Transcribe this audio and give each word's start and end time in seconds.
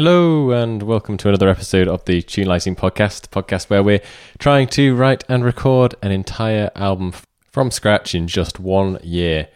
Hello, 0.00 0.52
and 0.52 0.84
welcome 0.84 1.16
to 1.16 1.28
another 1.28 1.48
episode 1.48 1.88
of 1.88 2.04
the 2.04 2.22
Tune 2.22 2.46
Lighting 2.46 2.76
Podcast, 2.76 3.30
podcast 3.30 3.68
where 3.68 3.82
we're 3.82 4.00
trying 4.38 4.68
to 4.68 4.94
write 4.94 5.24
and 5.28 5.44
record 5.44 5.96
an 6.02 6.12
entire 6.12 6.70
album 6.76 7.12
from 7.50 7.72
scratch 7.72 8.14
in 8.14 8.28
just 8.28 8.60
one 8.60 9.00
year. 9.02 9.48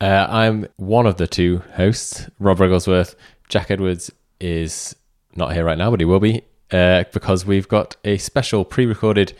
Uh, 0.00 0.28
I'm 0.30 0.68
one 0.76 1.08
of 1.08 1.16
the 1.16 1.26
two 1.26 1.64
hosts, 1.74 2.30
Rob 2.38 2.58
Rugglesworth. 2.58 3.16
Jack 3.48 3.68
Edwards 3.68 4.12
is 4.38 4.94
not 5.34 5.54
here 5.54 5.64
right 5.64 5.76
now, 5.76 5.90
but 5.90 5.98
he 5.98 6.06
will 6.06 6.20
be 6.20 6.42
uh, 6.70 7.02
because 7.12 7.44
we've 7.44 7.66
got 7.66 7.96
a 8.04 8.16
special 8.16 8.64
pre 8.64 8.86
recorded 8.86 9.32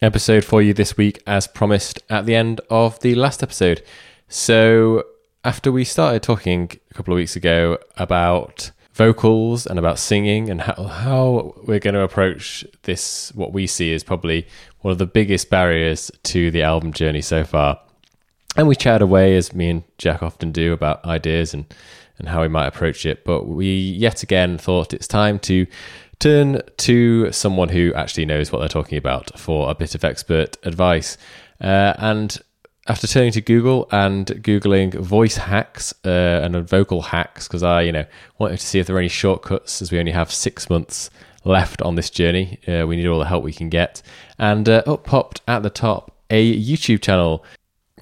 episode 0.00 0.44
for 0.44 0.62
you 0.62 0.72
this 0.72 0.96
week, 0.96 1.20
as 1.26 1.48
promised 1.48 2.00
at 2.08 2.24
the 2.24 2.36
end 2.36 2.60
of 2.70 3.00
the 3.00 3.16
last 3.16 3.42
episode. 3.42 3.82
So, 4.28 5.06
after 5.42 5.72
we 5.72 5.82
started 5.82 6.22
talking 6.22 6.70
a 6.88 6.94
couple 6.94 7.14
of 7.14 7.16
weeks 7.16 7.34
ago 7.34 7.78
about 7.96 8.70
vocals 8.98 9.64
and 9.64 9.78
about 9.78 9.96
singing 9.96 10.50
and 10.50 10.60
how, 10.60 10.74
how 10.82 11.54
we're 11.64 11.78
going 11.78 11.94
to 11.94 12.02
approach 12.02 12.66
this, 12.82 13.32
what 13.34 13.52
we 13.52 13.64
see 13.64 13.92
is 13.92 14.02
probably 14.02 14.44
one 14.80 14.90
of 14.90 14.98
the 14.98 15.06
biggest 15.06 15.48
barriers 15.48 16.10
to 16.24 16.50
the 16.50 16.62
album 16.62 16.92
journey 16.92 17.22
so 17.22 17.44
far. 17.44 17.80
And 18.56 18.66
we 18.66 18.74
chatted 18.74 19.02
away, 19.02 19.36
as 19.36 19.54
me 19.54 19.70
and 19.70 19.84
Jack 19.98 20.20
often 20.20 20.50
do, 20.50 20.72
about 20.72 21.04
ideas 21.04 21.54
and, 21.54 21.64
and 22.18 22.28
how 22.28 22.42
we 22.42 22.48
might 22.48 22.66
approach 22.66 23.06
it. 23.06 23.24
But 23.24 23.46
we 23.46 23.72
yet 23.72 24.24
again 24.24 24.58
thought 24.58 24.92
it's 24.92 25.06
time 25.06 25.38
to 25.40 25.66
turn 26.18 26.60
to 26.78 27.30
someone 27.30 27.68
who 27.68 27.94
actually 27.94 28.26
knows 28.26 28.50
what 28.50 28.58
they're 28.58 28.68
talking 28.68 28.98
about 28.98 29.38
for 29.38 29.70
a 29.70 29.76
bit 29.76 29.94
of 29.94 30.02
expert 30.02 30.56
advice. 30.64 31.16
Uh, 31.60 31.94
and 31.98 32.38
after 32.88 33.06
turning 33.06 33.32
to 33.32 33.40
Google 33.42 33.86
and 33.92 34.26
Googling 34.26 34.94
voice 34.94 35.36
hacks 35.36 35.92
uh, 36.04 36.08
and 36.08 36.56
vocal 36.66 37.02
hacks, 37.02 37.46
because 37.46 37.62
I, 37.62 37.82
you 37.82 37.92
know, 37.92 38.06
wanted 38.38 38.58
to 38.58 38.66
see 38.66 38.78
if 38.78 38.86
there 38.86 38.96
are 38.96 39.00
any 39.00 39.08
shortcuts 39.08 39.82
as 39.82 39.92
we 39.92 39.98
only 39.98 40.12
have 40.12 40.32
six 40.32 40.70
months 40.70 41.10
left 41.44 41.82
on 41.82 41.96
this 41.96 42.08
journey. 42.08 42.58
Uh, 42.66 42.86
we 42.86 42.96
need 42.96 43.06
all 43.06 43.18
the 43.18 43.26
help 43.26 43.44
we 43.44 43.52
can 43.52 43.68
get. 43.68 44.02
And 44.38 44.68
uh, 44.68 44.82
up 44.86 45.04
popped 45.04 45.42
at 45.46 45.62
the 45.62 45.70
top 45.70 46.16
a 46.30 46.56
YouTube 46.58 47.02
channel 47.02 47.44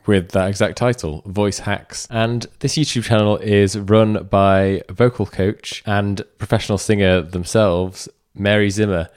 with 0.07 0.31
that 0.31 0.49
exact 0.49 0.79
title, 0.79 1.23
Voice 1.27 1.59
Hacks. 1.59 2.07
And 2.09 2.47
this 2.61 2.77
YouTube 2.77 3.05
channel 3.05 3.39
is 3.39 3.77
run 3.77 4.25
by 4.25 4.83
vocal 4.89 5.27
coach 5.27 5.83
and 5.85 6.23
professional 6.39 6.79
singer 6.79 7.23
themselves, 7.23 8.09
Mary 8.35 8.71
Zimmer. 8.71 9.09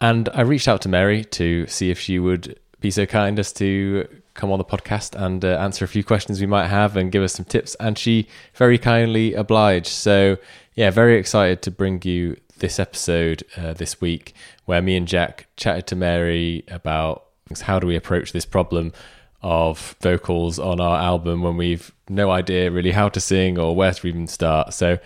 And 0.00 0.28
I 0.32 0.42
reached 0.42 0.68
out 0.68 0.82
to 0.82 0.88
Mary 0.88 1.24
to 1.24 1.66
see 1.66 1.90
if 1.90 1.98
she 1.98 2.20
would 2.20 2.58
be 2.80 2.90
so 2.90 3.06
kind 3.06 3.38
as 3.38 3.52
to 3.54 4.06
come 4.34 4.50
on 4.50 4.58
the 4.58 4.64
podcast 4.64 5.14
and 5.14 5.44
uh, 5.44 5.58
answer 5.58 5.84
a 5.84 5.88
few 5.88 6.02
questions 6.04 6.40
we 6.40 6.46
might 6.46 6.68
have 6.68 6.96
and 6.96 7.12
give 7.12 7.22
us 7.22 7.34
some 7.34 7.44
tips. 7.44 7.74
And 7.76 7.98
she 7.98 8.28
very 8.54 8.78
kindly 8.78 9.34
obliged. 9.34 9.88
So, 9.88 10.38
yeah, 10.74 10.90
very 10.90 11.16
excited 11.18 11.62
to 11.62 11.70
bring 11.70 12.00
you 12.02 12.36
this 12.58 12.78
episode 12.78 13.44
uh, 13.56 13.74
this 13.74 14.00
week 14.00 14.34
where 14.64 14.80
me 14.80 14.96
and 14.96 15.06
Jack 15.06 15.46
chatted 15.56 15.86
to 15.88 15.96
Mary 15.96 16.64
about 16.68 17.26
how 17.62 17.78
do 17.78 17.86
we 17.86 17.96
approach 17.96 18.32
this 18.32 18.46
problem 18.46 18.92
of 19.42 19.96
vocals 20.00 20.58
on 20.58 20.80
our 20.80 20.98
album 20.98 21.42
when 21.42 21.56
we've 21.56 21.92
no 22.08 22.30
idea 22.30 22.70
really 22.70 22.92
how 22.92 23.08
to 23.08 23.20
sing 23.20 23.58
or 23.58 23.74
where 23.74 23.92
to 23.92 24.06
even 24.06 24.26
start. 24.26 24.72
So, 24.72 24.98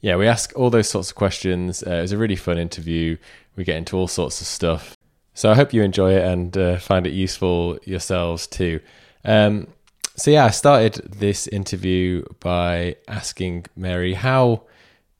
yeah, 0.00 0.16
we 0.16 0.26
ask 0.26 0.52
all 0.56 0.70
those 0.70 0.88
sorts 0.88 1.10
of 1.10 1.16
questions. 1.16 1.82
Uh, 1.82 1.90
it 1.90 2.02
was 2.02 2.12
a 2.12 2.18
really 2.18 2.36
fun 2.36 2.58
interview. 2.58 3.16
We 3.54 3.64
get 3.64 3.76
into 3.76 3.96
all 3.96 4.08
sorts 4.08 4.40
of 4.40 4.46
stuff. 4.46 4.96
So 5.34 5.50
I 5.50 5.54
hope 5.54 5.72
you 5.72 5.82
enjoy 5.82 6.12
it 6.12 6.24
and 6.24 6.56
uh, 6.56 6.78
find 6.78 7.06
it 7.06 7.12
useful 7.12 7.78
yourselves 7.84 8.46
too. 8.46 8.80
Um, 9.24 9.68
so 10.16 10.30
yeah, 10.30 10.44
I 10.44 10.50
started 10.50 10.94
this 11.10 11.46
interview 11.46 12.24
by 12.40 12.96
asking 13.08 13.66
Mary 13.76 14.14
how 14.14 14.62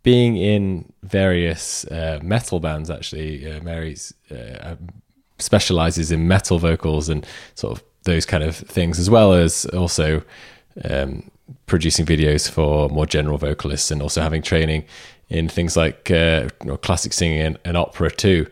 being 0.02 0.36
in 0.36 0.92
various 1.02 1.84
uh, 1.86 2.18
metal 2.22 2.60
bands. 2.60 2.90
Actually, 2.90 3.50
uh, 3.50 3.62
Mary's 3.62 4.12
uh, 4.30 4.74
specializes 5.38 6.12
in 6.12 6.28
metal 6.28 6.58
vocals 6.58 7.08
and 7.08 7.26
sort 7.54 7.78
of 7.78 7.84
those 8.04 8.26
kind 8.26 8.42
of 8.42 8.56
things, 8.56 8.98
as 8.98 9.08
well 9.08 9.32
as 9.32 9.64
also 9.66 10.22
um, 10.84 11.30
producing 11.66 12.04
videos 12.04 12.50
for 12.50 12.88
more 12.88 13.06
general 13.06 13.38
vocalists 13.38 13.90
and 13.90 14.02
also 14.02 14.20
having 14.20 14.42
training 14.42 14.84
in 15.28 15.48
things 15.48 15.76
like 15.76 16.10
uh, 16.10 16.48
classic 16.82 17.12
singing 17.12 17.40
and, 17.40 17.58
and 17.64 17.76
opera 17.76 18.10
too. 18.10 18.46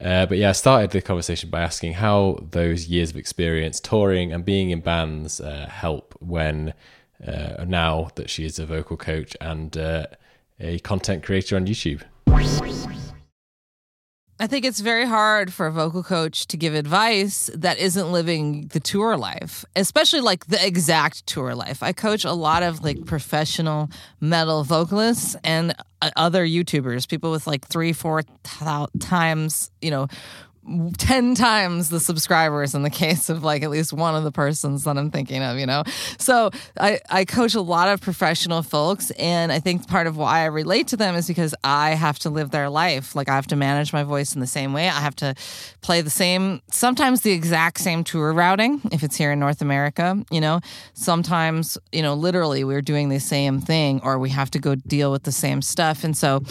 Uh, 0.00 0.26
but 0.26 0.38
yeah, 0.38 0.50
I 0.50 0.52
started 0.52 0.90
the 0.90 1.02
conversation 1.02 1.50
by 1.50 1.62
asking 1.62 1.94
how 1.94 2.38
those 2.50 2.86
years 2.86 3.10
of 3.10 3.16
experience 3.16 3.80
touring 3.80 4.32
and 4.32 4.44
being 4.44 4.70
in 4.70 4.80
bands 4.80 5.40
uh, 5.40 5.66
help 5.68 6.14
when 6.20 6.72
uh, 7.26 7.64
now 7.66 8.10
that 8.14 8.30
she 8.30 8.44
is 8.44 8.58
a 8.58 8.66
vocal 8.66 8.96
coach 8.96 9.36
and 9.40 9.76
uh, 9.76 10.06
a 10.60 10.78
content 10.80 11.24
creator 11.24 11.56
on 11.56 11.66
YouTube. 11.66 12.02
I 14.40 14.46
think 14.46 14.64
it's 14.64 14.78
very 14.78 15.04
hard 15.04 15.52
for 15.52 15.66
a 15.66 15.72
vocal 15.72 16.04
coach 16.04 16.46
to 16.46 16.56
give 16.56 16.72
advice 16.72 17.50
that 17.54 17.78
isn't 17.78 18.12
living 18.12 18.68
the 18.68 18.78
tour 18.78 19.16
life, 19.16 19.64
especially 19.74 20.20
like 20.20 20.46
the 20.46 20.64
exact 20.64 21.26
tour 21.26 21.56
life. 21.56 21.82
I 21.82 21.92
coach 21.92 22.24
a 22.24 22.32
lot 22.32 22.62
of 22.62 22.84
like 22.84 23.04
professional 23.04 23.90
metal 24.20 24.62
vocalists 24.62 25.34
and 25.42 25.74
uh, 26.00 26.10
other 26.14 26.46
YouTubers, 26.46 27.08
people 27.08 27.32
with 27.32 27.48
like 27.48 27.66
three, 27.66 27.92
four 27.92 28.22
times, 29.00 29.72
you 29.82 29.90
know, 29.90 30.06
10 30.98 31.34
times 31.34 31.88
the 31.88 32.00
subscribers 32.00 32.74
in 32.74 32.82
the 32.82 32.90
case 32.90 33.28
of 33.28 33.42
like 33.42 33.62
at 33.62 33.70
least 33.70 33.92
one 33.92 34.14
of 34.14 34.24
the 34.24 34.32
persons 34.32 34.84
that 34.84 34.98
I'm 34.98 35.10
thinking 35.10 35.42
of, 35.42 35.58
you 35.58 35.66
know? 35.66 35.82
So 36.18 36.50
I, 36.78 37.00
I 37.08 37.24
coach 37.24 37.54
a 37.54 37.60
lot 37.60 37.88
of 37.88 38.00
professional 38.00 38.62
folks. 38.62 39.10
And 39.12 39.50
I 39.52 39.60
think 39.60 39.88
part 39.88 40.06
of 40.06 40.16
why 40.16 40.40
I 40.40 40.46
relate 40.46 40.88
to 40.88 40.96
them 40.96 41.14
is 41.14 41.26
because 41.26 41.54
I 41.64 41.90
have 41.90 42.18
to 42.20 42.30
live 42.30 42.50
their 42.50 42.68
life. 42.68 43.14
Like 43.14 43.28
I 43.28 43.34
have 43.34 43.46
to 43.48 43.56
manage 43.56 43.92
my 43.92 44.02
voice 44.02 44.34
in 44.34 44.40
the 44.40 44.46
same 44.46 44.72
way. 44.72 44.88
I 44.88 45.00
have 45.00 45.16
to 45.16 45.34
play 45.80 46.00
the 46.00 46.10
same, 46.10 46.60
sometimes 46.70 47.22
the 47.22 47.32
exact 47.32 47.80
same 47.80 48.04
tour 48.04 48.32
routing 48.32 48.80
if 48.92 49.02
it's 49.02 49.16
here 49.16 49.32
in 49.32 49.40
North 49.40 49.62
America, 49.62 50.22
you 50.30 50.40
know? 50.40 50.60
Sometimes, 50.94 51.78
you 51.92 52.02
know, 52.02 52.14
literally 52.14 52.64
we're 52.64 52.82
doing 52.82 53.08
the 53.08 53.20
same 53.20 53.60
thing 53.60 54.00
or 54.02 54.18
we 54.18 54.30
have 54.30 54.50
to 54.50 54.58
go 54.58 54.74
deal 54.74 55.10
with 55.10 55.22
the 55.22 55.32
same 55.32 55.62
stuff. 55.62 56.04
And 56.04 56.16
so 56.16 56.42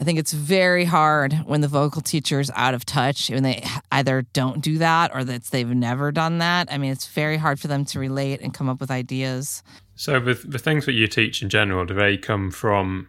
I 0.00 0.04
think 0.04 0.18
it's 0.18 0.32
very 0.32 0.84
hard 0.84 1.34
when 1.44 1.60
the 1.60 1.68
vocal 1.68 2.00
teacher 2.00 2.40
is 2.40 2.50
out 2.56 2.74
of 2.74 2.84
touch 2.84 3.30
and 3.30 3.44
they 3.44 3.59
either 3.92 4.22
don't 4.32 4.60
do 4.60 4.78
that 4.78 5.14
or 5.14 5.24
that 5.24 5.44
they've 5.44 5.68
never 5.68 6.12
done 6.12 6.38
that. 6.38 6.72
I 6.72 6.78
mean, 6.78 6.92
it's 6.92 7.06
very 7.06 7.36
hard 7.36 7.60
for 7.60 7.68
them 7.68 7.84
to 7.86 7.98
relate 7.98 8.40
and 8.40 8.54
come 8.54 8.68
up 8.68 8.80
with 8.80 8.90
ideas. 8.90 9.62
So, 9.94 10.20
with 10.20 10.50
the 10.50 10.58
things 10.58 10.86
that 10.86 10.92
you 10.92 11.06
teach 11.06 11.42
in 11.42 11.48
general, 11.48 11.84
do 11.84 11.94
they 11.94 12.16
come 12.16 12.50
from 12.50 13.08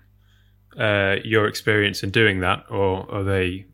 uh, 0.78 1.18
your 1.24 1.48
experience 1.48 2.04
in 2.04 2.12
doing 2.12 2.40
that, 2.42 2.66
or 2.70 3.10
are 3.12 3.24
they 3.24 3.66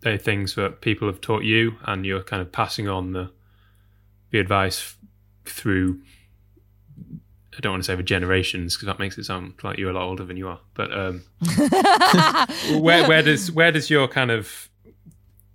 they 0.00 0.18
things 0.18 0.54
that 0.54 0.80
people 0.80 1.08
have 1.08 1.20
taught 1.20 1.42
you 1.42 1.76
and 1.84 2.06
you're 2.06 2.22
kind 2.22 2.42
of 2.42 2.52
passing 2.52 2.88
on 2.88 3.12
the 3.12 3.30
the 4.30 4.38
advice 4.38 4.96
through 5.44 6.00
I 7.56 7.60
don't 7.60 7.72
want 7.72 7.84
to 7.84 7.86
say 7.86 7.96
for 7.96 8.02
generations 8.02 8.76
because 8.76 8.86
that 8.86 8.98
makes 8.98 9.16
it 9.16 9.24
sound 9.24 9.54
like 9.62 9.78
you're 9.78 9.90
a 9.90 9.94
lot 9.94 10.04
older 10.04 10.24
than 10.24 10.36
you 10.36 10.48
are. 10.48 10.60
But 10.74 10.92
um, 10.92 11.24
where 12.82 13.08
where 13.08 13.22
does 13.22 13.50
where 13.50 13.72
does 13.72 13.88
your 13.88 14.08
kind 14.08 14.30
of 14.30 14.68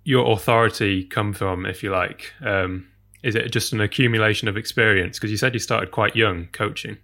your 0.04 0.32
authority 0.32 1.04
come 1.04 1.32
from, 1.32 1.66
if 1.66 1.82
you 1.82 1.90
like? 1.90 2.32
Um, 2.44 2.88
is 3.22 3.34
it 3.34 3.50
just 3.52 3.72
an 3.72 3.80
accumulation 3.80 4.48
of 4.48 4.56
experience? 4.56 5.18
Because 5.18 5.30
you 5.30 5.36
said 5.36 5.54
you 5.54 5.60
started 5.60 5.90
quite 5.90 6.16
young 6.16 6.48
coaching. 6.52 6.98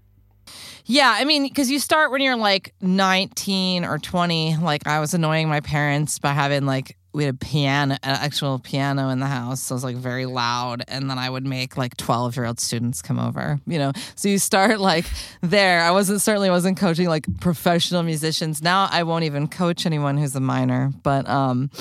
Yeah, 0.85 1.15
I 1.17 1.25
mean, 1.25 1.43
because 1.43 1.71
you 1.71 1.79
start 1.79 2.11
when 2.11 2.23
you're 2.23 2.37
like 2.37 2.75
19 2.81 3.85
or 3.85 3.99
20. 3.99 4.57
Like, 4.57 4.87
I 4.87 5.01
was 5.01 5.15
annoying 5.15 5.49
my 5.49 5.61
parents 5.61 6.19
by 6.19 6.33
having 6.33 6.65
like 6.65 6.97
we 7.19 7.25
had 7.25 7.35
a 7.35 7.37
piano, 7.37 7.95
an 7.95 7.99
actual 8.05 8.61
piano 8.61 9.09
in 9.09 9.19
the 9.19 9.27
house. 9.27 9.61
So 9.61 9.73
it 9.73 9.77
was 9.77 9.85
like 9.85 9.97
very 9.97 10.25
loud. 10.25 10.85
And 10.87 11.11
then 11.11 11.19
I 11.19 11.29
would 11.29 11.45
make 11.45 11.77
like 11.77 11.97
12 11.97 12.37
year 12.37 12.47
old 12.47 12.61
students 12.61 13.03
come 13.03 13.19
over, 13.19 13.59
you 13.67 13.77
know? 13.77 13.91
So 14.15 14.29
you 14.29 14.39
start 14.39 14.79
like 14.79 15.05
there. 15.41 15.81
I 15.81 15.91
wasn't, 15.91 16.21
certainly 16.21 16.49
wasn't 16.49 16.79
coaching 16.79 17.09
like 17.09 17.27
professional 17.41 18.05
musicians. 18.05 18.63
Now 18.63 18.89
I 18.93 19.03
won't 19.03 19.25
even 19.25 19.49
coach 19.49 19.85
anyone 19.85 20.17
who's 20.17 20.37
a 20.37 20.41
minor. 20.41 20.93
But 21.03 21.29
um, 21.29 21.73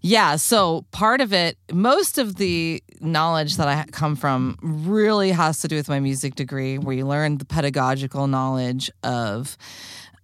yeah, 0.00 0.36
so 0.36 0.86
part 0.92 1.20
of 1.20 1.32
it, 1.32 1.58
most 1.72 2.16
of 2.16 2.36
the 2.36 2.80
knowledge 3.00 3.56
that 3.56 3.66
I 3.66 3.86
come 3.90 4.14
from 4.14 4.56
really 4.62 5.32
has 5.32 5.58
to 5.62 5.68
do 5.68 5.74
with 5.74 5.88
my 5.88 5.98
music 5.98 6.36
degree, 6.36 6.78
where 6.78 6.94
you 6.94 7.04
learn 7.04 7.38
the 7.38 7.44
pedagogical 7.44 8.28
knowledge 8.28 8.92
of 9.02 9.56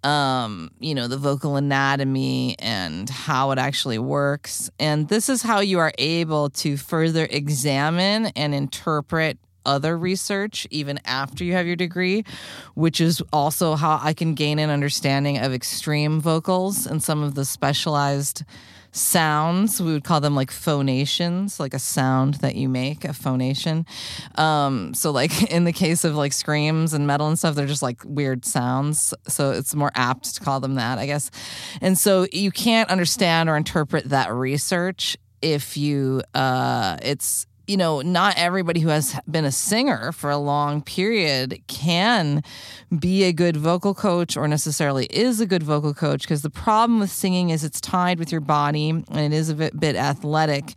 um, 0.03 0.71
you 0.81 0.95
know, 0.95 1.09
the 1.09 1.19
vocal 1.19 1.57
anatomy 1.57 2.57
and 2.59 3.09
how 3.09 3.51
it 3.51 3.59
actually 3.59 3.99
works. 3.99 4.71
And 4.79 5.09
this 5.09 5.29
is 5.29 5.43
how 5.43 5.61
you 5.61 5.79
are 5.79 5.93
able 5.99 6.51
to 6.51 6.77
further 6.77 7.27
examine 7.31 8.27
and 8.37 8.55
interpret 8.55 9.39
other 9.67 9.97
research 9.97 10.67
even 10.71 10.99
after 11.05 11.45
you 11.45 11.53
have 11.53 11.67
your 11.67 11.77
degree, 11.77 12.25
which 12.75 13.01
is 13.01 13.23
also 13.33 13.75
how 13.77 14.01
I 14.03 14.15
can 14.15 14.35
gain 14.35 14.59
an 14.59 14.71
understanding 14.71 15.39
of 15.39 15.53
extreme 15.53 16.21
vocals 16.21 16.87
and 16.87 17.03
some 17.03 17.23
of 17.23 17.35
the 17.35 17.45
specialized 17.45 18.43
sounds. 18.93 19.81
We 19.81 19.93
would 19.93 20.05
call 20.05 20.21
them 20.21 20.35
like 20.35 20.51
phonations, 20.51 21.61
like 21.61 21.75
a 21.75 21.79
sound 21.79 22.35
that 22.35 22.55
you 22.55 22.69
make, 22.69 23.05
a 23.05 23.13
phonation. 23.13 23.87
Um, 24.37 24.95
so, 24.95 25.11
like 25.11 25.51
in 25.53 25.65
the 25.65 25.73
case 25.73 26.05
of 26.05 26.15
like 26.17 26.33
screams 26.33 26.93
and 26.93 27.07
metal 27.07 27.29
and 27.29 27.39
stuff, 27.39 27.55
they're 27.55 27.67
just 27.67 27.83
like 27.83 28.03
weird 28.05 28.45
sounds. 28.45 29.15
So, 29.29 29.51
it's 29.53 29.75
more 29.75 29.91
apt 29.95 30.35
to 30.37 30.41
call 30.41 30.61
them 30.61 30.75
that, 30.75 30.99
I 30.99 31.07
guess. 31.07 31.31
And 31.81 31.97
so, 31.97 32.27
you 32.33 32.51
can't 32.51 32.91
understand 32.91 33.49
or 33.49 33.57
interpret 33.57 34.09
that 34.11 34.33
research 34.33 35.17
if 35.43 35.77
you 35.77 36.23
uh 36.35 36.99
it's 37.03 37.47
you 37.71 37.77
know, 37.77 38.01
not 38.01 38.35
everybody 38.37 38.81
who 38.81 38.89
has 38.89 39.17
been 39.31 39.45
a 39.45 39.53
singer 39.53 40.11
for 40.11 40.29
a 40.29 40.37
long 40.37 40.83
period 40.83 41.63
can 41.69 42.43
be 42.99 43.23
a 43.23 43.33
good 43.33 43.57
vocal 43.57 43.95
coach 43.95 44.37
or 44.37 44.49
necessarily 44.49 45.07
is 45.07 45.41
a 45.41 45.47
good 45.47 45.63
vocal 45.63 45.95
coach 45.95 46.23
because 46.23 46.43
the 46.43 46.51
problem 46.51 46.99
with 46.99 47.13
singing 47.13 47.51
is 47.51 47.63
it's 47.63 47.81
tied 47.81 48.19
with 48.19 48.33
your 48.33 48.41
body 48.41 48.91
and 48.91 49.19
it 49.19 49.33
is 49.33 49.51
a 49.51 49.55
bit, 49.55 49.79
bit 49.79 49.95
athletic. 49.95 50.73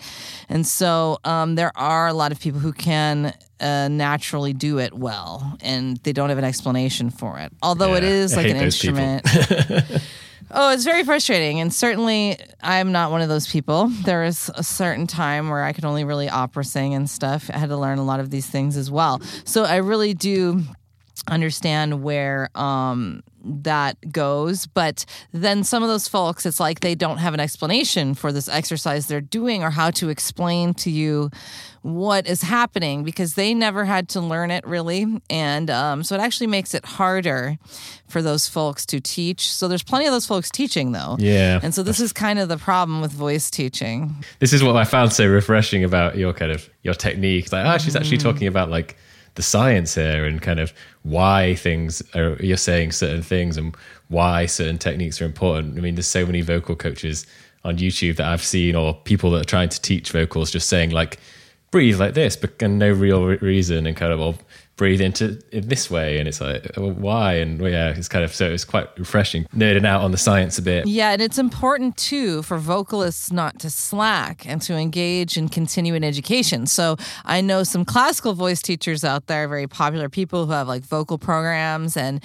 And 0.50 0.68
so 0.68 1.18
um, 1.24 1.56
there 1.56 1.72
are 1.76 2.08
a 2.08 2.14
lot 2.14 2.32
of 2.32 2.40
people 2.40 2.60
who 2.60 2.72
can 2.72 3.34
uh, 3.60 3.88
naturally 3.88 4.54
do 4.54 4.78
it 4.78 4.94
well 4.94 5.58
and 5.62 5.98
they 6.04 6.14
don't 6.14 6.30
have 6.30 6.38
an 6.38 6.44
explanation 6.44 7.10
for 7.10 7.40
it. 7.40 7.52
Although 7.64 7.94
Yeah, 7.94 7.98
it 7.98 8.04
is 8.04 8.36
like 8.36 8.50
an 8.50 8.58
instrument. 8.58 9.26
Oh, 10.56 10.72
it's 10.72 10.84
very 10.84 11.04
frustrating. 11.04 11.60
And 11.60 11.74
certainly, 11.74 12.38
I'm 12.62 12.92
not 12.92 13.10
one 13.10 13.22
of 13.22 13.30
those 13.30 13.48
people. 13.48 13.92
There 14.04 14.24
is 14.26 14.52
a 14.56 14.64
certain 14.64 15.08
time 15.08 15.50
where 15.50 15.64
I 15.64 15.72
could 15.72 15.86
only 15.86 16.04
really 16.04 16.30
opera 16.30 16.64
sing 16.64 16.94
and 16.94 17.10
stuff. 17.10 17.50
I 17.52 17.58
had 17.58 17.70
to 17.70 17.78
learn 17.78 17.98
a 17.98 18.04
lot 18.04 18.20
of 18.20 18.30
these 18.30 18.46
things 18.46 18.76
as 18.76 18.92
well. 18.92 19.22
So 19.46 19.64
I 19.64 19.78
really 19.78 20.14
do 20.14 20.62
understand 21.30 22.04
where 22.04 22.50
um, 22.54 23.24
that 23.44 24.12
goes. 24.12 24.66
But 24.66 25.06
then 25.32 25.64
some 25.64 25.84
of 25.84 25.90
those 25.90 26.08
folks, 26.08 26.46
it's 26.46 26.60
like 26.60 26.80
they 26.80 26.96
don't 26.96 27.18
have 27.18 27.34
an 27.34 27.40
explanation 27.40 28.14
for 28.14 28.32
this 28.32 28.48
exercise 28.48 29.08
they're 29.08 29.22
doing 29.22 29.64
or 29.64 29.70
how 29.70 29.92
to 29.92 30.10
explain 30.10 30.74
to 30.76 30.90
you 30.90 31.30
what 31.82 32.26
is 32.26 32.42
happening 32.42 33.04
because 33.04 33.36
they 33.36 33.54
never 33.54 33.84
had 33.84 34.08
to 34.10 34.22
learn 34.22 34.52
it 34.52 34.66
really. 34.66 35.06
And 35.30 35.70
um, 35.70 36.04
so 36.04 36.16
it 36.16 36.22
actually 36.22 36.48
makes 36.48 36.74
it 36.74 36.86
harder 36.86 37.58
for 38.08 38.22
those 38.22 38.48
folks 38.48 38.86
to 38.88 39.02
teach. 39.02 39.52
So 39.52 39.68
there's 39.68 39.84
plenty 39.84 40.06
of 40.06 40.14
those 40.14 40.26
folks 40.26 40.50
teaching 40.50 40.94
though. 40.94 41.18
Yeah. 41.20 41.60
And 41.62 41.76
so 41.76 41.84
this 41.84 42.00
is 42.00 42.14
kind 42.14 42.40
of 42.40 42.48
the 42.48 42.58
problem 42.58 43.02
with 43.02 43.12
voice 43.12 43.52
teaching. 43.52 44.16
this 44.40 44.54
is 44.54 44.64
what 44.64 44.78
I 44.78 44.86
found 44.86 45.12
so 45.12 45.28
refreshing 45.28 45.84
about 45.84 46.18
your 46.18 46.32
kind 46.32 46.52
of 46.52 46.70
your 46.84 46.94
technique. 46.94 47.52
Like, 47.52 47.66
oh, 47.66 47.78
she's 47.78 47.96
actually 47.96 48.18
talking 48.18 48.48
about 48.48 48.70
like 48.70 48.98
the 49.36 49.42
science 49.42 49.96
here 49.96 50.26
and 50.26 50.42
kind 50.42 50.60
of 50.60 50.74
why 51.04 51.56
things 51.56 52.02
are 52.16 52.36
you're 52.40 52.58
saying 52.58 52.92
certain 52.92 53.22
things 53.22 53.58
and 53.58 53.76
why 54.10 54.46
certain 54.46 54.78
techniques 54.78 55.22
are 55.22 55.26
important. 55.26 55.78
I 55.78 55.82
mean, 55.82 55.96
there's 55.96 56.08
so 56.08 56.26
many 56.26 56.42
vocal 56.42 56.76
coaches 56.76 57.26
on 57.64 57.78
YouTube 57.78 58.18
that 58.18 58.28
I've 58.28 58.44
seen 58.44 58.76
or 58.76 58.94
people 58.94 59.32
that 59.32 59.42
are 59.42 59.50
trying 59.50 59.70
to 59.70 59.82
teach 59.82 60.12
vocals 60.12 60.52
just 60.52 60.70
saying 60.70 60.92
like 60.92 61.20
breathe 61.72 62.00
like 62.00 62.14
this, 62.14 62.36
but 62.36 62.62
and 62.62 62.78
no 62.78 62.92
real 62.92 63.26
re- 63.26 63.38
reason 63.38 63.88
and 63.88 63.98
kind 63.98 64.14
of 64.14 64.22
breathe 64.84 65.02
into 65.02 65.26
in 65.52 65.68
this 65.70 65.90
way 65.90 66.20
and 66.20 66.28
it's 66.28 66.42
like 66.42 66.70
well, 66.78 66.92
why 66.92 67.34
and 67.44 67.62
well, 67.62 67.72
yeah 67.72 67.98
it's 67.98 68.10
kind 68.10 68.26
of 68.26 68.36
so 68.36 68.46
it's 68.52 68.66
quite 68.66 68.88
refreshing 69.00 69.46
nerding 69.56 69.86
out 69.86 70.02
on 70.02 70.12
the 70.12 70.18
science 70.18 70.58
a 70.58 70.62
bit 70.62 70.74
Yeah, 70.86 71.12
and 71.14 71.22
it's 71.22 71.38
important 71.38 71.98
too 71.98 72.44
for 72.44 72.58
vocalists 72.58 73.32
not 73.32 73.60
to 73.60 73.70
slack 73.70 74.46
and 74.46 74.62
to 74.64 74.74
engage 74.76 75.38
in 75.38 75.50
continuing 75.50 76.04
education. 76.04 76.68
So 76.68 76.98
I 77.26 77.42
know 77.42 77.64
some 77.64 77.86
classical 77.86 78.34
voice 78.34 78.62
teachers 78.62 79.04
out 79.04 79.28
there, 79.28 79.48
very 79.48 79.68
popular 79.68 80.10
people 80.10 80.46
who 80.46 80.52
have 80.52 80.68
like 80.68 80.84
vocal 80.84 81.18
programs, 81.18 81.96
and 81.98 82.24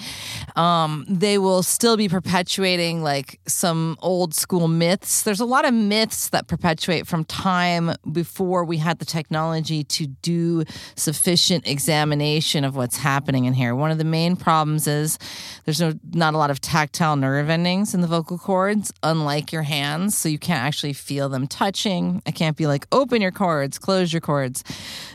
um, 0.55 1.05
they 1.07 1.37
will 1.37 1.63
still 1.63 1.97
be 1.97 2.09
perpetuating 2.09 3.03
like 3.03 3.39
some 3.47 3.97
old 4.01 4.33
school 4.33 4.67
myths. 4.67 5.23
There's 5.23 5.39
a 5.39 5.45
lot 5.45 5.65
of 5.65 5.73
myths 5.73 6.29
that 6.29 6.47
perpetuate 6.47 7.07
from 7.07 7.23
time 7.25 7.93
before 8.11 8.65
we 8.65 8.77
had 8.77 8.99
the 8.99 9.05
technology 9.05 9.83
to 9.83 10.07
do 10.07 10.63
sufficient 10.95 11.67
examination 11.67 12.48
of 12.55 12.75
what's 12.75 12.97
happening 12.97 13.45
in 13.45 13.53
here. 13.53 13.75
One 13.75 13.91
of 13.91 13.97
the 13.97 14.03
main 14.03 14.35
problems 14.35 14.87
is 14.87 15.17
there's 15.65 15.79
no 15.79 15.93
not 16.11 16.33
a 16.33 16.37
lot 16.37 16.51
of 16.51 16.59
tactile 16.59 17.15
nerve 17.15 17.49
endings 17.49 17.93
in 17.93 18.01
the 18.01 18.07
vocal 18.07 18.37
cords, 18.37 18.91
unlike 19.03 19.51
your 19.51 19.63
hands, 19.63 20.17
so 20.17 20.29
you 20.29 20.39
can't 20.39 20.63
actually 20.63 20.93
feel 20.93 21.29
them 21.29 21.47
touching. 21.47 22.21
I 22.25 22.31
can't 22.31 22.57
be 22.57 22.67
like 22.67 22.87
open 22.91 23.21
your 23.21 23.31
cords, 23.31 23.77
close 23.77 24.11
your 24.11 24.21
cords, 24.21 24.63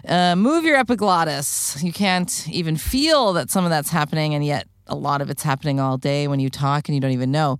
uh, 0.08 0.36
move 0.36 0.64
your 0.64 0.76
epiglottis. 0.76 1.82
You 1.82 1.92
can't 1.92 2.48
even 2.48 2.76
feel 2.76 3.32
that 3.34 3.50
some 3.50 3.64
of 3.64 3.70
that's 3.70 3.90
happening, 3.90 4.34
and 4.34 4.44
yet 4.44 4.66
a 4.86 4.94
lot 4.94 5.20
of 5.20 5.30
it's 5.30 5.42
happening 5.42 5.80
all 5.80 5.96
day 5.96 6.28
when 6.28 6.40
you 6.40 6.50
talk 6.50 6.88
and 6.88 6.94
you 6.94 7.00
don't 7.00 7.12
even 7.12 7.30
know. 7.30 7.58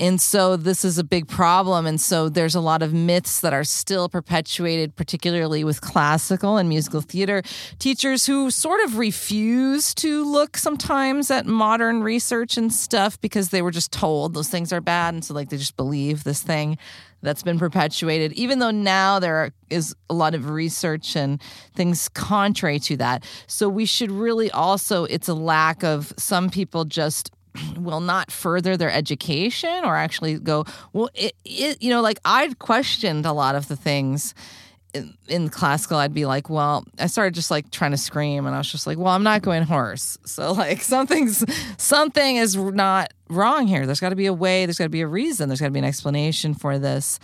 And 0.00 0.20
so 0.20 0.56
this 0.56 0.84
is 0.84 0.98
a 0.98 1.04
big 1.04 1.28
problem. 1.28 1.86
And 1.86 2.00
so 2.00 2.28
there's 2.28 2.54
a 2.54 2.60
lot 2.60 2.82
of 2.82 2.92
myths 2.92 3.40
that 3.40 3.52
are 3.52 3.64
still 3.64 4.08
perpetuated, 4.08 4.96
particularly 4.96 5.64
with 5.64 5.80
classical 5.80 6.56
and 6.56 6.68
musical 6.68 7.00
theater 7.00 7.42
teachers 7.78 8.26
who 8.26 8.50
sort 8.50 8.82
of 8.84 8.98
refuse 8.98 9.94
to 9.94 10.24
look 10.24 10.56
sometimes 10.56 11.30
at 11.30 11.46
modern 11.46 12.02
research 12.02 12.56
and 12.56 12.72
stuff 12.72 13.20
because 13.20 13.50
they 13.50 13.62
were 13.62 13.70
just 13.70 13.92
told 13.92 14.34
those 14.34 14.48
things 14.48 14.72
are 14.72 14.80
bad. 14.80 15.14
And 15.14 15.24
so, 15.24 15.34
like, 15.34 15.48
they 15.50 15.56
just 15.56 15.76
believe 15.76 16.24
this 16.24 16.42
thing 16.42 16.78
that's 17.22 17.42
been 17.42 17.58
perpetuated, 17.58 18.32
even 18.34 18.58
though 18.58 18.70
now 18.70 19.18
there 19.18 19.52
is 19.70 19.94
a 20.08 20.14
lot 20.14 20.34
of 20.34 20.50
research 20.50 21.16
and 21.16 21.40
things 21.74 22.08
contrary 22.10 22.78
to 22.80 22.96
that. 22.98 23.24
So 23.46 23.68
we 23.68 23.86
should 23.86 24.10
really 24.10 24.50
also, 24.50 25.04
it's 25.04 25.28
a 25.28 25.34
lack 25.34 25.82
of 25.82 26.12
some 26.16 26.50
people 26.50 26.84
just 26.84 27.30
will 27.78 28.00
not 28.00 28.30
further 28.30 28.76
their 28.76 28.90
education 28.90 29.84
or 29.84 29.96
actually 29.96 30.38
go, 30.38 30.64
well, 30.92 31.08
it, 31.14 31.34
it 31.44 31.82
you 31.82 31.90
know, 31.90 32.00
like 32.00 32.18
I'd 32.24 32.58
questioned 32.58 33.26
a 33.26 33.32
lot 33.32 33.54
of 33.54 33.68
the 33.68 33.76
things 33.76 34.34
in, 35.28 35.48
classical, 35.48 35.98
I'd 35.98 36.14
be 36.14 36.26
like, 36.26 36.50
well, 36.50 36.84
I 36.98 37.06
started 37.06 37.34
just 37.34 37.50
like 37.50 37.70
trying 37.70 37.90
to 37.92 37.96
scream, 37.96 38.46
and 38.46 38.54
I 38.54 38.58
was 38.58 38.70
just 38.70 38.86
like, 38.86 38.98
well, 38.98 39.08
I'm 39.08 39.22
not 39.22 39.42
going 39.42 39.62
hoarse. 39.62 40.18
So 40.24 40.52
like 40.52 40.82
something's 40.82 41.44
something 41.78 42.36
is 42.36 42.56
not 42.56 43.12
wrong 43.28 43.66
here. 43.66 43.86
There's 43.86 44.00
got 44.00 44.10
to 44.10 44.16
be 44.16 44.26
a 44.26 44.32
way. 44.32 44.66
There's 44.66 44.78
got 44.78 44.84
to 44.84 44.90
be 44.90 45.00
a 45.00 45.06
reason. 45.06 45.48
There's 45.48 45.60
got 45.60 45.66
to 45.66 45.72
be 45.72 45.78
an 45.78 45.84
explanation 45.84 46.54
for 46.54 46.78
this, 46.78 47.18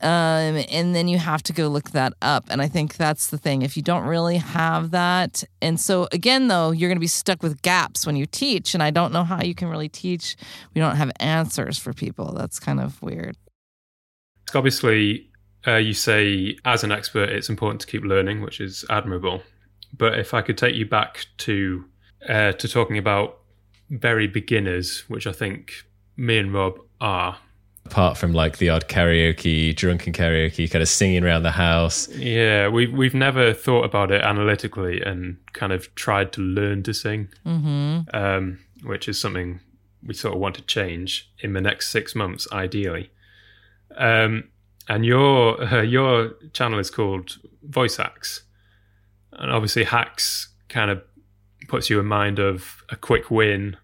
um, 0.00 0.64
and 0.70 0.94
then 0.94 1.08
you 1.08 1.18
have 1.18 1.42
to 1.44 1.52
go 1.52 1.68
look 1.68 1.90
that 1.90 2.12
up. 2.22 2.44
And 2.48 2.62
I 2.62 2.68
think 2.68 2.96
that's 2.96 3.28
the 3.28 3.38
thing. 3.38 3.62
If 3.62 3.76
you 3.76 3.82
don't 3.82 4.04
really 4.04 4.38
have 4.38 4.90
that, 4.92 5.44
and 5.60 5.78
so 5.80 6.08
again, 6.12 6.48
though, 6.48 6.70
you're 6.70 6.88
going 6.88 6.96
to 6.96 7.00
be 7.00 7.06
stuck 7.06 7.42
with 7.42 7.62
gaps 7.62 8.06
when 8.06 8.16
you 8.16 8.26
teach. 8.26 8.74
And 8.74 8.82
I 8.82 8.90
don't 8.90 9.12
know 9.12 9.24
how 9.24 9.42
you 9.42 9.54
can 9.54 9.68
really 9.68 9.88
teach. 9.88 10.36
We 10.74 10.80
don't 10.80 10.96
have 10.96 11.10
answers 11.20 11.78
for 11.78 11.92
people. 11.92 12.32
That's 12.32 12.58
kind 12.58 12.80
of 12.80 13.00
weird. 13.02 13.36
It's 14.46 14.54
obviously, 14.54 15.30
uh, 15.66 15.76
you 15.76 15.94
say 15.94 16.56
as 16.64 16.84
an 16.84 16.92
expert, 16.92 17.28
it's 17.30 17.48
important 17.48 17.80
to 17.82 17.86
keep 17.86 18.02
learning, 18.04 18.40
which 18.42 18.60
is 18.60 18.84
admirable. 18.90 19.42
But 19.96 20.18
if 20.18 20.34
I 20.34 20.42
could 20.42 20.58
take 20.58 20.74
you 20.74 20.86
back 20.86 21.26
to 21.38 21.84
uh, 22.28 22.52
to 22.52 22.68
talking 22.68 22.98
about 22.98 23.38
very 23.90 24.26
beginners, 24.26 25.04
which 25.08 25.26
I 25.26 25.32
think 25.32 25.72
me 26.16 26.38
and 26.38 26.52
Rob 26.52 26.78
are. 27.00 27.36
apart 27.86 28.16
from 28.16 28.32
like 28.32 28.56
the 28.58 28.70
odd 28.70 28.88
karaoke 28.88 29.76
drunken 29.76 30.12
karaoke 30.12 30.70
kind 30.70 30.82
of 30.82 30.88
singing 30.88 31.22
around 31.22 31.42
the 31.42 31.50
house 31.50 32.08
Yeah, 32.16 32.68
we've 32.68 32.90
we've 32.92 33.14
never 33.14 33.52
thought 33.52 33.84
about 33.84 34.10
it 34.10 34.22
analytically 34.22 35.02
and 35.02 35.36
kind 35.52 35.70
of 35.72 35.94
tried 35.94 36.32
to 36.32 36.40
learn 36.40 36.82
to 36.84 36.94
sing, 36.94 37.28
Mm-hmm. 37.46 38.16
um, 38.16 38.58
which 38.84 39.06
is 39.08 39.20
something 39.20 39.60
we 40.02 40.14
sort 40.14 40.34
of 40.34 40.40
want 40.40 40.54
to 40.56 40.62
change 40.62 41.30
in 41.40 41.52
the 41.52 41.60
next 41.60 41.88
six 41.88 42.14
months, 42.14 42.46
ideally. 42.52 43.10
Um, 43.96 44.44
and 44.88 45.04
your 45.04 45.62
uh, 45.62 45.82
your 45.96 46.34
channel 46.52 46.78
is 46.78 46.90
called 46.90 47.38
Voice 47.62 47.96
Hacks, 47.96 48.42
and 49.32 49.50
obviously 49.50 49.84
hacks 49.84 50.48
kind 50.68 50.90
of 50.90 51.02
puts 51.68 51.88
you 51.88 52.00
in 52.00 52.06
mind 52.06 52.38
of 52.38 52.84
a 52.90 52.96
quick 52.96 53.30
win. 53.30 53.76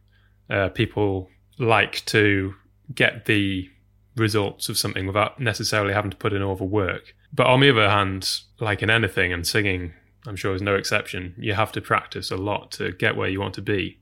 Uh, 0.49 0.69
people 0.69 1.28
like 1.59 2.04
to 2.07 2.54
get 2.95 3.26
the 3.26 3.69
results 4.16 4.69
of 4.69 4.76
something 4.76 5.07
without 5.07 5.38
necessarily 5.38 5.95
having 5.95 6.11
to 6.11 6.16
put 6.16 6.33
in 6.33 6.42
all 6.42 6.57
the 6.57 6.64
work. 6.64 7.14
But 7.33 7.47
on 7.47 7.61
the 7.61 7.71
other 7.71 7.88
hand, 7.88 8.40
like 8.59 8.83
in 8.83 8.90
anything, 8.90 9.33
and 9.33 9.47
singing, 9.47 9.92
I'm 10.26 10.37
sure 10.37 10.54
is 10.54 10.62
no 10.62 10.75
exception, 10.75 11.35
you 11.38 11.54
have 11.54 11.73
to 11.73 11.80
practice 11.80 12.30
a 12.30 12.37
lot 12.37 12.73
to 12.73 12.92
get 12.92 13.16
where 13.16 13.28
you 13.28 13.40
want 13.40 13.54
to 13.54 13.62
be. 13.62 14.00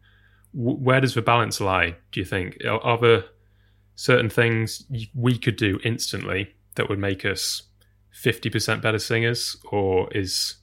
W- 0.54 0.78
where 0.78 1.00
does 1.00 1.14
the 1.14 1.22
balance 1.22 1.60
lie, 1.60 1.96
do 2.10 2.20
you 2.20 2.26
think? 2.26 2.58
Are, 2.64 2.80
are 2.80 2.98
there 2.98 3.24
certain 3.96 4.30
things 4.30 4.84
we 5.14 5.36
could 5.36 5.56
do 5.56 5.78
instantly 5.84 6.54
that 6.78 6.88
would 6.88 6.98
make 6.98 7.26
us 7.26 7.64
50% 8.14 8.80
better 8.80 8.98
singers, 8.98 9.56
or 9.70 10.10
is 10.12 10.56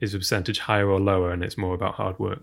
is 0.00 0.12
the 0.12 0.18
percentage 0.18 0.58
higher 0.58 0.90
or 0.90 1.00
lower 1.00 1.32
and 1.32 1.42
it's 1.42 1.56
more 1.56 1.74
about 1.74 1.94
hard 1.94 2.18
work? 2.18 2.42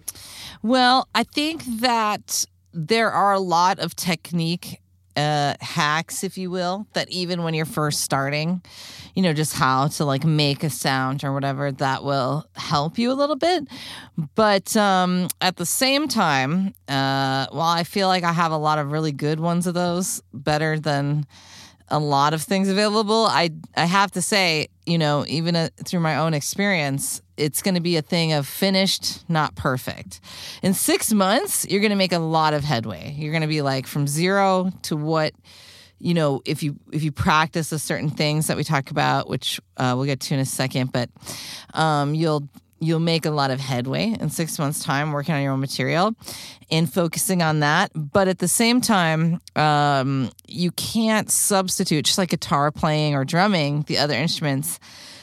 Well, 0.63 1.07
I 1.13 1.23
think 1.23 1.63
that 1.81 2.45
there 2.73 3.11
are 3.11 3.33
a 3.33 3.39
lot 3.39 3.77
of 3.77 3.95
technique 3.95 4.81
uh, 5.15 5.55
hacks, 5.59 6.23
if 6.23 6.37
you 6.37 6.49
will, 6.49 6.87
that 6.93 7.09
even 7.09 7.43
when 7.43 7.53
you're 7.53 7.65
first 7.65 8.01
starting, 8.01 8.61
you 9.13 9.21
know, 9.21 9.33
just 9.33 9.53
how 9.53 9.87
to 9.87 10.05
like 10.05 10.23
make 10.23 10.63
a 10.63 10.69
sound 10.69 11.23
or 11.23 11.33
whatever, 11.33 11.71
that 11.71 12.03
will 12.03 12.45
help 12.55 12.97
you 12.97 13.11
a 13.11 13.13
little 13.13 13.35
bit. 13.35 13.67
But 14.35 14.75
um, 14.77 15.27
at 15.41 15.57
the 15.57 15.65
same 15.65 16.07
time, 16.07 16.73
uh, 16.87 17.47
while 17.51 17.69
I 17.69 17.83
feel 17.83 18.07
like 18.07 18.23
I 18.23 18.31
have 18.31 18.51
a 18.51 18.57
lot 18.57 18.79
of 18.79 18.91
really 18.91 19.11
good 19.11 19.39
ones 19.39 19.67
of 19.67 19.73
those, 19.73 20.21
better 20.33 20.79
than 20.79 21.25
a 21.91 21.99
lot 21.99 22.33
of 22.33 22.41
things 22.41 22.69
available. 22.69 23.27
I 23.27 23.51
I 23.75 23.85
have 23.85 24.11
to 24.11 24.21
say, 24.21 24.67
you 24.85 24.97
know, 24.97 25.25
even 25.27 25.55
uh, 25.55 25.69
through 25.83 25.99
my 25.99 26.17
own 26.17 26.33
experience, 26.33 27.21
it's 27.37 27.61
going 27.61 27.75
to 27.75 27.81
be 27.81 27.97
a 27.97 28.01
thing 28.01 28.33
of 28.33 28.47
finished, 28.47 29.29
not 29.29 29.55
perfect. 29.55 30.21
In 30.63 30.73
6 30.73 31.13
months, 31.13 31.67
you're 31.69 31.81
going 31.81 31.91
to 31.91 31.95
make 31.95 32.13
a 32.13 32.19
lot 32.19 32.53
of 32.53 32.63
headway. 32.63 33.13
You're 33.17 33.31
going 33.31 33.41
to 33.41 33.47
be 33.47 33.61
like 33.61 33.85
from 33.85 34.07
0 34.07 34.71
to 34.83 34.97
what 34.97 35.33
you 35.99 36.15
know, 36.15 36.41
if 36.45 36.63
you 36.63 36.77
if 36.91 37.03
you 37.03 37.11
practice 37.11 37.69
the 37.69 37.77
certain 37.77 38.09
things 38.09 38.47
that 38.47 38.57
we 38.57 38.63
talk 38.63 38.89
about, 38.89 39.29
which 39.29 39.61
uh, 39.77 39.93
we'll 39.95 40.05
get 40.05 40.19
to 40.21 40.33
in 40.33 40.39
a 40.39 40.45
second, 40.45 40.91
but 40.91 41.09
um, 41.75 42.15
you'll 42.15 42.49
you'll 42.81 42.99
make 42.99 43.25
a 43.25 43.31
lot 43.31 43.51
of 43.51 43.59
headway 43.59 44.15
in 44.19 44.29
six 44.29 44.57
months' 44.59 44.83
time 44.83 45.11
working 45.11 45.35
on 45.35 45.41
your 45.41 45.53
own 45.53 45.59
material 45.59 46.13
and 46.69 46.91
focusing 46.91 47.41
on 47.41 47.59
that. 47.59 47.91
But 47.93 48.27
at 48.27 48.39
the 48.39 48.47
same 48.47 48.81
time, 48.81 49.39
um, 49.55 50.31
you 50.47 50.71
can't 50.71 51.29
substitute, 51.29 52.05
just 52.05 52.17
like 52.17 52.29
guitar 52.29 52.71
playing 52.71 53.15
or 53.15 53.23
drumming, 53.23 53.83
the 53.83 53.99
other 53.99 54.15
instruments. 54.15 54.79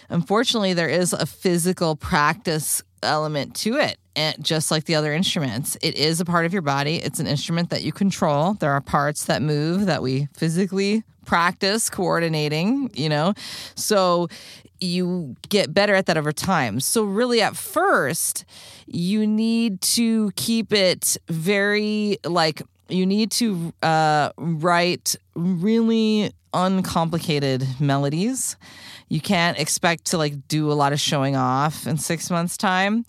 Unfortunately, 0.08 0.72
there 0.72 0.88
is 0.88 1.12
a 1.12 1.26
physical 1.26 1.96
practice 1.96 2.82
element 3.02 3.54
to 3.56 3.76
it. 3.76 3.98
And 4.16 4.42
just 4.42 4.70
like 4.70 4.84
the 4.84 4.94
other 4.94 5.12
instruments, 5.12 5.76
it 5.82 5.94
is 5.94 6.20
a 6.20 6.24
part 6.24 6.46
of 6.46 6.52
your 6.52 6.62
body. 6.62 6.96
It's 6.96 7.20
an 7.20 7.26
instrument 7.26 7.70
that 7.70 7.82
you 7.82 7.92
control. 7.92 8.54
There 8.54 8.72
are 8.72 8.80
parts 8.80 9.24
that 9.26 9.42
move 9.42 9.86
that 9.86 10.02
we 10.02 10.28
physically 10.34 11.04
practice 11.24 11.90
coordinating, 11.90 12.90
you 12.94 13.08
know? 13.08 13.34
So 13.76 14.28
you 14.80 15.36
get 15.48 15.72
better 15.74 15.94
at 15.94 16.06
that 16.06 16.16
over 16.16 16.32
time. 16.32 16.80
So, 16.80 17.02
really, 17.02 17.40
at 17.40 17.56
first, 17.56 18.44
you 18.86 19.26
need 19.26 19.80
to 19.82 20.30
keep 20.36 20.72
it 20.72 21.16
very 21.28 22.18
like 22.24 22.62
you 22.88 23.06
need 23.06 23.30
to 23.32 23.72
uh, 23.82 24.30
write 24.36 25.16
really 25.34 26.32
uncomplicated 26.54 27.66
melodies. 27.78 28.56
You 29.08 29.20
can't 29.20 29.58
expect 29.58 30.06
to 30.06 30.18
like 30.18 30.48
do 30.48 30.70
a 30.70 30.74
lot 30.74 30.92
of 30.92 31.00
showing 31.00 31.36
off 31.36 31.86
in 31.86 31.96
six 31.98 32.30
months 32.30 32.56
time. 32.56 33.04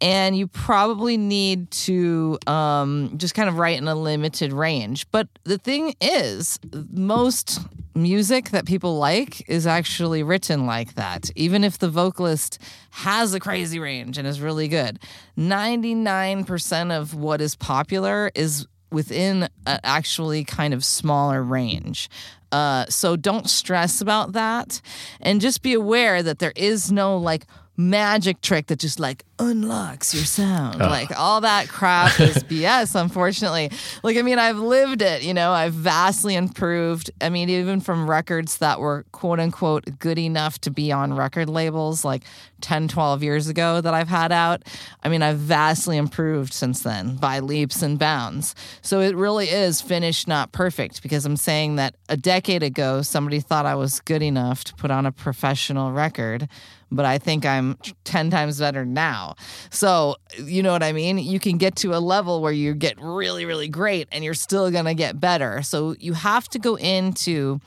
And 0.00 0.36
you 0.36 0.46
probably 0.46 1.16
need 1.16 1.70
to 1.72 2.38
um, 2.46 3.14
just 3.16 3.34
kind 3.34 3.48
of 3.48 3.58
write 3.58 3.78
in 3.78 3.88
a 3.88 3.94
limited 3.94 4.52
range. 4.52 5.10
But 5.10 5.28
the 5.44 5.58
thing 5.58 5.94
is 6.00 6.58
most 6.90 7.60
music 7.94 8.50
that 8.50 8.64
people 8.64 8.98
like 8.98 9.48
is 9.48 9.66
actually 9.66 10.22
written 10.22 10.66
like 10.66 10.94
that. 10.94 11.30
Even 11.34 11.64
if 11.64 11.78
the 11.78 11.88
vocalist 11.88 12.58
has 12.90 13.34
a 13.34 13.40
crazy 13.40 13.78
range 13.78 14.18
and 14.18 14.26
is 14.26 14.40
really 14.40 14.68
good 14.68 14.98
99% 15.36 16.96
of 16.96 17.14
what 17.14 17.40
is 17.40 17.56
popular 17.56 18.30
is 18.34 18.66
within 18.90 19.48
actually 19.66 20.44
kind 20.44 20.74
of 20.74 20.84
smaller 20.84 21.42
range 21.42 22.08
uh, 22.52 22.84
so 22.88 23.16
don't 23.16 23.48
stress 23.48 24.00
about 24.00 24.32
that. 24.32 24.80
And 25.20 25.40
just 25.40 25.62
be 25.62 25.74
aware 25.74 26.22
that 26.22 26.38
there 26.38 26.52
is 26.56 26.90
no 26.90 27.16
like 27.16 27.46
magic 27.88 28.40
trick 28.42 28.66
that 28.66 28.78
just 28.78 29.00
like 29.00 29.24
unlocks 29.38 30.14
your 30.14 30.24
sound. 30.24 30.78
Like 30.78 31.18
all 31.18 31.40
that 31.40 31.68
crap 31.68 32.20
is 32.20 32.36
BS, 32.44 33.00
unfortunately. 33.00 33.70
Like, 34.02 34.16
I 34.18 34.22
mean, 34.22 34.38
I've 34.38 34.58
lived 34.58 35.00
it, 35.00 35.22
you 35.22 35.32
know, 35.32 35.52
I've 35.52 35.72
vastly 35.72 36.34
improved. 36.34 37.10
I 37.20 37.30
mean, 37.30 37.48
even 37.48 37.80
from 37.80 38.08
records 38.08 38.58
that 38.58 38.80
were 38.80 39.06
quote 39.12 39.40
unquote 39.40 39.98
good 39.98 40.18
enough 40.18 40.60
to 40.62 40.70
be 40.70 40.92
on 40.92 41.14
record 41.14 41.48
labels 41.48 42.04
like 42.04 42.24
10, 42.60 42.88
12 42.88 43.22
years 43.22 43.48
ago 43.48 43.80
that 43.80 43.94
I've 43.94 44.08
had 44.08 44.32
out. 44.32 44.62
I 45.02 45.08
mean, 45.08 45.22
I've 45.22 45.38
vastly 45.38 45.96
improved 45.96 46.52
since 46.52 46.80
then 46.80 47.16
by 47.16 47.40
leaps 47.40 47.82
and 47.82 47.98
bounds. 47.98 48.54
So 48.82 49.00
it 49.00 49.16
really 49.16 49.48
is 49.48 49.80
finished, 49.80 50.28
not 50.28 50.52
perfect, 50.52 51.02
because 51.02 51.24
I'm 51.24 51.36
saying 51.36 51.76
that 51.76 51.94
a 52.08 52.16
decade 52.16 52.62
ago, 52.62 53.00
somebody 53.02 53.40
thought 53.40 53.64
I 53.64 53.74
was 53.74 54.00
good 54.00 54.22
enough 54.22 54.64
to 54.64 54.74
put 54.74 54.90
on 54.90 55.06
a 55.06 55.12
professional 55.12 55.92
record 55.92 56.48
but 56.90 57.04
I 57.04 57.18
think 57.18 57.46
I'm 57.46 57.78
10 58.04 58.30
times 58.30 58.58
better 58.58 58.84
now. 58.84 59.34
So, 59.70 60.16
you 60.38 60.62
know 60.62 60.72
what 60.72 60.82
I 60.82 60.92
mean? 60.92 61.18
You 61.18 61.40
can 61.40 61.58
get 61.58 61.76
to 61.76 61.94
a 61.94 62.00
level 62.00 62.40
where 62.42 62.52
you 62.52 62.74
get 62.74 63.00
really, 63.00 63.44
really 63.44 63.68
great 63.68 64.08
and 64.12 64.24
you're 64.24 64.34
still 64.34 64.70
going 64.70 64.86
to 64.86 64.94
get 64.94 65.20
better. 65.20 65.62
So, 65.62 65.94
you 65.98 66.14
have 66.14 66.48
to 66.50 66.58
go 66.58 66.76
into 66.76 67.60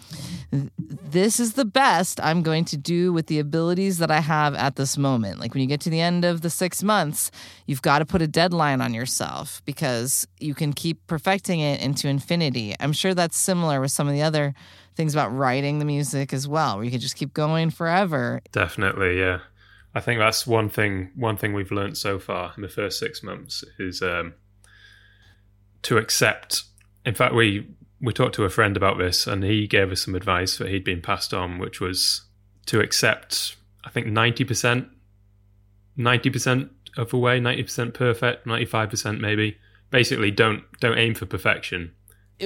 this 0.51 1.39
is 1.39 1.53
the 1.53 1.65
best 1.65 2.19
I'm 2.21 2.43
going 2.43 2.65
to 2.65 2.77
do 2.77 3.11
with 3.11 3.27
the 3.27 3.39
abilities 3.39 3.97
that 3.99 4.11
I 4.11 4.19
have 4.19 4.53
at 4.55 4.75
this 4.75 4.97
moment. 4.97 5.39
Like 5.39 5.53
when 5.53 5.61
you 5.61 5.67
get 5.67 5.81
to 5.81 5.89
the 5.89 6.01
end 6.01 6.25
of 6.25 6.41
the 6.41 6.49
six 6.49 6.83
months, 6.83 7.31
you've 7.65 7.81
got 7.81 7.99
to 7.99 8.05
put 8.05 8.21
a 8.21 8.27
deadline 8.27 8.81
on 8.81 8.93
yourself 8.93 9.61
because 9.65 10.27
you 10.39 10.53
can 10.53 10.73
keep 10.73 11.05
perfecting 11.07 11.59
it 11.59 11.81
into 11.81 12.07
infinity. 12.07 12.75
I'm 12.79 12.93
sure 12.93 13.13
that's 13.13 13.37
similar 13.37 13.81
with 13.81 13.91
some 13.91 14.07
of 14.07 14.13
the 14.13 14.21
other 14.21 14.53
things 14.95 15.13
about 15.13 15.29
writing 15.29 15.79
the 15.79 15.85
music 15.85 16.33
as 16.33 16.47
well, 16.47 16.75
where 16.75 16.85
you 16.85 16.91
could 16.91 17.01
just 17.01 17.15
keep 17.15 17.33
going 17.33 17.69
forever. 17.69 18.41
Definitely, 18.51 19.19
yeah. 19.19 19.39
I 19.95 19.99
think 19.99 20.19
that's 20.19 20.47
one 20.47 20.69
thing. 20.69 21.11
One 21.15 21.37
thing 21.37 21.53
we've 21.53 21.71
learned 21.71 21.97
so 21.97 22.19
far 22.19 22.53
in 22.55 22.63
the 22.63 22.69
first 22.69 22.99
six 22.99 23.21
months 23.21 23.63
is 23.77 24.01
um, 24.01 24.33
to 25.83 25.97
accept. 25.97 26.63
In 27.05 27.13
fact, 27.13 27.35
we 27.35 27.67
we 28.01 28.13
talked 28.13 28.35
to 28.35 28.43
a 28.43 28.49
friend 28.49 28.75
about 28.75 28.97
this, 28.97 29.27
and 29.27 29.43
he 29.43 29.67
gave 29.67 29.91
us 29.91 30.01
some 30.01 30.15
advice 30.15 30.57
that 30.57 30.69
he'd 30.69 30.83
been 30.83 31.01
passed 31.01 31.33
on, 31.33 31.59
which 31.59 31.79
was 31.79 32.23
to 32.67 32.79
accept. 32.79 33.55
I 33.83 33.89
think 33.89 34.07
ninety 34.07 34.43
percent, 34.43 34.87
ninety 35.95 36.29
percent 36.29 36.71
of 36.97 37.09
the 37.09 37.17
way, 37.17 37.39
ninety 37.39 37.63
percent 37.63 37.93
perfect, 37.93 38.47
ninety 38.47 38.65
five 38.65 38.89
percent 38.89 39.21
maybe. 39.21 39.57
Basically, 39.91 40.31
don't 40.31 40.63
don't 40.79 40.97
aim 40.97 41.13
for 41.13 41.27
perfection 41.27 41.91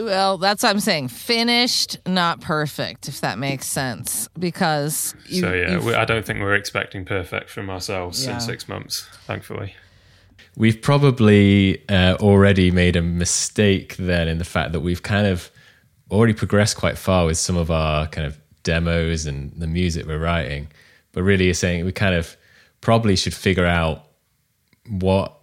well, 0.02 0.38
that's 0.38 0.64
what 0.64 0.70
I'm 0.70 0.80
saying. 0.80 1.10
Finished, 1.10 1.98
not 2.06 2.42
perfect, 2.42 3.08
if 3.08 3.22
that 3.22 3.38
makes 3.38 3.66
sense. 3.66 4.28
Because 4.38 5.16
you, 5.28 5.42
so 5.42 5.54
yeah, 5.54 5.80
we, 5.80 5.94
I 5.94 6.06
don't 6.06 6.26
think 6.26 6.40
we're 6.40 6.56
expecting 6.56 7.06
perfect 7.06 7.50
from 7.50 7.70
ourselves 7.70 8.26
yeah. 8.26 8.36
in 8.36 8.42
six 8.42 8.68
months, 8.68 9.08
thankfully. 9.26 9.74
We've 10.56 10.82
probably 10.82 11.84
uh, 11.88 12.18
already 12.20 12.72
made 12.72 12.96
a 12.96 13.02
mistake 13.02 13.96
then 13.98 14.28
in 14.28 14.40
the 14.40 14.46
fact 14.46 14.72
that 14.72 14.80
we've 14.80 15.04
kind 15.04 15.28
of 15.28 15.52
already 16.10 16.34
progressed 16.34 16.78
quite 16.78 16.98
far 16.98 17.26
with 17.26 17.38
some 17.38 17.58
of 17.58 17.70
our 17.70 18.08
kind 18.08 18.26
of 18.26 18.40
demos 18.64 19.26
and 19.26 19.52
the 19.54 19.68
music 19.68 20.08
we're 20.08 20.18
writing, 20.18 20.68
but 21.12 21.24
really 21.24 21.46
you're 21.46 21.54
saying 21.54 21.86
we 21.86 21.92
kind 21.92 22.16
of 22.16 22.36
probably 22.82 23.16
should 23.16 23.34
figure 23.34 23.66
out 23.66 24.06
what 24.90 25.38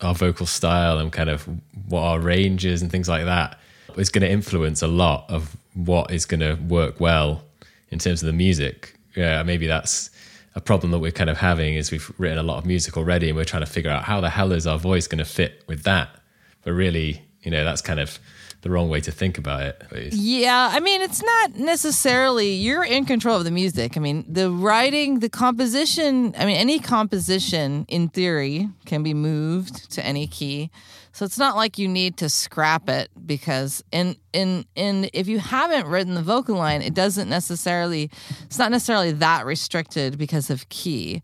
our 0.00 0.14
vocal 0.14 0.46
style 0.46 0.98
and 0.98 1.12
kind 1.12 1.28
of 1.28 1.48
what 1.88 2.02
our 2.02 2.20
range 2.20 2.64
is 2.64 2.80
and 2.80 2.90
things 2.90 3.08
like 3.08 3.24
that 3.24 3.58
is 3.98 4.10
going 4.10 4.22
to 4.22 4.30
influence 4.30 4.82
a 4.82 4.86
lot 4.86 5.26
of 5.28 5.56
what 5.74 6.10
is 6.10 6.26
going 6.26 6.40
to 6.40 6.54
work 6.54 7.00
well 7.00 7.42
in 7.90 7.98
terms 7.98 8.22
of 8.22 8.26
the 8.26 8.32
music. 8.32 8.94
Yeah, 9.16 9.42
maybe 9.42 9.66
that's 9.66 10.10
a 10.54 10.60
problem 10.60 10.90
that 10.92 10.98
we're 10.98 11.12
kind 11.12 11.30
of 11.30 11.38
having 11.38 11.74
is 11.74 11.90
we've 11.90 12.12
written 12.18 12.38
a 12.38 12.42
lot 12.42 12.58
of 12.58 12.66
music 12.66 12.96
already 12.96 13.28
and 13.28 13.36
we're 13.36 13.44
trying 13.44 13.64
to 13.64 13.70
figure 13.70 13.90
out 13.90 14.04
how 14.04 14.20
the 14.20 14.30
hell 14.30 14.52
is 14.52 14.66
our 14.66 14.78
voice 14.78 15.06
going 15.06 15.18
to 15.18 15.24
fit 15.24 15.62
with 15.66 15.84
that. 15.84 16.08
But 16.62 16.72
really, 16.72 17.22
you 17.42 17.50
know, 17.50 17.64
that's 17.64 17.80
kind 17.80 18.00
of 18.00 18.18
the 18.62 18.70
wrong 18.70 18.88
way 18.90 19.00
to 19.00 19.10
think 19.10 19.38
about 19.38 19.62
it. 19.62 20.12
Yeah, 20.12 20.70
I 20.72 20.80
mean, 20.80 21.00
it's 21.00 21.22
not 21.22 21.54
necessarily 21.54 22.52
you're 22.52 22.84
in 22.84 23.06
control 23.06 23.38
of 23.38 23.44
the 23.44 23.50
music. 23.50 23.96
I 23.96 24.00
mean, 24.00 24.24
the 24.28 24.50
writing, 24.50 25.20
the 25.20 25.30
composition, 25.30 26.34
I 26.36 26.44
mean, 26.44 26.56
any 26.56 26.78
composition 26.78 27.86
in 27.88 28.08
theory 28.08 28.68
can 28.84 29.02
be 29.02 29.14
moved 29.14 29.90
to 29.92 30.04
any 30.04 30.26
key. 30.26 30.70
So 31.12 31.24
it's 31.24 31.38
not 31.38 31.56
like 31.56 31.78
you 31.78 31.88
need 31.88 32.16
to 32.18 32.28
scrap 32.28 32.88
it 32.88 33.10
because 33.26 33.82
in 33.90 34.16
in 34.32 34.64
in 34.76 35.10
if 35.12 35.26
you 35.26 35.38
haven't 35.38 35.86
written 35.86 36.14
the 36.14 36.22
vocal 36.22 36.56
line, 36.56 36.82
it 36.82 36.94
doesn't 36.94 37.28
necessarily 37.28 38.10
it's 38.44 38.58
not 38.58 38.70
necessarily 38.70 39.12
that 39.12 39.44
restricted 39.44 40.18
because 40.18 40.50
of 40.50 40.68
key. 40.68 41.22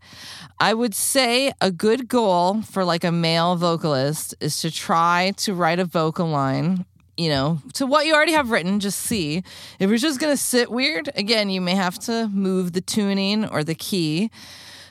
I 0.59 0.73
would 0.73 0.93
say 0.93 1.53
a 1.61 1.71
good 1.71 2.07
goal 2.07 2.61
for 2.63 2.83
like 2.83 3.03
a 3.03 3.11
male 3.11 3.55
vocalist 3.55 4.35
is 4.39 4.59
to 4.61 4.71
try 4.71 5.33
to 5.37 5.53
write 5.53 5.79
a 5.79 5.85
vocal 5.85 6.27
line 6.27 6.85
you 7.17 7.29
know, 7.29 7.59
to 7.73 7.87
what 7.87 8.05
you 8.05 8.13
already 8.13 8.33
have 8.33 8.51
written, 8.51 8.79
just 8.79 8.99
see. 8.99 9.41
If 9.79 9.89
it's 9.89 10.03
just 10.03 10.19
going 10.19 10.31
to 10.31 10.41
sit 10.41 10.69
weird, 10.69 11.09
again, 11.15 11.49
you 11.49 11.61
may 11.61 11.73
have 11.73 11.97
to 12.01 12.27
move 12.27 12.73
the 12.73 12.81
tuning 12.81 13.43
or 13.43 13.63
the 13.63 13.73
key. 13.73 14.29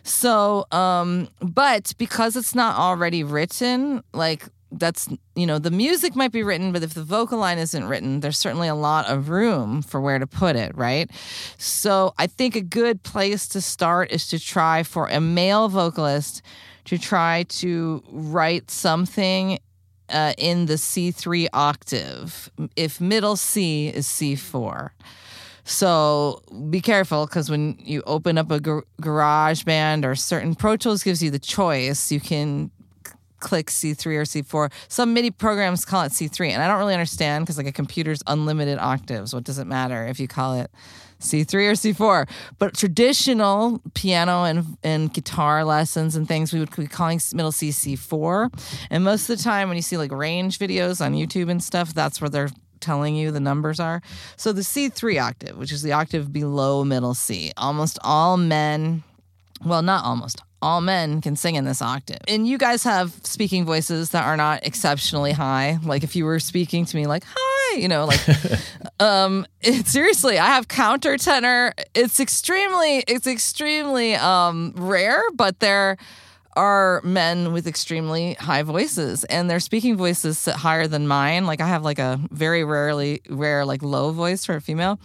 So, 0.03 0.67
um, 0.73 1.29
but 1.41 1.93
because 1.99 2.37
it's 2.37 2.55
not 2.55 2.77
already 2.77 3.23
written, 3.25 4.03
like 4.13 4.45
that's 4.73 5.09
you 5.35 5.47
know 5.47 5.59
the 5.59 5.71
music 5.71 6.17
might 6.17 6.33
be 6.33 6.43
written 6.43 6.73
but 6.73 6.83
if 6.83 6.95
the 6.95 7.03
vocal 7.05 7.39
line 7.39 7.59
isn't 7.59 7.87
written 7.87 8.21
there's 8.21 8.39
certainly 8.39 8.67
a 8.67 8.75
lot 8.75 9.07
of 9.07 9.29
room 9.29 9.81
for 9.81 10.01
where 10.01 10.19
to 10.19 10.27
put 10.27 10.57
it 10.57 10.77
right 10.77 11.11
so 11.57 12.13
i 12.19 12.27
think 12.27 12.57
a 12.57 12.61
good 12.61 13.03
place 13.05 13.47
to 13.47 13.61
start 13.61 14.11
is 14.11 14.27
to 14.27 14.41
try 14.41 14.83
for 14.83 15.07
a 15.07 15.21
male 15.21 15.69
vocalist 15.69 16.43
to 16.85 16.99
try 16.99 17.45
to 17.49 18.03
write 18.11 18.71
something 18.71 19.59
uh, 20.09 20.33
in 20.39 20.67
the 20.67 20.75
C3 20.75 21.49
octave 21.53 22.51
if 22.77 23.01
middle 23.01 23.37
C 23.37 23.89
is 23.89 24.07
C4. 24.07 24.91
So 25.65 26.43
be 26.71 26.81
careful 26.81 27.27
because 27.27 27.51
when 27.51 27.77
you 27.81 28.03
open 28.07 28.39
up 28.39 28.53
a 28.53 28.61
gar- 28.61 28.85
GarageBand 29.03 30.05
or 30.05 30.15
certain 30.15 30.55
Pro 30.55 30.77
Tools 30.77 31.03
gives 31.03 31.23
you 31.23 31.31
the 31.31 31.41
choice, 31.41 32.13
you 32.13 32.21
can 32.21 32.71
click 33.41 33.69
C3 33.69 34.07
or 34.07 34.23
C4. 34.23 34.73
Some 34.89 35.15
MIDI 35.15 35.31
programs 35.31 35.85
call 35.85 36.03
it 36.03 36.13
C3, 36.13 36.51
and 36.51 36.63
I 36.63 36.69
don't 36.69 36.79
really 36.79 36.95
understand 36.95 37.45
because 37.45 37.59
like 37.59 37.67
a 37.67 37.73
computer's 37.73 38.23
unlimited 38.27 38.79
octaves. 38.79 39.35
What 39.35 39.45
does 39.45 39.59
it 39.59 39.67
matter 39.67 40.07
if 40.07 40.19
you 40.21 40.29
call 40.29 40.55
it 40.55 40.71
C3 41.21 41.55
or 41.55 41.73
C4? 41.73 42.29
But 42.59 42.77
traditional 42.77 43.81
piano 43.95 44.45
and, 44.45 44.79
and 44.83 45.13
guitar 45.13 45.65
lessons 45.65 46.17
and 46.17 46.27
things, 46.27 46.53
we 46.53 46.61
would 46.61 46.75
be 46.75 46.87
calling 46.87 47.21
middle 47.33 47.53
C 47.53 47.71
C4. 47.71 48.51
And 48.91 49.05
most 49.05 49.29
of 49.29 49.39
the 49.39 49.43
time, 49.43 49.69
when 49.69 49.77
you 49.77 49.83
see 49.83 49.97
like 49.97 50.13
range 50.13 50.59
videos 50.59 51.05
on 51.05 51.15
YouTube 51.15 51.51
and 51.51 51.63
stuff, 51.63 51.95
that's 51.95 52.21
where 52.21 52.31
they're 52.31 52.51
telling 52.81 53.17
you 53.17 53.31
the 53.31 53.41
numbers 53.41 53.81
are. 53.81 54.01
So 54.37 54.53
the 54.53 54.63
C3 54.63 55.23
octave, 55.23 55.57
which 55.57 55.73
is 55.73 55.83
the 55.83 55.93
octave 55.93 56.33
below 56.33 56.85
middle 56.85 57.15
C, 57.15 57.53
almost 57.57 57.99
all 58.03 58.37
men, 58.37 59.03
well, 59.65 59.83
not 59.83 60.05
almost, 60.05 60.43
all 60.63 60.81
men 60.81 61.21
can 61.21 61.37
sing 61.37 61.55
in 61.55 61.65
this 61.65 61.83
octave. 61.83 62.19
And 62.29 62.47
you 62.47 62.59
guys 62.59 62.83
have 62.85 63.13
speaking 63.25 63.65
voices 63.65 64.11
that 64.11 64.25
are 64.25 64.37
not 64.37 64.67
exceptionally 64.67 65.33
high. 65.33 65.79
Like 65.83 66.03
if 66.03 66.17
you 66.17 66.25
were 66.25 66.41
speaking 66.41 66.85
to 66.87 66.97
me 66.97 67.07
like, 67.07 67.25
hi, 67.27 67.77
you 67.77 67.89
know, 67.89 68.07
like, 68.07 68.21
um, 69.01 69.47
it, 69.61 69.87
seriously, 69.87 70.39
I 70.39 70.47
have 70.47 70.69
countertenor. 70.69 71.73
It's 71.95 72.21
extremely, 72.21 73.05
it's 73.07 73.27
extremely 73.27 74.15
um, 74.15 74.73
rare, 74.77 75.23
but 75.35 75.61
they're, 75.61 75.97
are 76.57 77.01
men 77.05 77.53
with 77.53 77.67
extremely 77.67 78.35
high 78.35 78.63
voices 78.63 79.25
and 79.25 79.49
their 79.51 79.61
speaking 79.61 79.97
voices 79.97 80.39
sit 80.39 80.55
higher 80.57 80.87
than 80.89 81.07
mine. 81.07 81.45
Like 81.47 81.61
i 81.61 81.67
have 81.69 81.85
like 81.85 81.99
a 81.99 82.19
very 82.31 82.65
rarely 82.65 83.21
rare 83.29 83.65
like 83.67 83.83
low 83.83 84.11
voice 84.11 84.45
for 84.47 84.55
a 84.57 84.61
female. 84.61 84.99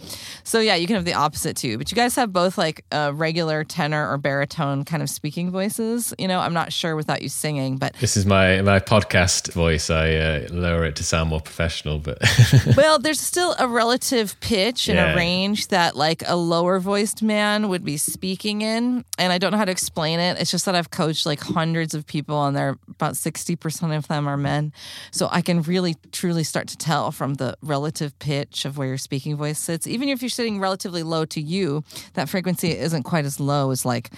So 0.44 0.60
yeah 0.62 0.76
you 0.76 0.88
can 0.88 0.96
have 0.96 1.06
the 1.06 1.14
opposite 1.14 1.58
too. 1.58 1.78
But 1.78 1.92
you 1.92 1.96
guys 1.96 2.16
have 2.16 2.32
both 2.32 2.58
like 2.58 2.86
a 2.92 3.14
regular 3.14 3.64
tenor 3.64 4.10
or 4.10 4.18
baritone 4.18 4.86
kind 4.86 5.04
of 5.04 5.10
speaking 5.10 5.52
voices. 5.52 6.14
You 6.18 6.28
know 6.28 6.40
i'm 6.40 6.54
not 6.54 6.72
sure 6.72 6.96
without 6.96 7.22
you 7.22 7.30
singing 7.30 7.78
but 7.78 7.94
This 8.00 8.16
is 8.18 8.26
my 8.26 8.62
my 8.62 8.80
podcast 8.80 9.52
voice. 9.54 9.90
I 9.90 10.16
uh, 10.16 10.48
lower 10.52 10.86
it 10.86 10.96
to 10.98 11.04
sound 11.04 11.30
more 11.30 11.42
professional, 11.42 12.00
but 12.00 12.18
well 12.78 12.98
there's 12.98 13.20
still 13.20 13.56
a 13.60 13.68
relative 13.68 14.40
pitch 14.40 14.88
and 14.88 14.98
Yeah. 14.98 15.14
a 15.14 15.16
range 15.16 15.68
that 15.68 15.96
like 15.98 16.24
a 16.28 16.36
lower 16.38 16.80
voiced 16.80 17.22
man 17.22 17.68
would 17.68 17.84
be 17.84 17.98
speaking 17.98 18.62
in 18.62 19.04
and 19.18 19.34
i 19.34 19.38
don't 19.38 19.52
know 19.52 19.58
how 19.58 19.66
to 19.66 19.72
explain 19.72 20.20
it. 20.20 20.40
It's 20.40 20.52
just 20.52 20.66
that 20.66 20.76
i've 20.76 20.92
coached 20.92 21.26
like 21.26 21.41
hundreds 21.44 21.94
of 21.94 22.06
people 22.06 22.46
and 22.46 22.56
they're 22.56 22.78
about 22.88 23.14
60% 23.14 23.98
of 23.98 24.08
them 24.08 24.28
are 24.28 24.38
men. 24.38 24.74
So 25.12 25.28
i 25.32 25.42
can 25.42 25.62
really 25.64 25.96
truly 26.12 26.44
start 26.44 26.68
to 26.70 26.78
tell 26.78 27.12
from 27.12 27.36
the 27.36 27.58
relative 27.62 28.18
pitch 28.20 28.66
of 28.66 28.78
where 28.78 28.88
your 28.88 28.98
speaking 28.98 29.36
voice 29.36 29.60
sits. 29.60 29.88
Even 29.88 30.10
if 30.10 30.22
you're 30.22 30.30
sitting 30.30 30.60
relatively 30.60 31.04
low 31.04 31.26
to 31.26 31.42
you 31.42 31.84
that 32.14 32.30
frequency 32.30 32.78
isn't 32.78 33.04
quite 33.04 33.26
as 33.26 33.40
low 33.40 33.72
as 33.72 33.86
like 33.86 34.12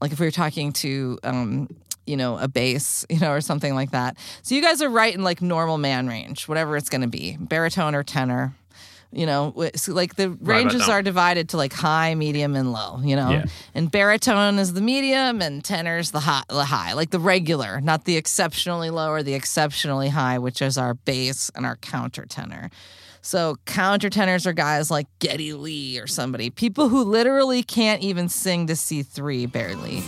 like 0.00 0.12
if 0.12 0.20
we 0.20 0.26
were 0.26 0.30
talking 0.30 0.72
to 0.72 1.18
um 1.24 1.68
you 2.06 2.16
know 2.16 2.38
a 2.38 2.48
bass 2.48 3.04
you 3.10 3.18
know 3.18 3.32
or 3.32 3.40
something 3.40 3.74
like 3.74 3.90
that. 3.90 4.16
So 4.42 4.54
you 4.54 4.62
guys 4.62 4.82
are 4.82 4.90
right 4.90 5.14
in 5.14 5.24
like 5.24 5.42
normal 5.42 5.78
man 5.78 6.06
range 6.08 6.48
whatever 6.48 6.76
it's 6.76 6.88
going 6.88 7.02
to 7.02 7.08
be 7.08 7.36
baritone 7.38 7.94
or 7.94 8.02
tenor 8.02 8.54
you 9.12 9.24
know 9.26 9.54
so 9.74 9.92
like 9.92 10.16
the 10.16 10.30
ranges 10.30 10.82
down. 10.82 10.90
are 10.90 11.02
divided 11.02 11.48
to 11.50 11.56
like 11.56 11.72
high 11.72 12.14
medium 12.14 12.54
and 12.56 12.72
low 12.72 12.98
you 13.02 13.14
know 13.16 13.30
Yeah. 13.30 13.44
and 13.74 13.90
baritone 13.90 14.58
is 14.58 14.72
the 14.74 14.80
medium 14.80 15.40
and 15.40 15.62
tenor's 15.62 16.10
the 16.10 16.20
high, 16.20 16.42
the 16.48 16.64
high 16.64 16.92
like 16.92 17.10
the 17.10 17.20
regular 17.20 17.80
not 17.80 18.04
the 18.04 18.16
exceptionally 18.16 18.90
low 18.90 19.10
or 19.10 19.22
the 19.22 19.34
exceptionally 19.34 20.08
high 20.08 20.38
which 20.38 20.60
is 20.60 20.76
our 20.76 20.94
bass 20.94 21.50
and 21.54 21.64
our 21.64 21.76
countertenor 21.76 22.70
so 23.22 23.56
countertenors 23.66 24.46
are 24.46 24.52
guys 24.52 24.88
like 24.88 25.08
Geddy 25.18 25.52
Lee 25.52 25.98
or 25.98 26.06
somebody, 26.06 26.48
people 26.48 26.88
who 26.88 27.02
literally 27.02 27.64
can't 27.64 28.00
even 28.00 28.28
sing 28.28 28.68
to 28.68 28.74
C3 28.74 29.50
barely. 29.50 30.04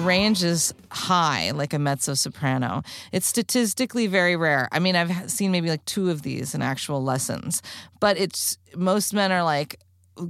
Range 0.00 0.42
is 0.42 0.74
high, 0.90 1.50
like 1.52 1.72
a 1.72 1.78
mezzo 1.78 2.14
soprano. 2.14 2.82
It's 3.12 3.26
statistically 3.26 4.06
very 4.06 4.36
rare. 4.36 4.68
I 4.72 4.78
mean, 4.78 4.96
I've 4.96 5.30
seen 5.30 5.52
maybe 5.52 5.68
like 5.68 5.84
two 5.84 6.10
of 6.10 6.22
these 6.22 6.54
in 6.54 6.62
actual 6.62 7.02
lessons, 7.02 7.62
but 8.00 8.18
it's 8.18 8.58
most 8.76 9.14
men 9.14 9.32
are 9.32 9.42
like 9.42 9.78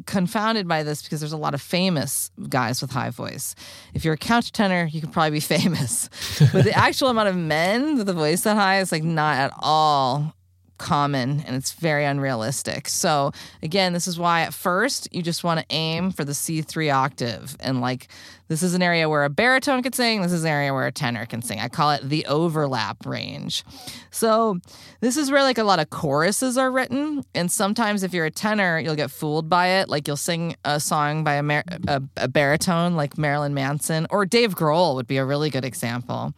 confounded 0.07 0.69
by 0.69 0.83
this 0.83 1.03
because 1.03 1.21
there's 1.21 1.33
a 1.33 1.37
lot 1.37 1.55
of 1.55 1.61
famous 1.61 2.31
guys 2.49 2.81
with 2.81 2.91
high 2.91 3.11
voice. 3.11 3.55
If 3.95 4.05
you're 4.05 4.15
a 4.15 4.19
countertenor, 4.19 4.93
you 4.93 5.01
could 5.01 5.13
probably 5.13 5.31
be 5.31 5.41
famous, 5.41 6.09
but 6.53 6.65
the 6.65 6.77
actual 6.77 7.09
amount 7.09 7.29
of 7.29 7.37
men 7.37 7.99
with 7.99 8.09
a 8.09 8.13
voice 8.13 8.43
that 8.43 8.57
high 8.57 8.81
is 8.81 8.93
like 8.93 9.05
not 9.05 9.37
at 9.37 9.53
all 9.59 10.35
common 10.81 11.43
and 11.47 11.55
it's 11.55 11.73
very 11.73 12.05
unrealistic. 12.05 12.89
So 12.89 13.33
again, 13.63 13.93
this 13.93 14.09
is 14.09 14.19
why 14.19 14.41
at 14.43 14.55
first 14.55 15.09
you 15.13 15.23
just 15.23 15.45
want 15.45 15.61
to 15.61 15.67
aim 15.71 16.11
for 16.11 16.25
the 16.25 16.33
C3 16.33 16.93
octave 16.93 17.57
and 17.61 17.81
like 17.81 18.09
this 18.51 18.65
is 18.65 18.75
an 18.75 18.83
area 18.83 19.09
where 19.09 19.23
a 19.23 19.31
baritone 19.31 19.81
can 19.81 19.93
sing, 19.93 20.23
this 20.23 20.33
is 20.33 20.43
an 20.43 20.51
area 20.51 20.75
where 20.75 20.85
a 20.85 20.91
tenor 20.91 21.25
can 21.25 21.41
sing. 21.41 21.61
I 21.61 21.69
call 21.69 21.93
it 21.93 22.01
the 22.03 22.27
overlap 22.27 23.07
range. 23.07 23.65
So 24.11 24.59
this 24.99 25.17
is 25.17 25.31
where 25.31 25.45
like 25.45 25.57
a 25.57 25.63
lot 25.63 25.79
of 25.79 25.89
choruses 25.91 26.59
are 26.59 26.69
written 26.69 27.25
and 27.33 27.49
sometimes 27.49 28.03
if 28.03 28.13
you're 28.13 28.27
a 28.27 28.31
tenor, 28.31 28.81
you'll 28.81 28.97
get 28.97 29.13
fooled 29.13 29.49
by 29.49 29.69
it. 29.69 29.89
Like 29.89 30.09
you'll 30.09 30.17
sing 30.17 30.57
a 30.65 30.81
song 30.81 31.23
by 31.23 31.35
a, 31.35 31.45
mar- 31.45 31.63
a, 31.87 32.03
a 32.17 32.27
baritone 32.27 32.97
like 32.97 33.17
Marilyn 33.17 33.55
Manson 33.55 34.09
or 34.11 34.27
Dave 34.27 34.57
Grohl 34.57 34.97
would 34.97 35.07
be 35.07 35.19
a 35.19 35.25
really 35.25 35.49
good 35.49 35.65
example. 35.65 36.35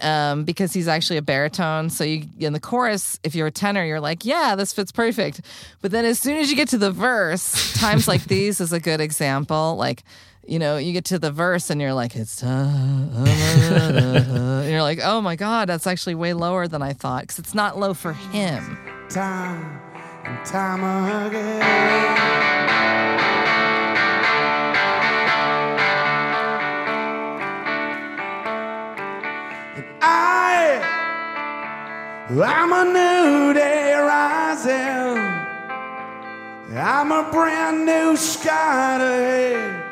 Um, 0.00 0.42
because 0.42 0.72
he's 0.72 0.88
actually 0.88 1.18
a 1.18 1.22
baritone. 1.22 1.88
So 1.88 2.02
you 2.02 2.26
in 2.40 2.52
the 2.52 2.58
chorus, 2.58 3.20
if 3.22 3.36
you're 3.36 3.46
a 3.46 3.52
tenor, 3.52 3.84
you're 3.84 4.00
like, 4.00 4.24
yeah, 4.24 4.56
this 4.56 4.72
fits 4.72 4.90
perfect. 4.90 5.40
But 5.82 5.92
then 5.92 6.04
as 6.04 6.18
soon 6.18 6.36
as 6.36 6.50
you 6.50 6.56
get 6.56 6.66
to 6.70 6.78
the 6.78 6.90
verse, 6.90 7.78
times 7.78 8.08
like 8.08 8.24
these 8.26 8.60
is 8.60 8.72
a 8.72 8.80
good 8.80 9.00
example. 9.00 9.76
Like, 9.76 10.02
you 10.46 10.58
know, 10.58 10.76
you 10.76 10.92
get 10.92 11.04
to 11.06 11.18
the 11.18 11.30
verse 11.30 11.70
and 11.70 11.80
you're 11.80 11.94
like, 11.94 12.14
it's, 12.16 12.42
uh, 12.42 12.46
uh, 12.46 13.20
uh, 13.20 13.24
uh, 13.24 14.60
and 14.62 14.70
you're 14.70 14.82
like, 14.82 15.00
oh 15.02 15.20
my 15.20 15.36
God, 15.36 15.68
that's 15.68 15.86
actually 15.86 16.14
way 16.14 16.34
lower 16.34 16.68
than 16.68 16.82
I 16.82 16.92
thought 16.92 17.22
because 17.22 17.38
it's 17.38 17.54
not 17.54 17.78
low 17.78 17.94
for 17.94 18.12
him. 18.12 18.78
time 19.08 19.80
and 20.24 20.44
time 20.46 21.26
again. 21.26 21.62
I, 30.06 30.80
I'm 32.30 32.72
a 32.72 32.84
new 32.84 33.54
day 33.54 33.94
rising. 33.94 35.44
I'm 36.76 37.12
a 37.12 37.30
brand 37.30 37.86
new 37.86 38.16
sky 38.16 38.96
ahead. 38.96 39.83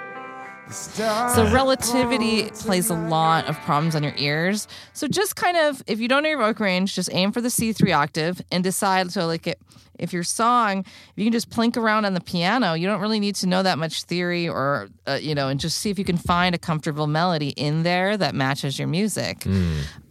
So 1.35 1.51
relativity 1.53 2.51
plays 2.51 2.91
a 2.91 2.95
lot 2.95 3.47
of 3.49 3.57
problems 3.61 3.95
on 3.95 4.03
your 4.03 4.15
ears. 4.17 4.69
So 4.93 5.07
just 5.07 5.37
kind 5.37 5.57
of, 5.57 5.83
if 5.87 6.01
you 6.01 6.09
don't 6.09 6.23
know 6.23 6.29
your 6.31 6.39
vocal 6.39 6.65
range, 6.65 6.95
just 6.95 7.09
aim 7.13 7.33
for 7.33 7.41
the 7.41 7.49
C3 7.49 7.95
octave 7.95 8.41
and 8.51 8.65
decide. 8.65 9.13
So 9.13 9.27
like 9.27 9.47
it, 9.47 9.59
if 9.99 10.13
your 10.13 10.25
song, 10.25 10.81
if 10.81 11.13
you 11.17 11.25
can 11.25 11.33
just 11.33 11.51
plink 11.51 11.77
around 11.77 12.05
on 12.07 12.15
the 12.15 12.21
piano, 12.21 12.75
you 12.75 12.87
don't 12.87 13.01
really 13.01 13.21
need 13.21 13.35
to 13.37 13.47
know 13.47 13.63
that 13.63 13.79
much 13.79 14.03
theory 14.05 14.49
or, 14.49 14.89
uh, 15.07 15.19
you 15.21 15.35
know, 15.35 15.49
and 15.49 15.61
just 15.61 15.79
see 15.79 15.91
if 15.91 15.99
you 15.99 16.05
can 16.05 16.17
find 16.17 16.55
a 16.55 16.59
comfortable 16.59 17.07
melody 17.07 17.51
in 17.51 17.83
there 17.83 18.17
that 18.17 18.35
matches 18.35 18.79
your 18.79 18.89
music. 18.89 19.47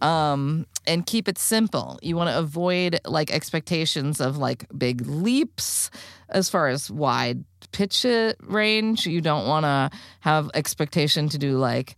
Um, 0.00 0.66
and 0.86 1.06
keep 1.06 1.28
it 1.28 1.38
simple. 1.38 1.98
You 2.02 2.16
want 2.16 2.30
to 2.30 2.38
avoid 2.38 3.00
like 3.04 3.30
expectations 3.30 4.20
of 4.20 4.38
like 4.38 4.66
big 4.76 5.06
leaps 5.06 5.90
as 6.28 6.48
far 6.48 6.68
as 6.68 6.90
wide 6.90 7.44
pitch 7.72 8.04
it 8.04 8.36
range. 8.42 9.06
You 9.06 9.20
don't 9.20 9.46
want 9.46 9.64
to 9.64 9.90
have 10.20 10.50
expectation 10.54 11.28
to 11.30 11.38
do 11.38 11.56
like 11.58 11.96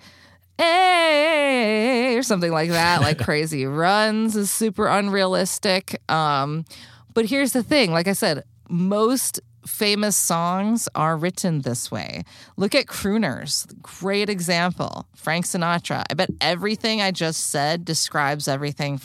hey 0.58 2.16
or 2.16 2.22
something 2.22 2.52
like 2.52 2.70
that. 2.70 3.00
Like 3.00 3.18
crazy 3.24 3.66
runs 3.66 4.36
is 4.36 4.50
super 4.50 4.86
unrealistic. 4.86 6.00
Um 6.10 6.64
but 7.12 7.26
here's 7.26 7.52
the 7.52 7.62
thing. 7.62 7.92
Like 7.92 8.08
i 8.08 8.12
said 8.12 8.44
most 8.68 9.40
famous 9.66 10.14
songs 10.14 10.88
are 10.94 11.16
written 11.16 11.62
this 11.62 11.90
way. 11.90 12.22
Look 12.56 12.74
at 12.74 12.86
crooners. 12.86 13.66
Great 13.80 14.28
example. 14.28 15.06
Frank 15.16 15.46
sinatra. 15.46 16.04
I 16.10 16.14
bet 16.14 16.30
everything 16.40 17.00
i 17.00 17.10
just 17.10 17.50
said 17.50 17.84
describes 17.84 18.46
everything 18.46 19.00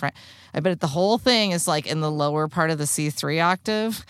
i 0.53 0.59
bet 0.59 0.79
the 0.79 0.87
whole 0.87 1.17
thing 1.17 1.51
is 1.51 1.67
like 1.67 1.87
in 1.87 2.01
the 2.01 2.11
lower 2.11 2.47
part 2.47 2.69
of 2.71 2.77
the 2.77 2.85
c3 2.85 3.43
octave. 3.43 4.05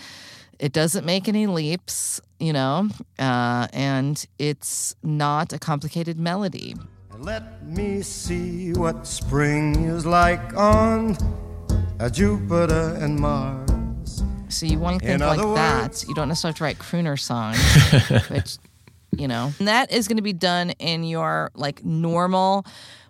It 0.59 0.73
doesn't 0.73 1.05
make 1.05 1.29
any 1.29 1.47
leaps, 1.47 2.19
you 2.39 2.53
know, 2.53 2.89
uh, 3.17 3.67
and 3.73 4.25
it's 4.37 4.95
not 5.03 5.53
a 5.53 5.59
complicated 5.59 6.19
melody. 6.19 6.75
Let 7.17 7.65
me 7.65 8.01
see 8.01 8.71
what 8.73 9.05
spring 9.05 9.75
is 9.83 10.05
like 10.05 10.55
on 10.55 11.17
a 11.99 12.09
Jupiter 12.09 12.97
and 12.99 13.19
Mars. 13.19 14.23
So 14.47 14.65
you 14.65 14.79
want 14.79 15.01
to 15.01 15.05
think 15.05 15.19
like 15.21 15.39
other 15.39 15.53
that. 15.55 16.03
You 16.07 16.15
don't 16.15 16.29
necessarily 16.29 16.53
have 16.53 16.57
to 16.57 16.63
write 16.63 16.79
crooner 16.79 17.19
songs, 17.19 17.59
which 18.29 18.57
you 19.11 19.27
know. 19.27 19.51
And 19.59 19.67
that 19.67 19.91
is 19.91 20.07
going 20.07 20.17
to 20.17 20.23
be 20.23 20.33
done 20.33 20.71
in 20.79 21.03
your 21.03 21.51
like 21.55 21.83
normal 21.83 22.65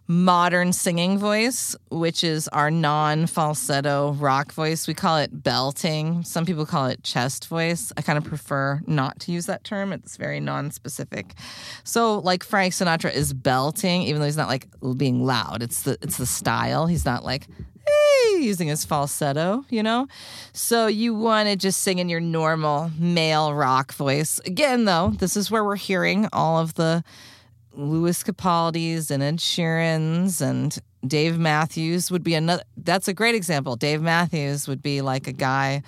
modern 0.10 0.74
singing 0.74 1.20
voice, 1.20 1.76
which 1.92 2.24
is 2.24 2.48
our 2.48 2.72
non-falsetto 2.72 4.14
rock 4.14 4.52
voice. 4.52 4.88
We 4.88 4.96
call 4.96 5.18
it 5.18 5.44
belting. 5.44 6.24
Some 6.24 6.48
people 6.48 6.66
call 6.66 6.88
it 6.88 7.04
chest 7.04 7.48
voice. 7.48 7.94
I 7.96 8.02
kind 8.02 8.18
of 8.18 8.24
prefer 8.24 8.82
not 8.88 9.20
to 9.22 9.32
use 9.32 9.46
that 9.46 9.64
term. 9.64 9.94
It's 9.94 10.18
very 10.18 10.40
non-specific. 10.40 11.36
So 11.84 12.18
like 12.18 12.44
Frank 12.44 12.74
Sinatra 12.74 13.14
is 13.14 13.34
belting 13.34 14.02
even 14.02 14.20
though 14.20 14.26
he's 14.26 14.36
not 14.36 14.50
like 14.50 14.68
being 14.98 15.24
loud. 15.24 15.62
It's 15.62 15.84
the 15.84 16.00
it's 16.02 16.18
the 16.18 16.26
style. 16.26 16.88
He's 16.88 17.06
not 17.06 17.24
like 17.24 17.46
using 18.34 18.68
his 18.68 18.86
falsetto, 18.86 19.64
you 19.70 19.84
know? 19.84 20.08
So 20.54 20.88
you 20.88 21.14
want 21.14 21.50
to 21.50 21.56
just 21.56 21.82
sing 21.82 22.00
in 22.00 22.10
your 22.10 22.20
normal 22.20 22.92
male 22.98 23.54
rock 23.54 23.94
voice. 23.94 24.40
Again, 24.46 24.86
though, 24.86 25.14
this 25.20 25.38
is 25.38 25.52
where 25.52 25.64
we're 25.64 25.76
hearing 25.76 26.28
all 26.34 26.60
of 26.60 26.74
the 26.76 27.04
Lewis 27.80 28.24
Capaldi's 28.24 29.10
and 29.10 29.24
Ed 29.24 29.38
Sheeran's 29.38 30.42
and 30.42 30.78
Dave 31.08 31.40
Matthews 31.40 32.12
would 32.12 32.24
be 32.24 32.36
another. 32.36 32.64
That's 32.76 33.08
a 33.08 33.14
great 33.14 33.36
example. 33.36 33.78
Dave 33.78 34.02
Matthews 34.02 34.68
would 34.68 34.82
be 34.82 35.02
like 35.02 35.28
a 35.28 35.32
guy 35.32 35.84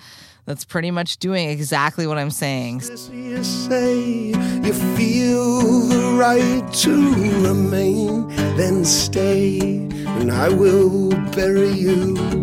that's 0.46 0.64
pretty 0.64 0.90
much 0.90 1.18
doing 1.18 1.50
exactly 1.50 2.06
what 2.06 2.16
I'm 2.18 2.30
saying. 2.30 2.80
You 3.12 3.44
say 3.44 4.00
you 4.30 4.72
feel 4.96 5.80
the 5.80 6.16
right 6.18 6.72
to 6.74 7.14
remain, 7.46 8.28
then 8.56 8.84
stay, 8.86 9.58
and 9.60 10.32
I 10.32 10.48
will 10.48 11.10
bury 11.32 11.72
you. 11.72 12.41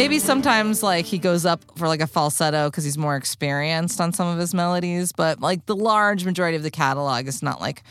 Maybe 0.00 0.18
sometimes 0.18 0.82
like 0.82 1.04
he 1.04 1.18
goes 1.18 1.44
up 1.44 1.62
for 1.76 1.86
like 1.86 2.00
a 2.00 2.06
falsetto 2.06 2.70
because 2.70 2.84
he's 2.84 2.96
more 2.96 3.16
experienced 3.16 4.00
on 4.00 4.14
some 4.14 4.28
of 4.28 4.38
his 4.38 4.54
melodies, 4.54 5.12
but 5.12 5.40
like 5.40 5.66
the 5.66 5.76
large 5.76 6.24
majority 6.24 6.56
of 6.56 6.62
the 6.62 6.70
catalog 6.70 7.28
is 7.28 7.42
not 7.42 7.60
like 7.60 7.82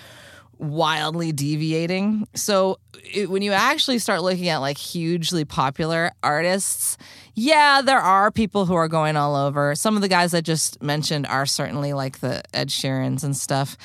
wildly 0.58 1.32
deviating. 1.32 2.28
So 2.34 2.80
it, 3.14 3.30
when 3.30 3.44
you 3.44 3.52
actually 3.52 4.00
start 4.00 4.24
looking 4.24 4.48
at 4.50 4.58
like 4.58 4.80
hugely 4.80 5.46
popular 5.46 6.12
artists, 6.24 6.98
yeah, 7.36 7.84
there 7.84 8.00
are 8.00 8.32
people 8.32 8.66
who 8.66 8.74
are 8.74 8.88
going 8.88 9.16
all 9.16 9.36
over. 9.36 9.76
Some 9.76 9.96
of 9.96 10.02
the 10.02 10.08
guys 10.08 10.34
I 10.34 10.42
just 10.42 10.82
mentioned 10.82 11.28
are 11.28 11.46
certainly 11.46 11.94
like 11.94 12.22
the 12.22 12.42
Ed 12.56 12.70
Sheerans 12.70 13.24
and 13.24 13.38
stuff. 13.38 13.78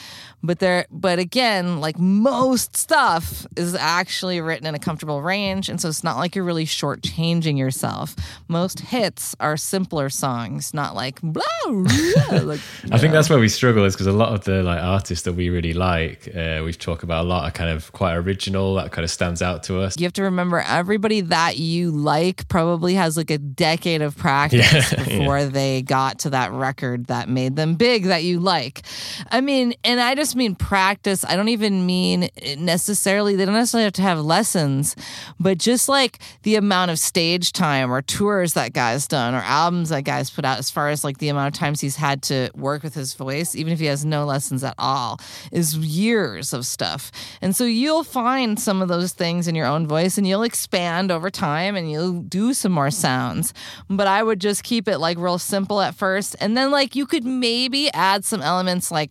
But 0.45 0.59
there 0.59 0.85
but 0.91 1.19
again, 1.19 1.81
like 1.81 1.99
most 1.99 2.77
stuff 2.77 3.47
is 3.57 3.75
actually 3.75 4.43
written 4.43 4.67
in 4.67 4.75
a 4.75 4.79
comfortable 4.79 5.23
range, 5.23 5.71
and 5.71 5.81
so 5.81 5.89
it's 5.89 6.05
not 6.05 6.19
like 6.19 6.35
you're 6.35 6.45
really 6.45 6.67
shortchanging 6.67 7.57
yourself. 7.57 8.15
Most 8.47 8.81
hits 8.81 9.35
are 9.41 9.57
simpler 9.57 10.11
songs, 10.11 10.75
not 10.75 10.95
like 10.95 11.21
blah, 11.23 11.43
blah 11.65 12.39
like 12.41 12.61
I 12.93 12.99
think 12.99 13.15
that's 13.15 13.31
where 13.31 13.39
we 13.39 13.49
struggle 13.49 13.85
is 13.85 13.95
because 13.95 14.07
a 14.07 14.13
lot 14.13 14.35
of 14.35 14.45
the 14.45 14.63
like 14.63 14.83
artists 14.83 15.25
that 15.25 15.33
we 15.33 15.49
really 15.49 15.73
like, 15.73 16.29
uh, 16.37 16.61
we 16.63 16.75
talk 16.75 17.03
about 17.03 17.25
a 17.25 17.29
lot, 17.29 17.45
are 17.45 17.51
kind 17.51 17.71
of 17.71 17.91
quite 17.93 18.15
original. 18.15 18.75
That 18.75 18.93
kind 18.93 19.05
of 19.05 19.11
stands 19.11 19.41
out 19.41 19.63
to 19.65 19.81
us. 19.81 19.99
you 19.99 20.05
have 20.05 20.13
to 20.15 20.25
remember 20.25 20.61
everybody 20.67 21.23
that 21.23 21.57
you 21.57 21.91
like 21.91 22.49
probably 22.49 22.95
has 22.95 23.17
like 23.17 23.31
a 23.31 23.39
decade 23.39 24.03
of 24.03 24.17
practice 24.17 24.65
Yeah, 24.93 25.05
before 25.05 25.45
they 25.47 25.83
got 25.83 26.19
to 26.21 26.31
that 26.31 26.53
record 26.53 27.07
that 27.07 27.29
made 27.29 27.57
them 27.57 27.77
big 27.77 28.05
that 28.05 28.25
you 28.25 28.41
like. 28.41 28.83
I 29.31 29.41
mean, 29.41 29.75
and 29.85 30.01
I 30.01 30.15
just 30.15 30.34
mean 30.37 30.55
practice. 30.55 31.25
I 31.25 31.37
don't 31.37 31.49
even 31.49 31.87
mean 31.87 32.29
necessarily, 32.59 33.37
they 33.37 33.45
don't 33.45 33.55
necessarily 33.55 33.85
have 33.85 33.93
to 33.95 34.03
have 34.03 34.21
lessons, 34.21 34.97
but 35.39 35.59
just 35.59 35.89
like 35.89 36.19
the 36.43 36.57
amount 36.57 36.91
of 36.91 36.99
stage 36.99 37.53
time 37.53 37.93
or 37.93 38.03
tours 38.03 38.55
that 38.55 38.73
guy's 38.73 39.07
done 39.07 39.35
or 39.35 39.39
albums 39.39 39.89
that 39.91 40.05
guy's 40.05 40.31
put 40.31 40.45
out, 40.45 40.59
as 40.59 40.71
far 40.71 40.89
as 40.89 41.05
like 41.05 41.19
the 41.19 41.29
amount 41.29 41.55
of 41.55 41.59
times 41.59 41.81
he's 41.81 41.97
had 41.97 42.23
to 42.23 42.51
work 42.55 42.83
with 42.83 42.95
his 42.95 43.15
voice, 43.15 43.55
even 43.55 43.73
if 43.73 43.79
he 43.79 43.87
has 43.87 44.05
no 44.05 44.25
lessons 44.25 44.65
at 44.65 44.75
all, 44.79 45.21
is 45.53 45.77
years 45.77 46.53
of 46.53 46.67
stuff. 46.67 47.11
And 47.41 47.55
so 47.55 47.65
you'll 47.65 48.05
find 48.05 48.59
some 48.59 48.83
of 48.83 48.89
those 48.89 49.13
things 49.13 49.49
in 49.49 49.55
your 49.55 49.67
own 49.67 49.87
voice 49.87 50.19
and 50.19 50.27
you'll 50.27 50.43
expand 50.43 51.11
over 51.11 51.31
time 51.31 51.77
and 51.77 51.91
you'll 51.91 52.21
do 52.23 52.55
some 52.55 52.73
more 52.73 52.91
sounds. 52.91 53.53
But 53.89 54.07
I 54.07 54.23
would 54.23 54.41
just 54.41 54.65
keep 54.65 54.89
it 54.89 54.99
like 54.99 55.19
real 55.19 55.39
simple 55.39 55.81
at 55.81 55.95
first. 55.95 56.37
And 56.41 56.57
then 56.57 56.71
like 56.71 56.97
you 56.97 57.07
could 57.07 57.25
maybe 57.25 57.93
add 57.93 58.25
some 58.25 58.43
elements 58.43 58.91
like 58.91 59.11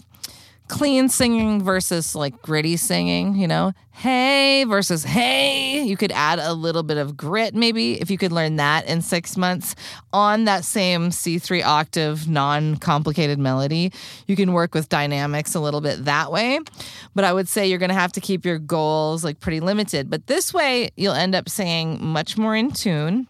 clean 0.74 1.08
singing 1.08 1.62
versus 1.62 2.16
like 2.16 2.42
gritty 2.42 2.76
singing, 2.78 3.36
you 3.36 3.48
know? 3.48 3.74
Hey 3.92 4.64
versus 4.64 5.04
hey. 5.04 5.84
You 5.84 5.96
could 5.96 6.12
add 6.12 6.40
a 6.40 6.52
little 6.54 6.82
bit 6.82 6.98
of 6.98 7.16
grit 7.16 7.54
maybe 7.54 8.02
if 8.02 8.10
you 8.10 8.18
could 8.18 8.32
learn 8.32 8.56
that 8.56 8.88
in 8.88 9.04
six 9.04 9.38
months 9.38 9.76
on 10.12 10.46
that 10.46 10.66
same 10.66 11.12
C3 11.12 11.64
octave, 11.64 12.28
non 12.28 12.78
complicated 12.78 13.38
melody. 13.38 13.94
You 14.26 14.36
can 14.36 14.52
work 14.52 14.74
with 14.74 14.90
dynamics 14.90 15.54
a 15.54 15.60
little 15.60 15.80
bit 15.80 16.06
that 16.06 16.32
way. 16.32 16.60
But 17.14 17.24
I 17.24 17.34
would 17.34 17.48
say 17.48 17.68
you're 17.68 17.78
going 17.78 17.90
to 17.90 17.96
have 17.96 18.14
to 18.14 18.22
keep 18.22 18.44
your 18.44 18.58
goals 18.58 19.24
like 19.24 19.40
pretty 19.40 19.60
limited. 19.60 20.10
But 20.10 20.26
this 20.26 20.56
way, 20.56 20.90
you'll 20.98 21.14
end 21.14 21.36
up 21.36 21.50
singing 21.50 22.04
much 22.04 22.36
more 22.36 22.56
in 22.56 22.72
tune. 22.72 23.28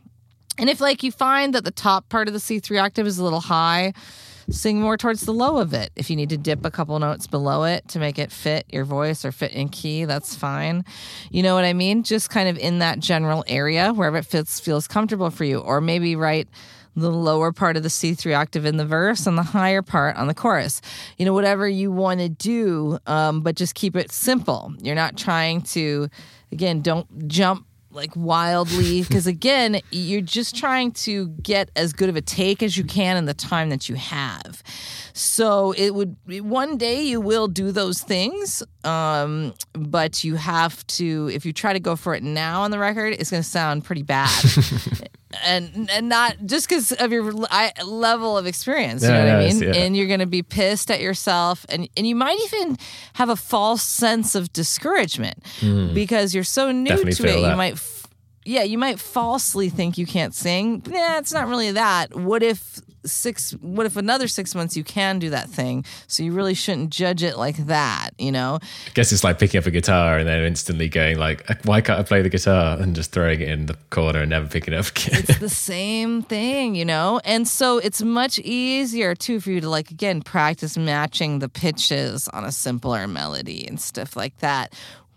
And 0.57 0.69
if 0.69 0.79
like 0.79 1.03
you 1.03 1.11
find 1.11 1.53
that 1.55 1.65
the 1.65 1.71
top 1.71 2.07
part 2.07 2.29
of 2.29 2.33
the 2.33 2.39
C3 2.39 2.81
octave 2.81 3.05
is 3.05 3.17
a 3.17 3.23
little 3.23 3.41
high, 3.41 3.91
sing 4.53 4.79
more 4.79 4.97
towards 4.97 5.21
the 5.21 5.33
low 5.33 5.57
of 5.57 5.73
it. 5.73 5.91
If 5.95 6.09
you 6.09 6.15
need 6.15 6.29
to 6.29 6.37
dip 6.37 6.65
a 6.65 6.71
couple 6.71 6.97
notes 6.99 7.27
below 7.27 7.63
it 7.63 7.87
to 7.89 7.99
make 7.99 8.19
it 8.19 8.31
fit 8.31 8.65
your 8.71 8.85
voice 8.85 9.25
or 9.25 9.31
fit 9.31 9.51
in 9.51 9.69
key, 9.69 10.05
that's 10.05 10.35
fine. 10.35 10.85
You 11.31 11.43
know 11.43 11.55
what 11.55 11.65
I 11.65 11.73
mean? 11.73 12.03
Just 12.03 12.29
kind 12.29 12.47
of 12.47 12.57
in 12.57 12.79
that 12.79 12.99
general 12.99 13.43
area 13.47 13.91
wherever 13.93 14.17
it 14.17 14.25
fits 14.25 14.59
feels 14.59 14.87
comfortable 14.87 15.29
for 15.29 15.43
you 15.43 15.59
or 15.59 15.81
maybe 15.81 16.15
write 16.15 16.47
the 16.95 17.11
lower 17.11 17.51
part 17.51 17.75
of 17.75 17.83
the 17.83 17.89
C3 17.89 18.37
octave 18.37 18.65
in 18.65 18.77
the 18.77 18.85
verse 18.85 19.25
and 19.25 19.37
the 19.37 19.43
higher 19.43 19.81
part 19.81 20.15
on 20.15 20.27
the 20.27 20.33
chorus. 20.33 20.81
You 21.17 21.25
know, 21.25 21.33
whatever 21.33 21.67
you 21.67 21.91
want 21.91 22.19
to 22.19 22.29
do, 22.29 22.99
um, 23.07 23.41
but 23.41 23.55
just 23.55 23.73
keep 23.73 23.95
it 23.95 24.11
simple. 24.11 24.73
You're 24.81 24.93
not 24.93 25.17
trying 25.17 25.63
to, 25.63 26.09
again, 26.51 26.81
don't 26.81 27.27
jump 27.27 27.65
like 27.93 28.15
wildly 28.15 29.01
because 29.07 29.27
again 29.27 29.79
you're 29.91 30.21
just 30.21 30.55
trying 30.55 30.91
to 30.91 31.27
get 31.41 31.69
as 31.75 31.93
good 31.93 32.09
of 32.09 32.15
a 32.15 32.21
take 32.21 32.63
as 32.63 32.77
you 32.77 32.83
can 32.83 33.17
in 33.17 33.25
the 33.25 33.33
time 33.33 33.69
that 33.69 33.89
you 33.89 33.95
have. 33.95 34.63
So 35.13 35.73
it 35.73 35.93
would 35.93 36.15
one 36.27 36.77
day 36.77 37.01
you 37.01 37.21
will 37.21 37.47
do 37.47 37.71
those 37.71 38.01
things 38.01 38.63
um, 38.83 39.53
but 39.73 40.23
you 40.23 40.35
have 40.35 40.85
to 40.87 41.29
if 41.33 41.45
you 41.45 41.53
try 41.53 41.73
to 41.73 41.79
go 41.79 41.95
for 41.95 42.15
it 42.15 42.23
now 42.23 42.61
on 42.63 42.71
the 42.71 42.79
record 42.79 43.13
it's 43.13 43.29
going 43.29 43.43
to 43.43 43.49
sound 43.49 43.85
pretty 43.85 44.03
bad 44.03 44.29
and 45.43 45.89
and 45.89 46.09
not 46.09 46.35
just 46.45 46.67
because 46.67 46.91
of 46.91 47.11
your 47.11 47.33
I, 47.49 47.71
level 47.83 48.37
of 48.37 48.45
experience 48.45 49.03
you 49.03 49.09
know 49.09 49.19
what 49.19 49.27
i 49.27 49.45
I 49.45 49.49
mean 49.49 49.61
yeah. 49.61 49.75
and 49.75 49.97
you're 49.97 50.07
going 50.07 50.19
to 50.19 50.25
be 50.25 50.43
pissed 50.43 50.91
at 50.91 51.01
yourself 51.01 51.65
and 51.69 51.89
and 51.97 52.07
you 52.07 52.15
might 52.15 52.37
even 52.45 52.77
have 53.13 53.29
a 53.29 53.35
false 53.35 53.83
sense 53.83 54.35
of 54.35 54.51
discouragement 54.53 55.45
hmm. 55.59 55.93
because 55.93 56.33
you're 56.33 56.43
so 56.43 56.71
new 56.71 56.89
Definitely 56.89 57.13
to 57.13 57.23
it 57.23 57.41
that. 57.41 57.51
you 57.51 57.57
might 57.57 57.73
f- 57.73 58.07
yeah 58.45 58.63
you 58.63 58.77
might 58.77 58.99
falsely 58.99 59.69
think 59.69 59.97
you 59.97 60.05
can't 60.05 60.33
sing 60.33 60.83
nah 60.87 61.17
it's 61.17 61.33
not 61.33 61.47
really 61.47 61.71
that 61.71 62.15
what 62.15 62.43
if 62.43 62.81
six 63.05 63.51
what 63.61 63.85
if 63.85 63.97
another 63.97 64.27
six 64.27 64.55
months 64.55 64.77
you 64.77 64.83
can 64.83 65.19
do 65.19 65.29
that 65.29 65.49
thing 65.49 65.83
so 66.07 66.23
you 66.23 66.31
really 66.31 66.53
shouldn't 66.53 66.89
judge 66.89 67.23
it 67.23 67.37
like 67.37 67.57
that 67.67 68.11
you 68.17 68.31
know 68.31 68.59
I 68.87 68.91
guess 68.93 69.11
it's 69.11 69.23
like 69.23 69.39
picking 69.39 69.59
up 69.59 69.65
a 69.65 69.71
guitar 69.71 70.17
and 70.17 70.27
then 70.27 70.43
instantly 70.43 70.89
going 70.89 71.17
like, 71.17 71.49
uh, 71.49 71.55
why 71.63 71.81
can't 71.81 71.99
I 71.99 72.03
play 72.03 72.21
the 72.21 72.29
guitar? 72.29 72.77
And 72.83 72.95
just 72.95 73.11
throwing 73.11 73.39
it 73.39 73.47
in 73.47 73.65
the 73.67 73.75
corner 73.91 74.19
and 74.21 74.29
never 74.29 74.47
picking 74.47 74.73
it 74.73 74.77
up 74.77 74.87
again. 74.87 75.19
it's 75.19 75.39
the 75.39 75.49
same 75.73 76.21
thing, 76.21 76.75
you 76.75 76.85
know? 76.85 77.21
And 77.23 77.47
so 77.47 77.77
it's 77.77 78.01
much 78.01 78.39
easier 78.39 79.15
too 79.15 79.39
for 79.39 79.51
you 79.51 79.61
to 79.61 79.69
like 79.69 79.89
again 79.91 80.21
practice 80.21 80.77
matching 80.77 81.39
the 81.39 81.49
pitches 81.49 82.27
on 82.29 82.43
a 82.43 82.51
simpler 82.51 83.07
melody 83.07 83.65
and 83.67 83.79
stuff 83.79 84.15
like 84.15 84.37
that. 84.39 84.73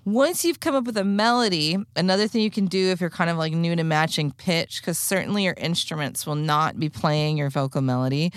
Once 0.07 0.45
you've 0.45 0.61
come 0.61 0.77
up 0.77 0.85
with 0.85 0.97
a 0.97 1.03
melody, 1.03 1.77
another 1.97 2.29
thing 2.29 2.40
you 2.40 2.51
can 2.51 2.66
do 2.66 2.92
if 2.92 3.01
you're 3.01 3.11
kind 3.11 3.29
of 3.29 3.37
like 3.37 3.53
new 3.53 3.75
to 3.75 3.83
matching 3.83 4.31
pitch, 4.31 4.81
because 4.81 4.97
certainly 4.97 5.42
your 5.42 5.55
instruments 5.57 6.25
will 6.25 6.37
not 6.37 6.79
be 6.79 6.88
playing 6.88 7.37
your 7.37 7.51
vocal 7.51 7.83
melody. 7.83 8.33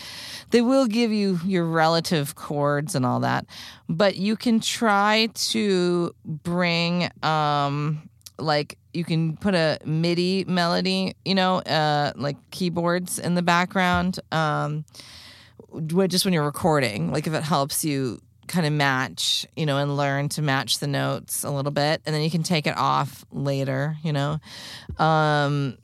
They 0.50 0.62
will 0.62 0.88
give 0.88 1.12
you 1.12 1.40
your 1.46 1.66
relative 1.66 2.34
chords 2.34 2.96
and 2.96 3.06
all 3.06 3.20
that, 3.20 3.46
but 3.88 4.16
you 4.16 4.36
can 4.36 4.60
try 4.60 5.30
to 5.52 6.12
bring 6.26 7.12
um 7.22 8.10
like 8.40 8.80
you 8.94 9.04
can 9.04 9.38
put 9.38 9.54
a 9.54 9.78
MIDI 9.86 10.46
melody, 10.46 11.14
you 11.24 11.36
know, 11.36 11.58
uh, 11.58 12.14
like 12.16 12.38
keyboards 12.50 13.20
in 13.20 13.36
the 13.36 13.44
background, 13.44 14.20
um, 14.32 14.86
just 16.08 16.26
when 16.26 16.34
you're 16.34 16.46
recording. 16.46 17.12
Like 17.12 17.28
if 17.28 17.34
it 17.34 17.44
helps 17.44 17.86
you 17.86 18.20
kind 18.50 18.66
of 18.66 18.74
match, 18.74 19.46
you 19.56 19.66
know, 19.66 19.78
and 19.78 19.96
learn 19.96 20.28
to 20.30 20.42
match 20.42 20.80
the 20.80 20.88
notes 20.88 21.44
a 21.44 21.52
little 21.52 21.72
bit, 21.72 22.02
and 22.06 22.14
then 22.14 22.22
you 22.22 22.30
can 22.30 22.44
take 22.44 22.68
it 22.68 22.76
off 22.76 23.24
later, 23.32 23.96
you 24.04 24.12
know, 24.12 24.40
um, 24.98 25.78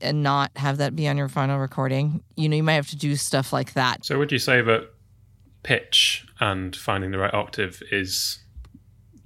and 0.00 0.22
not 0.22 0.50
have 0.56 0.78
that 0.78 0.96
be 0.96 1.06
on 1.08 1.18
your 1.18 1.28
final 1.28 1.58
recording. 1.58 2.22
You 2.36 2.48
know, 2.48 2.56
you 2.56 2.62
might 2.62 2.74
have 2.74 2.88
to 2.90 2.96
do 2.96 3.16
stuff 3.16 3.52
like 3.52 3.74
that. 3.74 4.06
So 4.06 4.18
would 4.18 4.32
you 4.32 4.38
say 4.38 4.62
that 4.62 4.88
pitch 5.64 6.24
and 6.40 6.74
finding 6.74 7.10
the 7.10 7.18
right 7.18 7.34
octave 7.34 7.82
is 7.90 8.38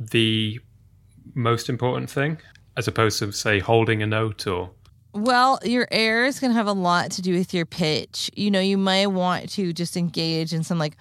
the 0.00 0.58
most 1.34 1.68
important 1.68 2.10
thing, 2.10 2.38
as 2.76 2.88
opposed 2.88 3.18
to 3.18 3.30
say 3.32 3.58
holding 3.60 4.02
a 4.02 4.06
note 4.06 4.46
or 4.46 4.70
Well, 5.12 5.58
your 5.62 5.86
air 5.90 6.24
is 6.24 6.40
going 6.40 6.52
to 6.52 6.56
have 6.56 6.66
a 6.66 6.72
lot 6.72 7.10
to 7.12 7.22
do 7.22 7.34
with 7.34 7.52
your 7.52 7.66
pitch. 7.66 8.30
You 8.34 8.50
know, 8.50 8.60
you 8.60 8.78
might 8.78 9.08
want 9.08 9.50
to 9.50 9.72
just 9.72 9.96
engage 9.96 10.54
in 10.54 10.64
some 10.64 10.78
like 10.78 10.96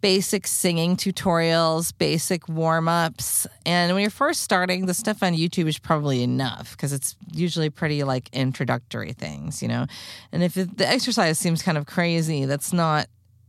basic 0.00 0.46
singing 0.46 0.96
tutorials, 0.96 1.92
basic 1.96 2.48
warm 2.48 2.88
ups. 2.88 3.46
And 3.66 3.92
when 3.92 4.02
you're 4.02 4.10
first 4.10 4.42
starting, 4.42 4.86
the 4.86 4.94
stuff 4.94 5.22
on 5.22 5.34
YouTube 5.34 5.66
is 5.66 5.78
probably 5.78 6.22
enough 6.22 6.72
because 6.72 6.92
it's 6.92 7.16
usually 7.32 7.70
pretty 7.70 8.02
like 8.04 8.28
introductory 8.32 9.12
things, 9.12 9.62
you 9.62 9.68
know? 9.68 9.86
And 10.32 10.42
if 10.42 10.54
the 10.54 10.88
exercise 10.88 11.38
seems 11.38 11.62
kind 11.62 11.78
of 11.78 11.86
crazy, 11.86 12.44
that's 12.44 12.72
not 12.72 13.06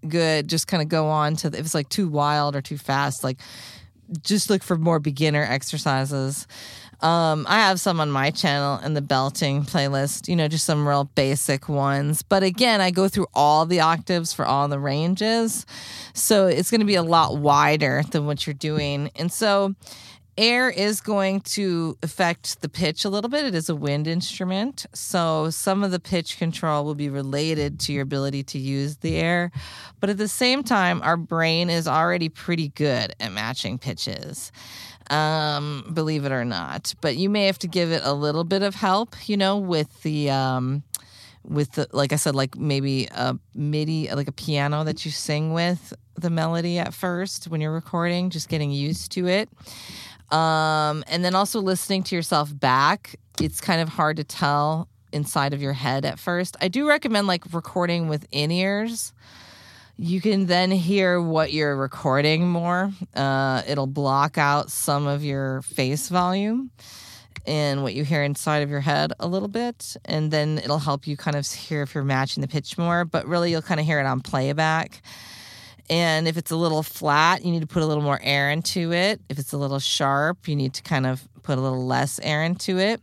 good. 0.08 0.48
Just 0.48 0.68
kind 0.68 0.82
of 0.82 0.90
go 0.90 1.08
on 1.08 1.36
to, 1.38 1.48
if 1.48 1.60
it's 1.60 1.74
like 1.74 1.90
too 1.90 2.10
wild 2.10 2.56
or 2.56 2.62
too 2.62 2.78
fast, 2.78 3.24
like 3.24 3.40
just 4.22 4.50
look 4.50 4.62
for 4.64 4.78
more 4.78 5.00
beginner 5.00 5.44
exercises. 5.44 6.48
Um, 7.02 7.48
I 7.50 7.56
have 7.56 7.80
some 7.80 8.00
on 8.00 8.12
my 8.12 8.30
channel 8.30 8.80
in 8.86 8.94
the 8.94 9.02
belting 9.02 9.64
playlist, 9.64 10.28
you 10.28 10.36
know, 10.36 10.48
just 10.48 10.66
some 10.66 10.88
real 10.88 11.06
basic 11.16 11.68
ones. 11.68 12.22
But 12.22 12.44
again, 12.44 12.80
I 12.80 12.92
go 12.92 13.08
through 13.08 13.28
all 13.34 13.66
the 13.66 13.80
octaves 13.80 14.34
for 14.34 14.46
all 14.46 14.68
the 14.68 14.80
ranges. 14.80 15.66
So 16.14 16.48
it's 16.48 16.70
going 16.70 16.82
to 16.82 16.86
be 16.86 16.96
a 16.96 17.04
lot 17.04 17.38
wider 17.38 18.04
than 18.12 18.28
what 18.28 18.46
you're 18.46 18.54
doing. 18.54 19.10
And 19.16 19.32
so 19.32 19.74
air 20.38 20.70
is 20.70 21.02
going 21.02 21.42
to 21.42 21.98
affect 22.04 22.62
the 22.62 22.70
pitch 22.70 23.04
a 23.04 23.10
little 23.10 23.30
bit. 23.30 23.46
It 23.46 23.56
is 23.56 23.70
a 23.70 23.76
wind 23.76 24.08
instrument. 24.08 24.86
So 24.94 25.50
some 25.50 25.84
of 25.84 25.92
the 25.92 26.00
pitch 26.00 26.38
control 26.38 26.86
will 26.86 26.96
be 26.96 27.10
related 27.10 27.80
to 27.82 27.94
your 27.94 28.04
ability 28.04 28.44
to 28.44 28.60
use 28.60 28.98
the 28.98 29.16
air. 29.16 29.52
But 30.00 30.10
at 30.10 30.18
the 30.18 30.28
same 30.28 30.64
time, 30.64 31.02
our 31.02 31.18
brain 31.18 31.70
is 31.70 31.88
already 31.88 32.30
pretty 32.30 32.70
good 32.70 33.14
at 33.20 33.32
matching 33.32 33.78
pitches 33.78 34.52
um, 35.12 35.92
believe 35.94 36.26
it 36.26 36.32
or 36.32 36.46
not. 36.46 36.96
But 37.02 37.18
you 37.18 37.30
may 37.30 37.46
have 37.46 37.60
to 37.60 37.68
give 37.68 37.92
it 37.92 38.02
a 38.04 38.14
little 38.14 38.44
bit 38.44 38.64
of 38.64 38.74
help, 38.76 39.16
you 39.28 39.38
know, 39.38 39.58
with 39.58 40.02
the 40.02 40.32
um, 40.32 40.84
with 41.44 41.74
the 41.74 41.88
like 41.92 42.14
I 42.14 42.16
said, 42.16 42.34
like 42.34 42.58
maybe 42.58 43.08
a 43.12 43.38
MIDI, 43.54 44.10
like 44.14 44.28
a 44.28 44.32
piano 44.32 44.84
that 44.86 45.06
you 45.06 45.12
sing 45.12 45.54
with 45.54 45.94
the 46.16 46.30
melody 46.30 46.80
at 46.80 46.94
first 46.94 47.50
when 47.50 47.62
you're 47.62 47.74
recording, 47.74 48.30
just 48.30 48.48
getting 48.50 48.72
used 48.72 49.12
to 49.12 49.28
it. 49.28 49.50
Um, 50.32 51.04
and 51.08 51.26
then 51.26 51.36
also 51.36 51.60
listening 51.60 52.04
to 52.04 52.16
yourself 52.16 52.58
back. 52.58 53.18
It's 53.42 53.60
kind 53.60 53.82
of 53.82 53.90
hard 53.90 54.18
to 54.18 54.24
tell 54.24 54.88
inside 55.12 55.54
of 55.54 55.62
your 55.62 55.74
head 55.74 56.06
at 56.06 56.20
first. 56.20 56.56
I 56.62 56.70
do 56.70 56.88
recommend 56.88 57.28
like 57.28 57.44
recording 57.54 58.08
with 58.08 58.26
in 58.32 58.50
ears 58.50 59.12
you 60.02 60.20
can 60.20 60.48
then 60.48 60.72
hear 60.72 61.22
what 61.22 61.54
you're 61.54 61.76
recording 61.76 62.50
more. 62.50 62.92
Uh, 63.16 63.62
it'll 63.68 63.86
block 63.86 64.36
out 64.40 64.72
some 64.72 65.06
of 65.06 65.24
your 65.24 65.62
face 65.62 66.10
volume 66.10 66.72
and 67.46 67.84
what 67.84 67.94
you 67.94 68.04
hear 68.04 68.24
inside 68.24 68.64
of 68.64 68.70
your 68.72 68.80
head 68.80 69.14
a 69.20 69.28
little 69.28 69.48
bit. 69.48 69.96
And 70.06 70.32
then 70.32 70.58
it'll 70.58 70.80
help 70.80 71.06
you 71.06 71.16
kind 71.16 71.38
of 71.38 71.46
hear 71.48 71.84
if 71.84 71.94
you're 71.94 72.04
matching 72.04 72.42
the 72.42 72.48
pitch 72.48 72.80
more. 72.80 73.06
But 73.06 73.28
really, 73.28 73.52
you'll 73.52 73.62
kind 73.62 73.80
of 73.80 73.86
hear 73.86 74.00
it 74.00 74.08
on 74.08 74.22
playback. 74.22 75.04
And 75.88 76.28
if 76.28 76.36
it's 76.36 76.50
a 76.50 76.56
little 76.56 76.82
flat, 76.82 77.46
you 77.46 77.52
need 77.52 77.62
to 77.62 77.68
put 77.68 77.84
a 77.84 77.86
little 77.86 78.04
more 78.04 78.20
air 78.24 78.50
into 78.50 78.92
it. 78.92 79.22
If 79.30 79.38
it's 79.38 79.54
a 79.54 79.58
little 79.58 79.80
sharp, 79.80 80.48
you 80.48 80.56
need 80.56 80.74
to 80.74 80.82
kind 80.82 81.06
of 81.06 81.28
put 81.44 81.60
a 81.60 81.62
little 81.62 81.86
less 81.86 82.20
air 82.24 82.42
into 82.42 82.80
it. 82.80 83.02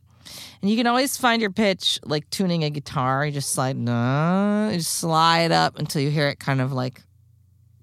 And 0.60 0.70
you 0.70 0.76
can 0.76 0.86
always 0.86 1.16
find 1.16 1.40
your 1.40 1.52
pitch 1.52 2.00
like 2.04 2.28
tuning 2.30 2.64
a 2.64 2.70
guitar. 2.70 3.24
You 3.24 3.32
just 3.32 3.52
slide, 3.52 3.76
no, 3.76 4.68
you 4.70 4.78
just 4.78 4.96
slide 4.96 5.52
up 5.52 5.78
until 5.78 6.02
you 6.02 6.10
hear 6.10 6.28
it 6.28 6.38
kind 6.40 6.60
of 6.60 6.72
like 6.72 7.02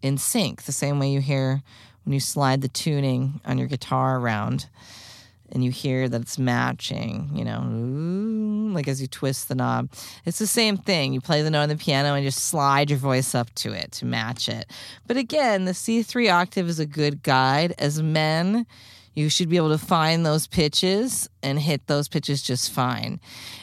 in 0.02 0.18
sync, 0.18 0.64
the 0.64 0.72
same 0.72 1.00
way 1.00 1.10
you 1.10 1.22
hear 1.22 1.62
when 2.04 2.14
you 2.14 2.20
slide 2.20 2.62
the 2.62 2.68
tuning 2.68 3.40
on 3.46 3.58
your 3.58 3.68
guitar 3.68 4.20
around 4.20 4.68
and 5.52 5.64
you 5.64 5.72
hear 5.72 6.10
that 6.10 6.22
it's 6.22 6.38
matching, 6.38 7.30
you 7.34 7.46
know, 7.46 7.62
like 8.74 8.88
as 8.88 9.02
you 9.02 9.08
twist 9.08 9.48
the 9.48 9.56
knob. 9.56 9.90
It's 10.26 10.40
the 10.40 10.48
same 10.48 10.78
thing. 10.78 11.14
You 11.14 11.22
play 11.22 11.42
the 11.42 11.50
note 11.50 11.62
on 11.62 11.70
the 11.70 11.78
piano 11.78 12.14
and 12.14 12.26
just 12.26 12.46
slide 12.46 12.90
your 12.90 13.00
voice 13.00 13.36
up 13.36 13.54
to 13.56 13.72
it 13.72 13.92
to 13.94 14.06
match 14.06 14.50
it. 14.50 14.70
But 15.08 15.18
again, 15.18 15.66
the 15.66 15.72
C3 15.72 16.32
octave 16.32 16.68
is 16.68 16.80
a 16.80 16.86
good 16.86 17.24
guide. 17.24 17.74
As 17.78 18.02
men, 18.02 18.66
you 19.16 19.30
should 19.30 19.50
be 19.50 19.58
able 19.58 19.70
to 19.70 19.78
find 19.78 20.26
those 20.26 20.48
pitches 20.48 21.30
and 21.42 21.60
hit 21.60 21.88
those 21.88 22.08
pitches 22.08 22.42
just 22.42 22.72
fine. 22.72 23.20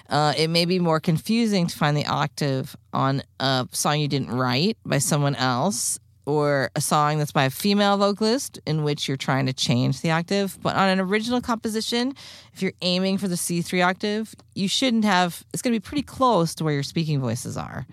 Uh, 0.08 0.32
it 0.36 0.48
may 0.48 0.64
be 0.64 0.78
more 0.78 1.00
confusing 1.00 1.66
to 1.66 1.76
find 1.76 1.96
the 1.96 2.06
octave 2.06 2.74
on 2.92 3.22
a 3.38 3.68
song 3.70 4.00
you 4.00 4.08
didn't 4.08 4.30
write 4.30 4.78
by 4.84 4.98
someone 4.98 5.34
else 5.36 5.98
or 6.24 6.70
a 6.76 6.80
song 6.80 7.18
that's 7.18 7.32
by 7.32 7.44
a 7.44 7.50
female 7.50 7.96
vocalist 7.98 8.58
in 8.66 8.84
which 8.84 9.08
you're 9.08 9.16
trying 9.16 9.46
to 9.46 9.52
change 9.52 10.00
the 10.00 10.10
octave. 10.10 10.56
But 10.62 10.76
on 10.76 10.88
an 10.88 11.00
original 11.00 11.40
composition, 11.40 12.14
if 12.54 12.62
you're 12.62 12.72
aiming 12.80 13.18
for 13.18 13.28
the 13.28 13.34
C3 13.34 13.84
octave, 13.84 14.34
you 14.54 14.68
shouldn't 14.68 15.04
have, 15.04 15.44
it's 15.52 15.62
going 15.62 15.74
to 15.74 15.80
be 15.80 15.84
pretty 15.84 16.02
close 16.02 16.54
to 16.56 16.64
where 16.64 16.74
your 16.74 16.84
speaking 16.84 17.20
voices 17.20 17.56
are. 17.56 17.86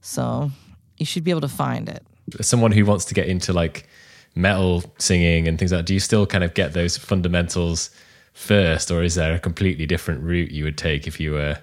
So 0.00 0.50
you 0.98 1.06
should 1.06 1.24
be 1.24 1.30
able 1.30 1.42
to 1.42 1.48
find 1.48 1.88
it. 1.88 2.04
Someone 2.40 2.72
who 2.72 2.84
wants 2.84 3.04
to 3.06 3.14
get 3.14 3.28
into 3.28 3.52
like 3.52 3.88
metal 4.34 4.84
singing 4.98 5.48
and 5.48 5.58
things 5.58 5.72
like 5.72 5.80
that, 5.80 5.86
do 5.86 5.94
you 5.94 6.00
still 6.00 6.26
kind 6.26 6.44
of 6.44 6.54
get 6.54 6.72
those 6.72 6.96
fundamentals 6.96 7.90
first, 8.32 8.90
or 8.90 9.02
is 9.02 9.16
there 9.16 9.34
a 9.34 9.38
completely 9.38 9.86
different 9.86 10.22
route 10.22 10.50
you 10.50 10.64
would 10.64 10.78
take 10.78 11.06
if 11.06 11.18
you 11.20 11.32
were 11.32 11.58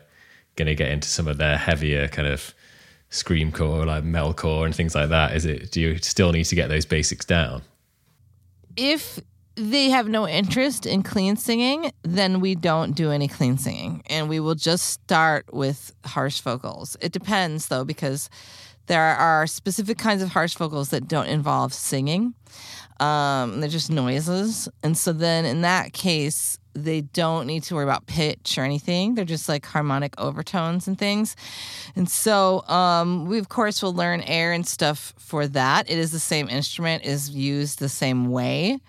going 0.56 0.68
to 0.68 0.76
get 0.76 0.92
into 0.92 1.08
some 1.08 1.28
of 1.28 1.38
their 1.38 1.58
heavier 1.58 2.08
kind 2.08 2.28
of 2.28 2.54
screamcore, 3.10 3.86
like 3.86 4.04
metalcore, 4.04 4.66
and 4.66 4.76
things 4.76 4.94
like 4.94 5.10
that? 5.10 5.36
Is 5.36 5.46
it? 5.46 5.72
Do 5.72 5.82
you 5.82 5.98
still 6.00 6.32
need 6.32 6.44
to 6.46 6.56
get 6.56 6.68
those 6.68 6.86
basics 6.86 7.26
down? 7.26 7.62
If 8.76 9.20
they 9.56 9.90
have 9.90 10.08
no 10.08 10.28
interest 10.28 10.86
in 10.86 11.02
clean 11.02 11.36
singing, 11.36 11.92
then 12.04 12.42
we 12.42 12.54
don't 12.54 12.92
do 12.96 13.12
any 13.12 13.28
clean 13.28 13.58
singing, 13.58 14.04
and 14.08 14.30
we 14.30 14.40
will 14.40 14.56
just 14.56 14.88
start 14.88 15.52
with 15.54 15.94
harsh 16.06 16.42
vocals. 16.42 16.96
It 17.02 17.12
depends 17.12 17.70
though, 17.70 17.86
because 17.86 18.30
there 18.88 19.02
are 19.02 19.48
specific 19.48 19.98
kinds 19.98 20.22
of 20.22 20.30
harsh 20.30 20.56
vocals 20.56 20.90
that 20.90 21.08
don't 21.08 21.28
involve 21.28 21.74
singing. 21.74 22.34
Um, 23.00 23.60
they're 23.60 23.70
just 23.70 23.92
noises. 23.92 24.68
And 24.82 24.98
so 24.98 25.14
then 25.14 25.46
in 25.46 25.62
that 25.62 25.94
case, 25.94 26.58
they 26.74 27.02
don't 27.02 27.48
need 27.48 27.64
to 27.64 27.76
worry 27.76 27.84
about 27.84 28.06
pitch 28.06 28.58
or 28.58 28.62
anything. 28.62 29.16
They're 29.16 29.26
just 29.26 29.50
like 29.50 29.66
harmonic 29.66 30.20
overtones 30.20 30.88
and 30.88 30.98
things. 30.98 31.36
And 31.96 32.10
so 32.10 32.64
um, 32.68 33.26
we, 33.26 33.40
of 33.40 33.50
course, 33.50 33.82
will 33.82 33.94
learn 33.94 34.22
air 34.22 34.52
and 34.52 34.66
stuff 34.66 35.14
for 35.18 35.48
that. 35.48 35.90
It 35.90 35.98
is 35.98 36.12
the 36.12 36.20
same 36.20 36.50
instrument, 36.50 37.04
is 37.04 37.30
used 37.30 37.80
the 37.80 37.90
same 37.90 38.30
way. 38.30 38.80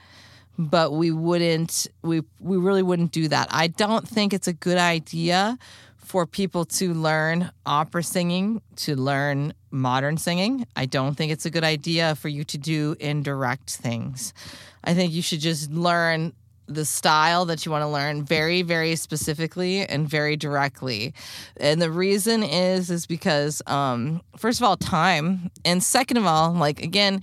But 0.58 0.92
we 0.92 1.12
wouldn't, 1.12 1.86
we, 2.02 2.22
we 2.40 2.56
really 2.56 2.82
wouldn't 2.82 3.12
do 3.12 3.28
that. 3.28 3.48
I 3.50 3.68
don't 3.68 4.06
think 4.06 4.32
it's 4.32 4.48
a 4.48 4.52
good 4.52 4.78
idea 4.78 5.56
for 5.96 6.26
people 6.26 6.64
to 6.64 6.94
learn 6.94 7.50
opera 7.64 8.02
singing, 8.02 8.60
to 8.76 8.96
learn 8.96 9.52
modern 9.70 10.16
singing. 10.16 10.66
I 10.76 10.86
don't 10.86 11.14
think 11.14 11.32
it's 11.32 11.46
a 11.46 11.50
good 11.50 11.64
idea 11.64 12.14
for 12.14 12.28
you 12.28 12.44
to 12.44 12.58
do 12.58 12.96
indirect 13.00 13.70
things. 13.70 14.32
I 14.84 14.94
think 14.94 15.12
you 15.12 15.22
should 15.22 15.40
just 15.40 15.70
learn 15.70 16.32
the 16.68 16.84
style 16.84 17.46
that 17.46 17.64
you 17.64 17.72
want 17.72 17.82
to 17.82 17.88
learn 17.88 18.22
very 18.22 18.62
very 18.62 18.94
specifically 18.94 19.80
and 19.80 20.08
very 20.08 20.36
directly 20.36 21.14
and 21.56 21.80
the 21.80 21.90
reason 21.90 22.42
is 22.42 22.90
is 22.90 23.06
because 23.06 23.62
um, 23.66 24.20
first 24.36 24.60
of 24.60 24.64
all 24.64 24.76
time 24.76 25.50
and 25.64 25.82
second 25.82 26.18
of 26.18 26.26
all 26.26 26.52
like 26.52 26.82
again 26.82 27.22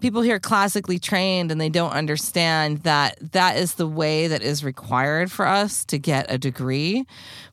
people 0.00 0.22
hear 0.22 0.40
classically 0.40 0.98
trained 0.98 1.52
and 1.52 1.60
they 1.60 1.68
don't 1.68 1.92
understand 1.92 2.78
that 2.78 3.16
that 3.32 3.56
is 3.56 3.74
the 3.74 3.86
way 3.86 4.26
that 4.26 4.42
is 4.42 4.64
required 4.64 5.30
for 5.30 5.46
us 5.46 5.84
to 5.84 5.98
get 5.98 6.26
a 6.28 6.36
degree 6.36 7.06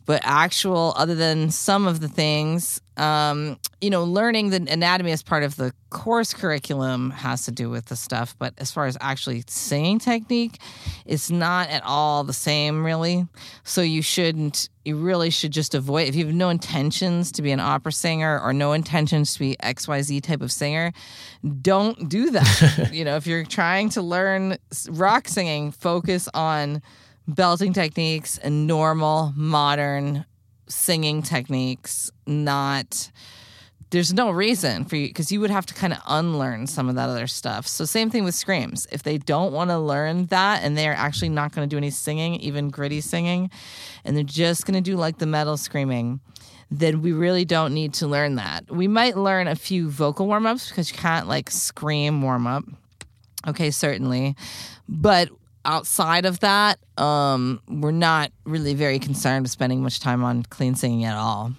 but 0.07 0.21
actual 0.23 0.93
other 0.97 1.13
than 1.13 1.51
some 1.51 1.85
of 1.85 1.99
the 1.99 2.07
things 2.07 2.81
um, 2.97 3.59
you 3.79 3.91
know 3.91 4.03
learning 4.03 4.49
the 4.49 4.65
anatomy 4.71 5.11
as 5.11 5.21
part 5.21 5.43
of 5.43 5.55
the 5.57 5.71
course 5.91 6.33
curriculum 6.33 7.11
has 7.11 7.45
to 7.45 7.51
do 7.51 7.69
with 7.69 7.85
the 7.85 7.95
stuff 7.95 8.35
but 8.39 8.53
as 8.57 8.71
far 8.71 8.87
as 8.87 8.97
actually 8.99 9.43
singing 9.47 9.99
technique 9.99 10.57
it's 11.05 11.29
not 11.29 11.69
at 11.69 11.83
all 11.83 12.23
the 12.23 12.33
same 12.33 12.85
really. 12.85 13.27
So 13.63 13.81
you 13.81 14.01
shouldn't 14.01 14.69
you 14.85 14.95
really 14.95 15.29
should 15.29 15.51
just 15.51 15.75
avoid 15.75 16.07
if 16.07 16.15
you 16.15 16.25
have 16.25 16.33
no 16.33 16.49
intentions 16.49 17.31
to 17.33 17.41
be 17.41 17.51
an 17.51 17.59
opera 17.59 17.91
singer 17.91 18.39
or 18.39 18.53
no 18.53 18.71
intentions 18.71 19.33
to 19.33 19.39
be 19.39 19.57
xyz 19.61 20.21
type 20.21 20.41
of 20.41 20.51
singer 20.51 20.93
don't 21.61 22.09
do 22.09 22.31
that. 22.31 22.89
You 22.97 23.05
know 23.05 23.15
if 23.15 23.27
you're 23.27 23.43
trying 23.43 23.89
to 23.89 24.01
learn 24.01 24.57
rock 24.89 25.27
singing 25.27 25.71
focus 25.71 26.27
on 26.33 26.81
belting 27.27 27.73
techniques 27.73 28.37
and 28.37 28.67
normal 28.67 29.33
modern 29.35 30.25
singing 30.67 31.21
techniques, 31.21 32.11
not 32.25 33.11
there's 33.89 34.13
no 34.13 34.31
reason 34.31 34.83
for 34.83 34.97
you 34.97 35.07
because 35.07 35.31
you 35.31 35.39
would 35.39 35.49
have 35.49 35.65
to 35.65 35.73
kind 35.73 35.93
of 35.93 35.99
unlearn 36.07 36.67
some 36.67 36.89
of 36.89 36.95
that 36.95 37.09
other 37.09 37.27
stuff. 37.27 37.65
So 37.67 37.85
same 37.85 38.09
thing 38.09 38.25
with 38.25 38.35
screams. 38.35 38.85
If 38.91 39.03
they 39.03 39.17
don't 39.17 39.53
want 39.53 39.69
to 39.69 39.79
learn 39.79 40.25
that 40.25 40.63
and 40.63 40.77
they're 40.77 40.93
actually 40.93 41.29
not 41.29 41.53
going 41.53 41.67
to 41.67 41.73
do 41.73 41.77
any 41.77 41.89
singing, 41.89 42.35
even 42.35 42.69
gritty 42.69 42.99
singing, 42.99 43.49
and 44.03 44.15
they're 44.15 44.23
just 44.25 44.65
going 44.65 44.75
to 44.75 44.81
do 44.81 44.97
like 44.97 45.19
the 45.19 45.25
metal 45.25 45.55
screaming, 45.55 46.19
then 46.69 47.01
we 47.01 47.13
really 47.13 47.45
don't 47.45 47.73
need 47.73 47.93
to 47.93 48.07
learn 48.07 48.35
that. 48.35 48.69
We 48.69 48.89
might 48.89 49.15
learn 49.15 49.47
a 49.47 49.55
few 49.55 49.89
vocal 49.89 50.27
warm 50.27 50.45
ups 50.45 50.67
because 50.67 50.91
you 50.91 50.97
can't 50.97 51.27
like 51.27 51.49
scream 51.49 52.21
warm 52.21 52.45
up. 52.45 52.65
Okay, 53.47 53.71
certainly. 53.71 54.35
But 54.89 55.29
outside 55.65 56.25
of 56.25 56.39
that, 56.39 56.79
um, 56.97 57.61
we're 57.67 57.91
not 57.91 58.31
really 58.45 58.73
very 58.73 58.99
concerned 58.99 59.43
with 59.43 59.51
spending 59.51 59.81
much 59.81 59.99
time 59.99 60.23
on 60.23 60.43
clean 60.43 60.75
singing 60.75 61.05
at 61.05 61.15
all. 61.15 61.53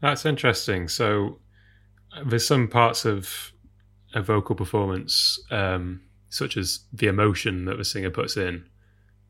That's 0.00 0.26
interesting. 0.26 0.88
So 0.88 1.38
there's 2.24 2.46
some 2.46 2.68
parts 2.68 3.04
of 3.04 3.52
a 4.14 4.22
vocal 4.22 4.54
performance, 4.54 5.40
um, 5.50 6.02
such 6.28 6.56
as 6.56 6.80
the 6.92 7.06
emotion 7.06 7.64
that 7.64 7.78
the 7.78 7.84
singer 7.84 8.10
puts 8.10 8.36
in, 8.36 8.64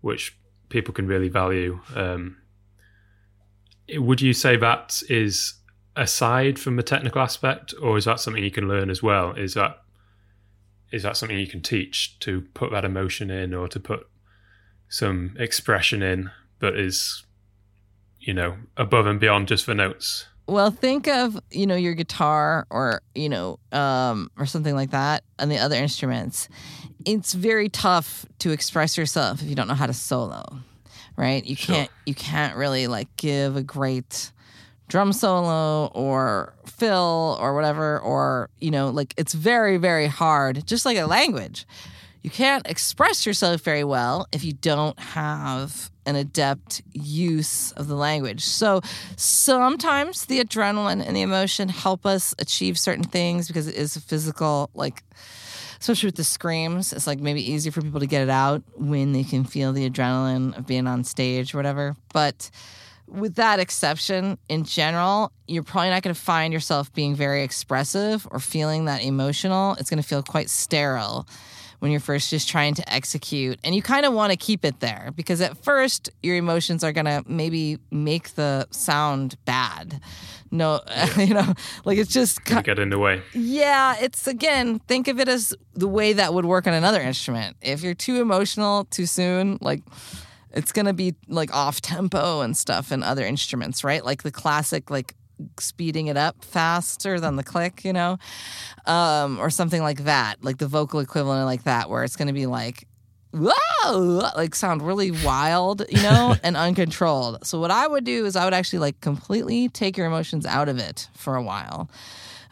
which 0.00 0.36
people 0.68 0.92
can 0.92 1.06
really 1.06 1.28
value. 1.28 1.80
Um, 1.94 2.38
would 3.96 4.20
you 4.20 4.32
say 4.32 4.56
that 4.56 5.02
is 5.08 5.54
aside 5.96 6.58
from 6.58 6.76
the 6.76 6.82
technical 6.82 7.20
aspect, 7.20 7.74
or 7.80 7.96
is 7.96 8.06
that 8.06 8.20
something 8.20 8.42
you 8.42 8.50
can 8.50 8.68
learn 8.68 8.90
as 8.90 9.02
well? 9.02 9.32
Is 9.32 9.54
that 9.54 9.83
is 10.94 11.02
that 11.02 11.16
something 11.16 11.38
you 11.38 11.46
can 11.46 11.60
teach 11.60 12.18
to 12.20 12.42
put 12.54 12.70
that 12.70 12.84
emotion 12.84 13.30
in, 13.30 13.52
or 13.52 13.68
to 13.68 13.80
put 13.80 14.06
some 14.88 15.34
expression 15.38 16.02
in 16.02 16.30
that 16.60 16.76
is, 16.76 17.24
you 18.20 18.32
know, 18.32 18.56
above 18.76 19.06
and 19.06 19.18
beyond 19.18 19.48
just 19.48 19.66
the 19.66 19.74
notes? 19.74 20.26
Well, 20.46 20.70
think 20.70 21.08
of 21.08 21.38
you 21.50 21.66
know 21.66 21.74
your 21.74 21.94
guitar 21.94 22.66
or 22.70 23.00
you 23.14 23.28
know 23.30 23.58
um, 23.72 24.30
or 24.38 24.46
something 24.46 24.74
like 24.74 24.90
that, 24.90 25.24
and 25.38 25.50
the 25.50 25.58
other 25.58 25.76
instruments. 25.76 26.48
It's 27.06 27.34
very 27.34 27.68
tough 27.68 28.24
to 28.40 28.50
express 28.50 28.96
yourself 28.96 29.42
if 29.42 29.48
you 29.48 29.54
don't 29.54 29.68
know 29.68 29.74
how 29.74 29.86
to 29.86 29.92
solo, 29.92 30.44
right? 31.16 31.44
You 31.44 31.56
Sure. 31.56 31.74
can't 31.74 31.90
you 32.06 32.14
can't 32.14 32.56
really 32.56 32.86
like 32.86 33.08
give 33.16 33.56
a 33.56 33.62
great 33.62 34.32
drum 34.94 35.12
solo 35.12 35.86
or 35.86 36.54
fill 36.66 37.36
or 37.40 37.52
whatever 37.52 37.98
or 37.98 38.48
you 38.60 38.70
know 38.70 38.90
like 38.90 39.12
it's 39.16 39.34
very 39.34 39.76
very 39.76 40.06
hard 40.06 40.64
just 40.68 40.86
like 40.86 40.96
a 40.96 41.04
language 41.04 41.66
you 42.22 42.30
can't 42.30 42.64
express 42.68 43.26
yourself 43.26 43.60
very 43.62 43.82
well 43.82 44.28
if 44.30 44.44
you 44.44 44.52
don't 44.52 44.96
have 45.00 45.90
an 46.06 46.14
adept 46.14 46.80
use 46.92 47.72
of 47.72 47.88
the 47.88 47.96
language. 47.96 48.44
So 48.44 48.82
sometimes 49.16 50.26
the 50.26 50.40
adrenaline 50.40 51.04
and 51.04 51.16
the 51.16 51.22
emotion 51.22 51.68
help 51.68 52.06
us 52.06 52.34
achieve 52.38 52.78
certain 52.78 53.04
things 53.04 53.48
because 53.48 53.66
it 53.66 53.74
is 53.74 53.96
a 53.96 54.00
physical, 54.00 54.70
like, 54.74 55.02
especially 55.80 56.06
with 56.06 56.16
the 56.16 56.24
screams, 56.24 56.94
it's 56.94 57.06
like 57.06 57.18
maybe 57.18 57.52
easier 57.52 57.72
for 57.72 57.82
people 57.82 58.00
to 58.00 58.06
get 58.06 58.22
it 58.22 58.30
out 58.30 58.62
when 58.74 59.12
they 59.12 59.24
can 59.24 59.44
feel 59.44 59.72
the 59.72 59.88
adrenaline 59.90 60.56
of 60.56 60.66
being 60.66 60.86
on 60.86 61.04
stage 61.04 61.52
or 61.52 61.58
whatever. 61.58 61.94
But 62.14 62.50
with 63.06 63.34
that 63.36 63.60
exception, 63.60 64.38
in 64.48 64.64
general, 64.64 65.30
you're 65.46 65.62
probably 65.62 65.90
not 65.90 66.02
going 66.02 66.14
to 66.14 66.20
find 66.20 66.52
yourself 66.52 66.92
being 66.92 67.14
very 67.14 67.42
expressive 67.42 68.26
or 68.30 68.38
feeling 68.40 68.86
that 68.86 69.02
emotional. 69.02 69.74
It's 69.74 69.90
going 69.90 70.02
to 70.02 70.08
feel 70.08 70.22
quite 70.22 70.50
sterile 70.50 71.26
when 71.80 71.90
you're 71.90 72.00
first 72.00 72.30
just 72.30 72.48
trying 72.48 72.74
to 72.74 72.92
execute. 72.92 73.58
And 73.62 73.74
you 73.74 73.82
kind 73.82 74.06
of 74.06 74.14
want 74.14 74.30
to 74.30 74.38
keep 74.38 74.64
it 74.64 74.80
there 74.80 75.10
because 75.14 75.40
at 75.42 75.58
first, 75.62 76.08
your 76.22 76.36
emotions 76.36 76.82
are 76.82 76.92
going 76.92 77.04
to 77.04 77.22
maybe 77.26 77.78
make 77.90 78.34
the 78.36 78.66
sound 78.70 79.36
bad. 79.44 80.00
No, 80.50 80.80
you 81.18 81.34
know, 81.34 81.52
like 81.84 81.98
it's 81.98 82.12
just 82.12 82.44
ki- 82.44 82.62
Get 82.62 82.78
in 82.78 82.88
the 82.88 82.98
way. 82.98 83.20
yeah, 83.34 83.96
it's 84.00 84.26
again, 84.26 84.78
think 84.80 85.08
of 85.08 85.18
it 85.20 85.28
as 85.28 85.52
the 85.74 85.88
way 85.88 86.12
that 86.14 86.32
would 86.32 86.44
work 86.46 86.66
on 86.66 86.72
another 86.72 87.00
instrument. 87.02 87.56
If 87.60 87.82
you're 87.82 87.92
too 87.94 88.20
emotional 88.20 88.84
too 88.86 89.04
soon, 89.06 89.58
like 89.60 89.82
it's 90.54 90.72
going 90.72 90.86
to 90.86 90.92
be 90.92 91.14
like 91.28 91.54
off 91.54 91.80
tempo 91.80 92.40
and 92.40 92.56
stuff 92.56 92.90
and 92.90 93.04
other 93.04 93.24
instruments, 93.24 93.84
right? 93.84 94.04
Like 94.04 94.22
the 94.22 94.30
classic 94.30 94.90
like 94.90 95.14
speeding 95.58 96.06
it 96.06 96.16
up 96.16 96.44
faster 96.44 97.18
than 97.18 97.36
the 97.36 97.42
click, 97.42 97.84
you 97.84 97.92
know? 97.92 98.18
Um 98.86 99.38
or 99.40 99.50
something 99.50 99.82
like 99.82 100.04
that, 100.04 100.42
like 100.42 100.58
the 100.58 100.68
vocal 100.68 101.00
equivalent 101.00 101.44
like 101.46 101.64
that 101.64 101.90
where 101.90 102.04
it's 102.04 102.16
going 102.16 102.28
to 102.28 102.34
be 102.34 102.46
like 102.46 102.86
whoa, 103.36 104.30
like 104.36 104.54
sound 104.54 104.82
really 104.82 105.10
wild, 105.10 105.84
you 105.90 106.00
know, 106.02 106.36
and 106.42 106.56
uncontrolled. 106.56 107.44
So 107.46 107.58
what 107.58 107.70
I 107.70 107.86
would 107.86 108.04
do 108.04 108.24
is 108.26 108.36
I 108.36 108.44
would 108.44 108.54
actually 108.54 108.78
like 108.78 109.00
completely 109.00 109.68
take 109.68 109.96
your 109.96 110.06
emotions 110.06 110.46
out 110.46 110.68
of 110.68 110.78
it 110.78 111.08
for 111.14 111.34
a 111.36 111.42
while. 111.42 111.90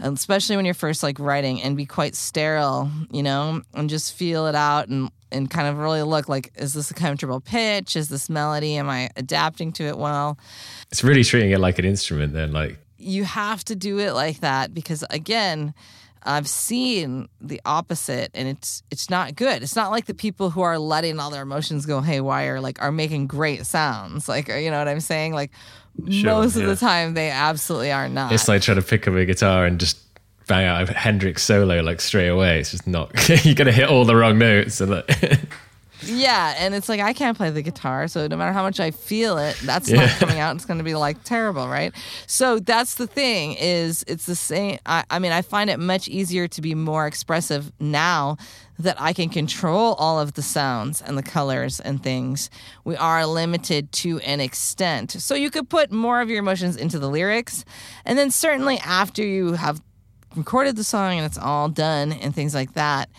Especially 0.02 0.56
when 0.56 0.64
you're 0.64 0.74
first 0.74 1.02
like 1.02 1.18
writing 1.18 1.62
and 1.62 1.76
be 1.76 1.86
quite 1.86 2.14
sterile, 2.14 2.90
you 3.10 3.22
know, 3.22 3.62
and 3.74 3.88
just 3.88 4.14
feel 4.14 4.46
it 4.46 4.54
out 4.54 4.88
and 4.88 5.10
and 5.30 5.50
kind 5.50 5.66
of 5.66 5.78
really 5.78 6.02
look 6.02 6.28
like 6.28 6.52
is 6.56 6.74
this 6.74 6.90
a 6.90 6.94
comfortable 6.94 7.40
pitch? 7.40 7.96
Is 7.96 8.08
this 8.08 8.28
melody? 8.28 8.76
Am 8.76 8.90
I 8.90 9.10
adapting 9.16 9.72
to 9.74 9.84
it 9.84 9.96
well? 9.96 10.38
It's 10.90 11.02
really 11.02 11.24
treating 11.24 11.52
it 11.52 11.60
like 11.60 11.78
an 11.78 11.84
instrument 11.84 12.32
then, 12.32 12.52
like 12.52 12.78
you 12.98 13.24
have 13.24 13.64
to 13.64 13.74
do 13.74 13.98
it 13.98 14.12
like 14.12 14.40
that 14.40 14.72
because 14.72 15.04
again 15.10 15.74
i've 16.24 16.48
seen 16.48 17.28
the 17.40 17.60
opposite 17.64 18.30
and 18.34 18.48
it's 18.48 18.82
it's 18.90 19.10
not 19.10 19.34
good. 19.34 19.62
It's 19.62 19.76
not 19.76 19.90
like 19.90 20.06
the 20.06 20.14
people 20.14 20.50
who 20.50 20.62
are 20.62 20.78
letting 20.78 21.18
all 21.18 21.30
their 21.30 21.42
emotions 21.42 21.86
go 21.86 22.00
haywire 22.00 22.60
like 22.60 22.80
are 22.82 22.92
making 22.92 23.26
great 23.26 23.66
sounds. 23.66 24.28
Like 24.28 24.48
you 24.48 24.70
know 24.70 24.78
what 24.78 24.88
i'm 24.88 25.00
saying? 25.00 25.34
Like 25.34 25.50
Sure, 26.08 26.30
most 26.32 26.56
of 26.56 26.66
the 26.66 26.76
time 26.76 27.14
they 27.14 27.30
absolutely 27.30 27.92
are 27.92 28.08
not. 28.08 28.32
It's 28.32 28.48
like 28.48 28.62
trying 28.62 28.80
to 28.80 28.82
pick 28.82 29.06
up 29.06 29.14
a 29.14 29.24
guitar 29.26 29.66
and 29.66 29.78
just 29.78 29.98
bang 30.46 30.66
out 30.66 30.88
a 30.88 30.92
Hendrix 30.92 31.42
solo 31.42 31.82
like 31.82 32.00
straight 32.00 32.28
away. 32.28 32.60
It's 32.60 32.70
just 32.70 32.86
not 32.86 33.10
you're 33.44 33.54
gonna 33.54 33.72
hit 33.72 33.88
all 33.88 34.04
the 34.04 34.16
wrong 34.16 34.38
notes 34.38 34.80
and 34.80 34.90
like 34.92 35.10
Yeah, 36.04 36.54
and 36.58 36.74
it's 36.74 36.88
like 36.88 37.00
I 37.00 37.12
can't 37.12 37.36
play 37.36 37.50
the 37.50 37.62
guitar, 37.62 38.08
so 38.08 38.26
no 38.26 38.36
matter 38.36 38.52
how 38.52 38.62
much 38.62 38.80
I 38.80 38.90
feel 38.90 39.38
it, 39.38 39.56
that's 39.64 39.88
Yeah. 39.88 40.06
not 40.06 40.08
coming 40.18 40.38
out. 40.38 40.54
It's 40.56 40.64
going 40.64 40.78
to 40.78 40.84
be 40.84 40.94
like 40.94 41.22
terrible, 41.24 41.68
right? 41.68 41.92
So 42.26 42.58
that's 42.58 42.94
the 42.96 43.06
thing 43.06 43.54
is 43.54 44.04
it's 44.08 44.26
the 44.26 44.34
same. 44.36 44.78
I, 44.86 45.04
I 45.10 45.18
mean, 45.18 45.32
I 45.32 45.42
find 45.42 45.70
it 45.70 45.78
much 45.78 46.08
easier 46.08 46.48
to 46.48 46.60
be 46.60 46.74
more 46.74 47.06
expressive 47.06 47.72
now 47.80 48.36
that 48.78 48.96
I 49.00 49.12
can 49.12 49.28
control 49.28 49.94
all 49.94 50.18
of 50.18 50.32
the 50.34 50.42
sounds 50.42 51.00
and 51.02 51.16
the 51.16 51.22
colors 51.22 51.78
and 51.78 52.02
things. 52.02 52.50
We 52.84 52.96
are 52.96 53.24
limited 53.26 53.92
to 53.92 54.18
an 54.20 54.40
extent, 54.40 55.12
so 55.12 55.34
you 55.34 55.50
could 55.50 55.68
put 55.68 55.92
more 55.92 56.20
of 56.20 56.28
your 56.30 56.40
emotions 56.40 56.76
into 56.76 56.98
the 56.98 57.08
lyrics, 57.08 57.64
and 58.04 58.18
then 58.18 58.30
certainly 58.30 58.78
after 58.78 59.22
you 59.24 59.52
have 59.52 59.80
recorded 60.34 60.76
the 60.76 60.84
song 60.84 61.18
and 61.18 61.26
it's 61.26 61.36
all 61.36 61.68
done 61.68 62.10
and 62.12 62.34
things 62.34 62.54
like 62.54 62.72
that. 62.72 63.10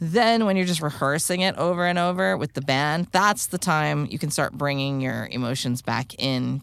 Then, 0.00 0.46
when 0.46 0.56
you're 0.56 0.66
just 0.66 0.80
rehearsing 0.80 1.42
it 1.42 1.56
over 1.56 1.86
and 1.86 1.98
over 1.98 2.36
with 2.36 2.54
the 2.54 2.62
band, 2.62 3.08
that's 3.12 3.46
the 3.46 3.58
time 3.58 4.06
you 4.10 4.18
can 4.18 4.30
start 4.30 4.52
bringing 4.52 5.00
your 5.00 5.28
emotions 5.30 5.82
back 5.82 6.14
in 6.18 6.62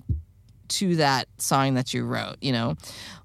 to 0.69 0.95
that 0.95 1.28
song 1.38 1.76
that 1.76 1.93
you 1.93 2.04
wrote, 2.04 2.38
you 2.41 2.52
know? 2.52 2.76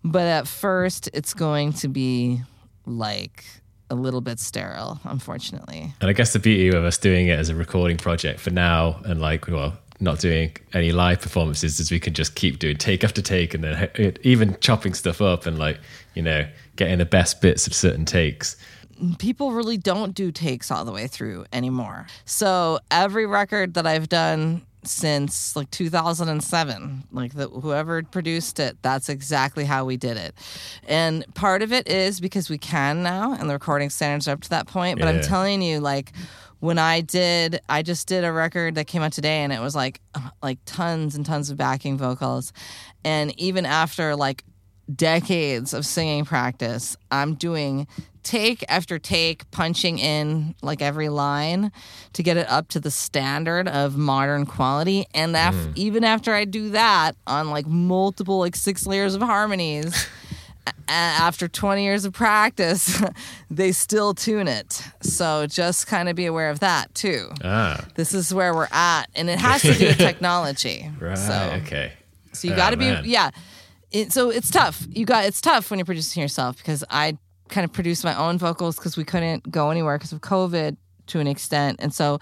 But 0.05 0.27
at 0.27 0.47
first, 0.47 1.09
it's 1.13 1.35
going 1.35 1.73
to 1.75 1.89
be 1.89 2.43
like 2.87 3.45
a 3.91 3.95
little 3.95 4.21
bit 4.21 4.39
sterile, 4.39 5.01
unfortunately. 5.05 5.95
And 6.01 6.11
I 6.11 6.13
guess 6.13 6.33
the 6.33 6.39
beauty 6.39 6.69
of 6.69 6.85
us 6.85 6.99
doing 6.99 7.29
it 7.29 7.39
as 7.39 7.49
a 7.49 7.55
recording 7.55 7.97
project 7.97 8.41
for 8.41 8.51
now 8.51 9.01
and 9.05 9.21
like, 9.21 9.49
well, 9.49 9.79
not 10.01 10.19
doing 10.19 10.57
any 10.73 10.93
live 10.93 11.21
performances 11.21 11.79
is 11.79 11.91
we 11.91 12.01
can 12.01 12.13
just 12.13 12.35
keep 12.35 12.59
doing 12.59 12.77
take 12.77 13.05
after 13.05 13.23
take 13.23 13.55
and 13.55 13.63
then 13.63 13.91
eh, 13.97 14.11
even 14.23 14.57
chopping 14.61 14.95
stuff 14.95 15.21
up 15.21 15.47
and 15.47 15.59
like, 15.59 15.79
you 16.15 16.23
know, 16.23 16.47
getting 16.77 16.99
the 16.99 17.05
best 17.07 17.41
bits 17.41 17.67
of 17.67 17.75
certain 17.75 18.05
takes. 18.05 18.57
People 19.19 19.53
really 19.53 19.77
don't 19.77 20.15
do 20.15 20.31
takes 20.33 20.71
all 20.71 20.85
the 20.85 20.93
way 20.93 21.07
through 21.07 21.45
anymore. 21.53 22.07
So 22.25 22.79
every 22.91 23.27
record 23.27 23.75
that 23.75 23.87
I've 23.87 24.09
done 24.09 24.63
since 24.85 25.55
like 25.55 25.71
2007, 25.71 27.05
like 27.13 27.35
the, 27.35 27.49
whoever 27.49 28.03
produced 28.03 28.59
it, 28.59 28.77
that's 28.83 29.09
exactly 29.09 29.65
how 29.65 29.85
we 29.85 29.97
did 29.97 30.17
it. 30.17 30.35
And 30.89 31.25
part 31.35 31.63
of 31.63 31.73
it 31.73 31.89
is 31.89 32.21
because 32.21 32.51
we 32.51 32.59
can 32.59 33.03
now, 33.03 33.33
and 33.35 33.49
the 33.49 33.55
recording 33.55 33.91
standards 33.91 34.27
are 34.29 34.33
up 34.33 34.41
to 34.43 34.51
that 34.51 34.67
point. 34.67 34.99
But 34.99 35.09
I'm 35.09 35.21
telling 35.21 35.63
you, 35.63 35.81
like 35.81 36.13
when 36.61 36.79
I 36.79 37.01
did, 37.01 37.61
I 37.69 37.83
just 37.83 38.07
did 38.09 38.25
a 38.25 38.33
record 38.33 38.75
that 38.77 38.87
came 38.87 39.03
out 39.03 39.13
today, 39.13 39.43
and 39.43 39.53
it 39.53 39.61
was 39.61 39.75
like 39.75 40.01
like 40.43 40.59
tons 40.65 41.15
and 41.15 41.25
tons 41.25 41.51
of 41.51 41.57
backing 41.57 41.97
vocals, 41.97 42.53
and 43.05 43.39
even 43.39 43.67
after 43.67 44.17
like 44.17 44.45
decades 44.95 45.75
of 45.75 45.87
singing 45.87 46.25
practice, 46.25 46.97
I'm 47.11 47.35
doing 47.35 47.87
take 48.23 48.65
after 48.69 48.99
take, 48.99 49.51
punching 49.51 49.99
in 49.99 50.55
like 50.63 50.81
every 50.83 51.09
line 51.09 51.73
to 52.15 52.23
get 52.23 52.37
it 52.37 52.49
up 52.49 52.69
to 52.69 52.81
the 52.81 52.91
standard 52.91 53.69
of 53.69 53.97
modern 53.97 54.47
quality. 54.47 55.07
And 55.15 55.35
af- 55.37 55.69
even 55.75 56.05
after 56.05 56.33
I 56.35 56.45
do 56.45 56.71
that 56.71 57.13
on 57.27 57.51
like 57.51 57.67
multiple, 57.67 58.39
like 58.39 58.57
six 58.57 58.87
layers 58.87 59.15
of 59.15 59.23
harmonies, 59.23 60.07
after 60.89 61.49
20 61.49 61.83
years 61.85 62.05
of 62.05 62.13
practice, 62.13 63.03
they 63.51 63.73
still 63.73 64.15
tune 64.15 64.47
it. 64.49 64.83
So 65.01 65.47
just 65.47 65.87
kind 65.87 66.09
of 66.09 66.17
be 66.17 66.27
aware 66.27 66.51
of 66.51 66.61
that 66.61 66.95
too. 66.95 67.31
Ah, 67.43 67.85
This 67.97 68.15
is 68.15 68.33
where 68.33 68.55
we're 68.55 68.69
at, 68.71 69.05
and 69.15 69.29
it 69.29 69.39
has 69.39 69.63
to 69.63 69.75
do 69.75 69.87
with 69.89 69.99
technology. 69.99 70.89
right. 71.01 71.19
So, 71.19 71.61
okay. 71.65 71.93
so 72.33 72.47
you 72.49 72.55
Oh, 72.55 72.57
got 72.57 72.71
to 72.71 72.77
be, 72.77 72.95
yeah. 73.09 73.31
It, 73.91 74.13
so 74.13 74.31
it's 74.31 74.51
tough. 74.51 74.87
You 74.89 75.05
got 75.05 75.25
it's 75.27 75.41
tough 75.41 75.71
when 75.71 75.79
you're 75.79 75.85
producing 75.85 76.23
yourself 76.23 76.57
because 76.57 76.83
I 76.89 77.19
kind 77.53 77.65
of 77.65 77.73
produce 77.73 78.03
my 78.03 78.17
own 78.17 78.39
vocals 78.39 78.77
because 78.77 78.97
we 78.97 79.05
couldn't 79.05 79.51
go 79.51 79.71
anywhere 79.71 79.99
because 79.99 80.13
of 80.13 80.21
COVID 80.21 80.77
to 81.09 81.21
an 81.21 81.27
extent. 81.27 81.77
And 81.81 81.93
so 81.93 82.19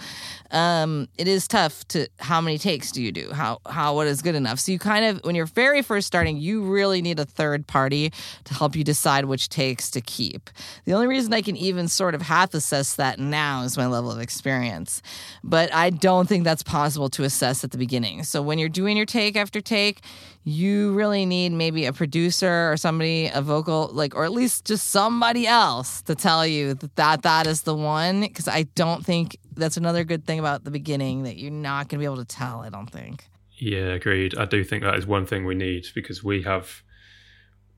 um, 0.51 1.09
it 1.18 1.28
is 1.28 1.47
tough 1.47 1.87
to 1.89 2.09
how 2.18 2.41
many 2.41 2.59
takes 2.59 2.91
do 2.91 3.03
you 3.03 3.12
do? 3.12 3.31
How 3.33 3.61
how 3.66 3.95
what 3.95 4.07
is 4.07 4.22
good 4.22 4.35
enough? 4.35 4.59
So 4.59 4.72
you 4.72 4.78
kind 4.78 5.05
of 5.05 5.24
when 5.24 5.35
you're 5.35 5.47
very 5.47 5.83
first 5.83 6.07
starting, 6.07 6.39
you 6.39 6.62
really 6.62 7.03
need 7.03 7.20
a 7.20 7.24
third 7.24 7.66
party 7.66 8.12
to 8.45 8.55
help 8.55 8.74
you 8.74 8.85
decide 8.85 9.26
which 9.26 9.49
takes 9.49 9.91
to 9.93 10.01
keep. 10.01 10.51
The 10.85 10.95
only 10.95 11.07
reason 11.07 11.33
I 11.33 11.43
can 11.43 11.57
even 11.57 11.89
sort 11.89 12.14
of 12.14 12.22
half 12.22 12.55
assess 12.55 12.95
that 12.97 13.18
now 13.18 13.62
is 13.62 13.76
my 13.76 13.87
level 13.87 14.11
of 14.11 14.20
experience. 14.20 15.03
But 15.45 15.72
I 15.72 15.91
don't 15.91 16.28
think 16.28 16.45
that's 16.45 16.62
possible 16.62 17.09
to 17.11 17.24
assess 17.24 17.62
at 17.64 17.70
the 17.70 17.78
beginning. 17.78 18.24
So 18.24 18.43
when 18.43 18.59
you're 18.59 18.68
doing 18.68 18.97
your 18.97 19.07
take 19.07 19.37
after 19.37 19.61
take, 19.61 20.01
you 20.45 20.93
really 20.95 21.26
need 21.26 21.53
maybe 21.53 21.84
a 21.84 21.93
producer 21.93 22.72
or 22.72 22.76
somebody, 22.76 23.30
a 23.32 23.43
vocal, 23.43 23.91
like, 23.93 24.14
or 24.14 24.24
at 24.24 24.32
least 24.32 24.64
just 24.64 24.88
somebody 24.88 25.47
else 25.47 26.01
to 26.03 26.14
tell 26.14 26.47
you 26.47 26.74
that 26.74 26.97
that, 26.97 27.22
that 27.22 27.47
is 27.47 27.62
the 27.62 27.74
one. 27.74 28.22
Because 28.22 28.49
I 28.49 28.62
don't 28.74 29.05
think 29.05 29.36
that's 29.55 29.76
another 29.76 30.03
good 30.03 30.24
thing 30.24 30.38
about 30.38 30.64
the 30.64 30.70
beginning 30.70 31.24
that 31.24 31.36
you're 31.36 31.51
not 31.51 31.88
going 31.88 31.99
to 31.99 32.03
be 32.03 32.05
able 32.05 32.16
to 32.16 32.24
tell, 32.24 32.61
I 32.61 32.70
don't 32.70 32.91
think. 32.91 33.24
Yeah, 33.59 33.93
agreed. 33.93 34.36
I 34.38 34.47
do 34.47 34.64
think 34.64 34.82
that 34.82 34.97
is 34.97 35.07
one 35.07 35.26
thing 35.26 35.45
we 35.45 35.55
need 35.55 35.86
because 35.95 36.24
we 36.24 36.43
have 36.43 36.82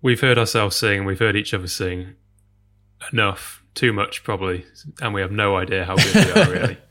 we've 0.01 0.21
heard 0.21 0.39
ourselves 0.39 0.77
sing 0.77 0.99
and 0.99 1.07
we've 1.07 1.19
heard 1.19 1.37
each 1.37 1.53
other 1.53 1.67
sing 1.67 2.15
enough, 3.13 3.65
too 3.75 3.93
much 3.93 4.23
probably, 4.23 4.65
and 5.01 5.13
we 5.13 5.21
have 5.21 5.33
no 5.33 5.57
idea 5.57 5.85
how 5.85 5.97
good 5.97 6.15
we 6.15 6.43
are 6.43 6.51
really. 6.51 6.79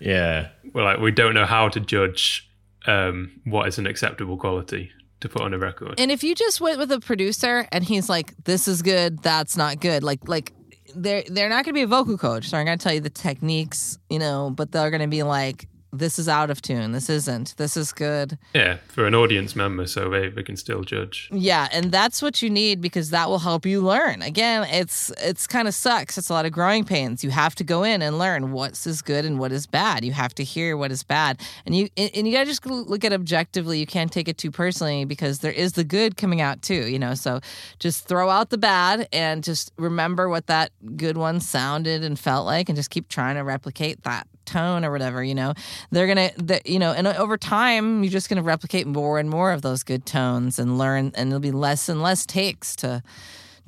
Yeah. 0.00 0.50
We're 0.72 0.84
like 0.84 1.00
we 1.00 1.10
don't 1.10 1.34
know 1.34 1.44
how 1.44 1.68
to 1.70 1.80
judge 1.80 2.48
um, 2.86 3.40
what 3.42 3.66
is 3.66 3.78
an 3.78 3.86
acceptable 3.88 4.36
quality 4.36 4.92
to 5.20 5.28
put 5.28 5.42
on 5.42 5.54
a 5.54 5.58
record. 5.58 5.94
And 5.98 6.10
if 6.10 6.22
you 6.22 6.34
just 6.34 6.60
went 6.60 6.78
with 6.78 6.92
a 6.92 7.00
producer 7.00 7.66
and 7.72 7.84
he's 7.84 8.08
like, 8.08 8.34
"This 8.44 8.68
is 8.68 8.82
good, 8.82 9.22
that's 9.22 9.56
not 9.56 9.80
good," 9.80 10.02
like 10.02 10.28
like 10.28 10.52
they're 10.94 11.24
they're 11.28 11.48
not 11.48 11.64
going 11.64 11.74
to 11.74 11.78
be 11.78 11.82
a 11.82 11.86
vocal 11.86 12.18
coach. 12.18 12.48
So 12.48 12.56
they're 12.56 12.64
going 12.64 12.78
to 12.78 12.82
tell 12.82 12.94
you 12.94 13.00
the 13.00 13.10
techniques, 13.10 13.98
you 14.10 14.18
know, 14.18 14.50
but 14.50 14.72
they're 14.72 14.90
going 14.90 15.02
to 15.02 15.08
be 15.08 15.22
like, 15.22 15.68
"This 15.92 16.18
is 16.18 16.28
out 16.28 16.50
of 16.50 16.62
tune. 16.62 16.92
This 16.92 17.08
isn't. 17.08 17.56
This 17.56 17.76
is 17.76 17.92
good." 17.92 18.38
yeah, 18.54 18.78
for 18.88 19.06
an 19.06 19.14
audience 19.14 19.54
member, 19.54 19.86
so 19.86 20.08
they, 20.08 20.28
they 20.28 20.42
can 20.42 20.56
still 20.56 20.82
judge. 20.82 21.28
Yeah, 21.32 21.68
and 21.72 21.92
that's 21.92 22.22
what 22.22 22.42
you 22.42 22.50
need 22.50 22.80
because 22.80 23.10
that 23.10 23.28
will 23.28 23.38
help 23.38 23.66
you 23.66 23.80
learn. 23.80 24.22
Again, 24.22 24.66
it's 24.70 25.10
it's 25.22 25.46
kind 25.46 25.68
of 25.68 25.74
sucks. 25.74 26.18
It's 26.18 26.28
a 26.28 26.32
lot 26.32 26.46
of 26.46 26.52
growing 26.52 26.84
pains. 26.84 27.22
You 27.24 27.30
have 27.30 27.54
to 27.56 27.64
go 27.64 27.82
in 27.82 28.02
and 28.02 28.18
learn 28.18 28.52
what 28.52 28.86
is 28.86 29.02
good 29.02 29.24
and 29.24 29.38
what 29.38 29.52
is 29.52 29.66
bad. 29.66 30.04
You 30.04 30.12
have 30.12 30.34
to 30.36 30.44
hear 30.44 30.76
what 30.76 30.90
is 30.90 31.02
bad, 31.02 31.40
and 31.66 31.74
you 31.74 31.88
and 31.96 32.26
you 32.26 32.32
gotta 32.32 32.46
just 32.46 32.64
look 32.66 33.04
at 33.04 33.12
it 33.12 33.14
objectively. 33.14 33.78
You 33.78 33.86
can't 33.86 34.12
take 34.12 34.28
it 34.28 34.38
too 34.38 34.50
personally 34.50 35.04
because 35.04 35.40
there 35.40 35.52
is 35.52 35.72
the 35.72 35.84
good 35.84 36.16
coming 36.16 36.40
out 36.40 36.62
too. 36.62 36.86
You 36.86 36.98
know, 36.98 37.14
so 37.14 37.40
just 37.78 38.06
throw 38.06 38.30
out 38.30 38.50
the 38.50 38.58
bad 38.58 39.08
and 39.12 39.44
just 39.44 39.72
remember 39.76 40.28
what 40.28 40.46
that 40.46 40.70
good 40.96 41.16
one 41.16 41.40
sounded 41.40 42.04
and 42.04 42.18
felt 42.18 42.46
like, 42.46 42.68
and 42.68 42.76
just 42.76 42.90
keep 42.90 43.08
trying 43.08 43.36
to 43.36 43.42
replicate 43.42 44.02
that 44.02 44.26
tone 44.48 44.84
or 44.84 44.90
whatever 44.90 45.22
you 45.22 45.34
know? 45.34 45.54
They're 45.90 46.06
gonna 46.06 46.30
the, 46.36 46.60
you 46.64 46.78
know 46.78 46.92
and 46.92 47.06
over 47.06 47.36
time 47.36 48.02
you're 48.02 48.10
just 48.10 48.28
gonna 48.28 48.42
replicate 48.42 48.86
more 48.86 49.18
and 49.18 49.28
more 49.28 49.52
of 49.52 49.62
those 49.62 49.82
good 49.82 50.06
tones 50.06 50.58
and 50.58 50.78
learn 50.78 51.12
and 51.14 51.30
there'll 51.30 51.40
be 51.40 51.50
less 51.52 51.88
and 51.88 52.02
less 52.02 52.26
takes 52.26 52.74
to 52.76 53.02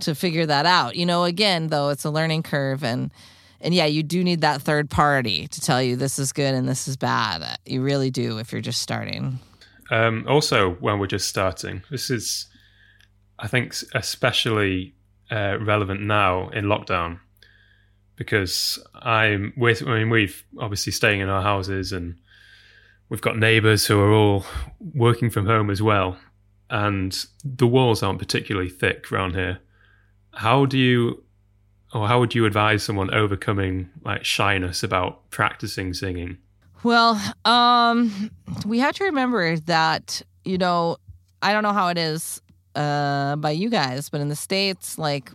to 0.00 0.14
figure 0.14 0.46
that 0.46 0.66
out. 0.66 0.96
You 0.96 1.06
know 1.06 1.24
again 1.24 1.68
though 1.68 1.90
it's 1.90 2.04
a 2.04 2.10
learning 2.10 2.42
curve 2.42 2.82
and 2.82 3.10
and 3.60 3.74
yeah 3.74 3.86
you 3.86 4.02
do 4.02 4.24
need 4.24 4.40
that 4.40 4.62
third 4.62 4.88
party 4.90 5.46
to 5.48 5.60
tell 5.60 5.82
you 5.82 5.96
this 5.96 6.18
is 6.18 6.32
good 6.32 6.54
and 6.54 6.68
this 6.68 6.88
is 6.88 6.96
bad. 6.96 7.58
You 7.66 7.82
really 7.82 8.10
do 8.10 8.38
if 8.38 8.52
you're 8.52 8.60
just 8.60 8.80
starting. 8.80 9.38
Um, 9.90 10.24
also, 10.28 10.74
when 10.74 10.98
we're 10.98 11.08
just 11.08 11.28
starting, 11.28 11.82
this 11.90 12.10
is, 12.10 12.46
I 13.38 13.48
think, 13.48 13.74
especially 13.92 14.94
uh, 15.30 15.58
relevant 15.60 16.00
now 16.00 16.48
in 16.50 16.66
lockdown 16.66 17.18
because 18.20 18.78
I'm 18.92 19.54
with. 19.56 19.82
I 19.82 20.00
mean, 20.00 20.10
we've 20.10 20.44
obviously 20.58 20.92
staying 20.92 21.20
in 21.20 21.30
our 21.30 21.40
houses 21.40 21.90
and 21.90 22.16
we've 23.08 23.22
got 23.22 23.38
neighbours 23.38 23.86
who 23.86 23.98
are 23.98 24.12
all 24.12 24.44
working 24.78 25.30
from 25.30 25.46
home 25.46 25.70
as 25.70 25.80
well, 25.80 26.18
and 26.68 27.16
the 27.42 27.66
walls 27.66 28.02
aren't 28.02 28.18
particularly 28.18 28.68
thick 28.68 29.10
around 29.10 29.36
here. 29.36 29.60
How 30.34 30.66
do 30.66 30.76
you, 30.76 31.24
or 31.94 32.08
how 32.08 32.20
would 32.20 32.34
you 32.34 32.44
advise 32.44 32.82
someone 32.82 33.12
overcoming 33.14 33.88
like 34.04 34.22
shyness 34.22 34.82
about 34.82 35.30
practicing 35.30 35.94
singing? 35.94 36.36
Well, 36.82 37.18
um, 37.46 38.30
we 38.66 38.80
have 38.80 38.96
to 38.96 39.04
remember 39.04 39.56
that 39.60 40.20
you 40.44 40.58
know 40.58 40.98
I 41.40 41.54
don't 41.54 41.62
know 41.62 41.72
how 41.72 41.88
it 41.88 41.96
is 41.96 42.42
uh, 42.74 43.36
by 43.36 43.52
you 43.52 43.70
guys, 43.70 44.10
but 44.10 44.20
in 44.20 44.28
the 44.28 44.36
states, 44.36 44.98
like 44.98 45.32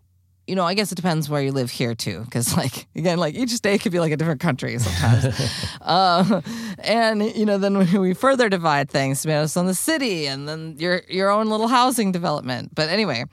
you 0.47 0.55
know, 0.55 0.63
I 0.63 0.73
guess 0.75 0.91
it 0.91 0.95
depends 0.95 1.29
where 1.29 1.41
you 1.41 1.51
live 1.51 1.71
here 1.71 1.95
too, 1.95 2.21
because 2.25 2.55
like 2.55 2.87
again, 2.95 3.17
like 3.17 3.35
each 3.35 3.51
state 3.51 3.81
could 3.81 3.91
be 3.91 3.99
like 3.99 4.11
a 4.11 4.17
different 4.17 4.41
country 4.41 4.77
sometimes. 4.79 5.51
uh, 5.81 6.41
and 6.79 7.23
you 7.35 7.45
know, 7.45 7.57
then 7.57 7.99
we 7.99 8.13
further 8.13 8.49
divide 8.49 8.89
things 8.89 9.25
based 9.25 9.57
on 9.57 9.65
the 9.65 9.73
city 9.73 10.27
and 10.27 10.47
then 10.47 10.75
your 10.77 11.01
your 11.09 11.29
own 11.29 11.47
little 11.47 11.67
housing 11.67 12.11
development. 12.11 12.73
But 12.75 12.89
anyway, 12.89 13.25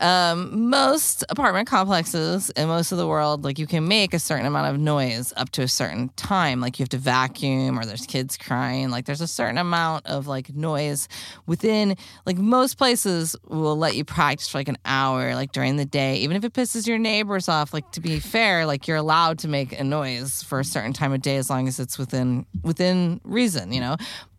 um, 0.00 0.68
most 0.68 1.24
apartment 1.28 1.68
complexes 1.68 2.50
in 2.50 2.68
most 2.68 2.92
of 2.92 2.98
the 2.98 3.06
world, 3.06 3.44
like 3.44 3.58
you 3.58 3.66
can 3.66 3.88
make 3.88 4.12
a 4.12 4.18
certain 4.18 4.46
amount 4.46 4.74
of 4.74 4.80
noise 4.80 5.32
up 5.36 5.50
to 5.50 5.62
a 5.62 5.68
certain 5.68 6.10
time. 6.16 6.60
Like 6.60 6.78
you 6.78 6.82
have 6.82 6.90
to 6.90 6.98
vacuum 6.98 7.78
or 7.78 7.84
there's 7.84 8.06
kids 8.06 8.36
crying. 8.36 8.90
Like 8.90 9.06
there's 9.06 9.20
a 9.20 9.26
certain 9.26 9.58
amount 9.58 10.06
of 10.06 10.26
like 10.26 10.54
noise 10.54 11.08
within, 11.46 11.96
like 12.26 12.36
most 12.36 12.76
places 12.76 13.36
will 13.48 13.76
let 13.76 13.96
you 13.96 14.04
practice 14.04 14.48
for 14.48 14.58
like 14.58 14.68
an 14.68 14.78
hour, 14.84 15.34
like 15.34 15.52
during 15.52 15.76
the 15.76 15.86
day, 15.86 16.16
even 16.16 16.36
if 16.36 16.44
it 16.44 16.52
pisses 16.52 16.86
your 16.86 16.98
neighbors 16.98 17.48
off. 17.48 17.72
Like 17.72 17.90
to 17.92 18.00
be 18.00 18.20
fair, 18.20 18.66
like 18.66 18.86
you're 18.86 18.96
allowed 18.96 19.38
to 19.40 19.48
make 19.48 19.78
a 19.78 19.84
noise 19.84 20.42
for 20.42 20.60
a 20.60 20.64
certain 20.64 20.92
time 20.92 21.12
of 21.12 21.22
day 21.22 21.36
as 21.36 21.48
long 21.48 21.68
as 21.68 21.80
it's 21.80 21.98
within, 21.98 22.46
within 22.62 23.20
reason, 23.24 23.72
you 23.72 23.80
know? 23.80 23.96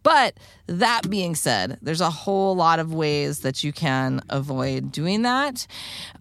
But 0.08 0.36
that 0.68 1.10
being 1.10 1.36
said, 1.36 1.80
there's 1.82 1.99
a 1.99 2.10
whole 2.10 2.55
lot 2.55 2.80
of 2.80 2.93
ways 2.93 3.41
that 3.41 3.62
you 3.62 3.74
can 3.74 4.22
avoid 4.30 4.89
doing 4.89 5.24
that. 5.24 5.68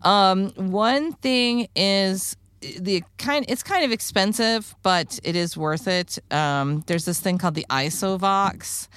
Um, 0.03 0.51
one 0.57 1.13
thing 1.13 1.69
is 1.77 2.37
the 2.81 3.05
kind 3.17 3.45
it's 3.47 3.63
kind 3.63 3.85
of 3.85 3.93
expensive, 3.93 4.75
but 4.83 5.21
it 5.23 5.37
is 5.37 5.57
worth 5.57 5.87
it. 5.87 6.19
Um, 6.33 6.83
there's 6.89 7.05
this 7.05 7.21
thing 7.21 7.39
called 7.39 7.55
the 7.55 7.65
Isovox 7.71 8.89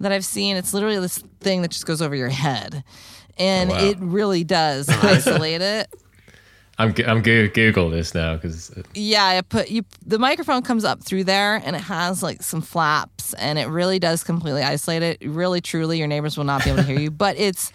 that 0.00 0.12
I've 0.12 0.26
seen. 0.26 0.58
It's 0.58 0.74
literally 0.74 0.98
this 0.98 1.24
thing 1.40 1.62
that 1.62 1.70
just 1.70 1.86
goes 1.86 2.02
over 2.02 2.14
your 2.14 2.28
head. 2.28 2.84
And 3.38 3.70
wow. 3.70 3.82
it 3.82 3.96
really 3.98 4.44
does 4.44 4.88
isolate 5.02 5.62
it. 5.62 5.88
I'm 6.78 6.94
I'm 7.06 7.22
go- 7.22 7.48
Google 7.48 7.90
this 7.90 8.14
now 8.14 8.34
because 8.34 8.70
uh, 8.70 8.82
Yeah, 8.94 9.24
I 9.24 9.40
put 9.42 9.70
you. 9.70 9.84
The 10.04 10.18
microphone 10.18 10.62
comes 10.62 10.84
up 10.84 11.02
through 11.02 11.24
there, 11.24 11.56
and 11.64 11.76
it 11.76 11.82
has 11.82 12.22
like 12.22 12.42
some 12.42 12.60
flaps, 12.60 13.32
and 13.34 13.58
it 13.58 13.66
really 13.66 13.98
does 13.98 14.24
completely 14.24 14.62
isolate 14.62 15.02
it. 15.02 15.18
Really, 15.24 15.60
truly, 15.60 15.98
your 15.98 16.08
neighbors 16.08 16.36
will 16.36 16.44
not 16.44 16.64
be 16.64 16.70
able 16.70 16.82
to 16.82 16.88
hear 16.88 16.98
you. 16.98 17.10
But 17.10 17.38
it's 17.38 17.70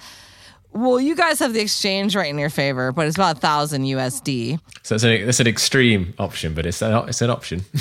well, 0.71 0.99
you 0.99 1.15
guys 1.15 1.39
have 1.39 1.53
the 1.53 1.61
exchange 1.61 2.15
rate 2.15 2.29
in 2.29 2.37
your 2.37 2.49
favor, 2.49 2.91
but 2.91 3.07
it's 3.07 3.17
about 3.17 3.37
a 3.37 3.39
thousand 3.39 3.83
USD. 3.83 4.59
so 4.83 4.95
it's 4.95 5.03
an 5.03 5.11
it's 5.11 5.39
an 5.39 5.47
extreme 5.47 6.13
option, 6.19 6.53
but 6.53 6.65
it's 6.65 6.81
an 6.81 7.09
it's 7.09 7.21
an 7.21 7.29
option. 7.29 7.65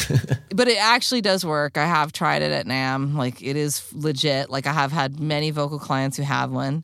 But 0.55 0.67
it 0.67 0.79
actually 0.79 1.21
does 1.21 1.45
work. 1.45 1.77
I 1.79 1.85
have 1.85 2.13
tried 2.13 2.43
it 2.43 2.51
at 2.51 2.67
NAMM. 2.67 3.15
Like 3.15 3.43
it 3.43 3.55
is 3.55 3.85
legit. 3.93 4.51
Like 4.51 4.67
I 4.67 4.73
have 4.73 4.91
had 4.91 5.21
many 5.21 5.51
vocal 5.51 5.79
clients 5.79 6.17
who 6.17 6.25
have 6.25 6.51
one. 6.51 6.83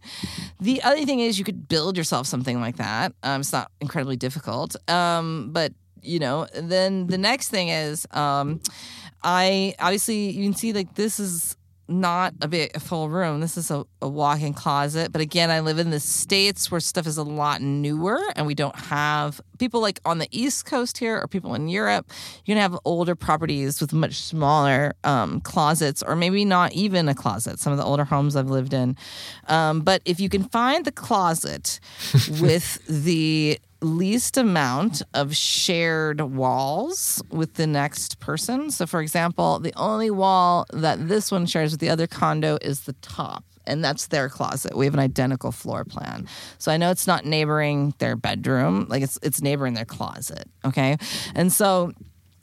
The 0.61 0.81
other 0.83 1.05
thing 1.05 1.19
is 1.19 1.39
you 1.39 1.45
could 1.45 1.69
build 1.69 1.97
yourself 1.97 2.27
something 2.29 2.61
like 2.61 2.77
that. 2.77 3.15
Um, 3.25 3.41
it's 3.41 3.53
not 3.53 3.73
incredibly 3.81 4.17
difficult. 4.17 4.77
Um, 4.89 5.51
but 5.53 5.73
you 6.03 6.21
know, 6.21 6.47
then 6.55 7.07
the 7.09 7.19
next 7.19 7.49
thing 7.49 7.71
is, 7.71 8.07
um, 8.13 8.61
I 9.25 9.75
obviously 9.81 10.31
you 10.31 10.45
can 10.45 10.55
see 10.55 10.73
like 10.73 10.95
this 10.95 11.19
is 11.19 11.57
not 11.89 12.35
a 12.41 12.49
bit 12.49 12.73
a 12.75 12.81
full 12.81 13.09
room. 13.09 13.41
This 13.41 13.57
is 13.57 13.71
a, 13.71 13.85
a 14.01 14.09
walk-in 14.09 14.55
closet. 14.55 15.13
But 15.13 15.21
again, 15.21 15.51
I 15.51 15.61
live 15.61 15.79
in 15.79 15.91
the 15.91 16.01
states 16.01 16.71
where 16.71 16.81
stuff 16.81 17.07
is 17.07 17.17
a 17.17 17.23
lot 17.23 17.61
newer, 17.61 18.21
and 18.37 18.47
we 18.47 18.55
don't 18.55 18.77
have 18.77 19.41
people 19.59 19.81
like 19.81 20.01
on 20.05 20.19
the 20.19 20.29
East 20.31 20.67
Coast 20.67 20.99
here 20.99 21.21
or 21.21 21.27
people 21.27 21.55
in 21.55 21.69
Europe. 21.69 22.11
You're 22.45 22.55
gonna 22.55 22.63
have 22.63 22.79
older 22.85 23.15
properties 23.15 23.81
with 23.81 23.93
much 23.93 24.15
smaller 24.15 24.95
um, 25.05 25.41
closets, 25.41 26.03
or 26.03 26.17
maybe 26.17 26.45
not 26.45 26.73
even 26.73 27.09
a 27.09 27.15
closet. 27.15 27.59
Some 27.59 27.73
of 27.73 27.79
the 27.79 27.85
older 27.85 28.05
homes 28.05 28.37
I've 28.37 28.51
lived 28.51 28.75
in. 28.75 28.97
Um, 29.49 29.81
but 29.81 30.03
if 30.05 30.21
you 30.21 30.29
can 30.29 30.45
find 30.45 30.85
the 30.85 30.93
closet 30.93 31.81
with 32.41 32.85
the 32.87 33.59
least 33.85 34.37
amount 34.37 35.03
of 35.13 35.37
shared 35.37 36.21
walls 36.21 37.23
with 37.31 37.55
the 37.55 37.67
next 37.67 38.19
person. 38.19 38.71
So, 38.71 38.87
for 38.87 39.01
example, 39.01 39.59
the 39.59 39.75
only 39.77 40.11
wall 40.11 40.67
that 40.73 41.09
this 41.09 41.31
one 41.31 41.47
shares 41.47 41.73
with 41.73 41.81
the 41.81 41.91
other 41.91 42.07
condo 42.07 42.59
is 42.63 42.81
the 42.81 42.95
top. 42.95 43.45
And 43.67 43.85
that's 43.85 44.09
their 44.09 44.29
closet. 44.29 44.77
We 44.77 44.85
have 44.85 44.95
an 44.95 45.01
identical 45.01 45.53
floor 45.53 45.85
plan. 45.85 46.29
So 46.59 46.71
I 46.71 46.77
know 46.77 46.91
it's 46.91 47.07
not 47.07 47.25
neighboring 47.25 47.95
their 47.99 48.17
bedroom, 48.17 48.87
like 48.89 49.03
it's 49.03 49.19
it's 49.23 49.41
neighboring 49.41 49.75
their 49.75 49.85
closet. 49.85 50.49
Okay. 50.65 50.97
And 51.35 51.53
so 51.53 51.93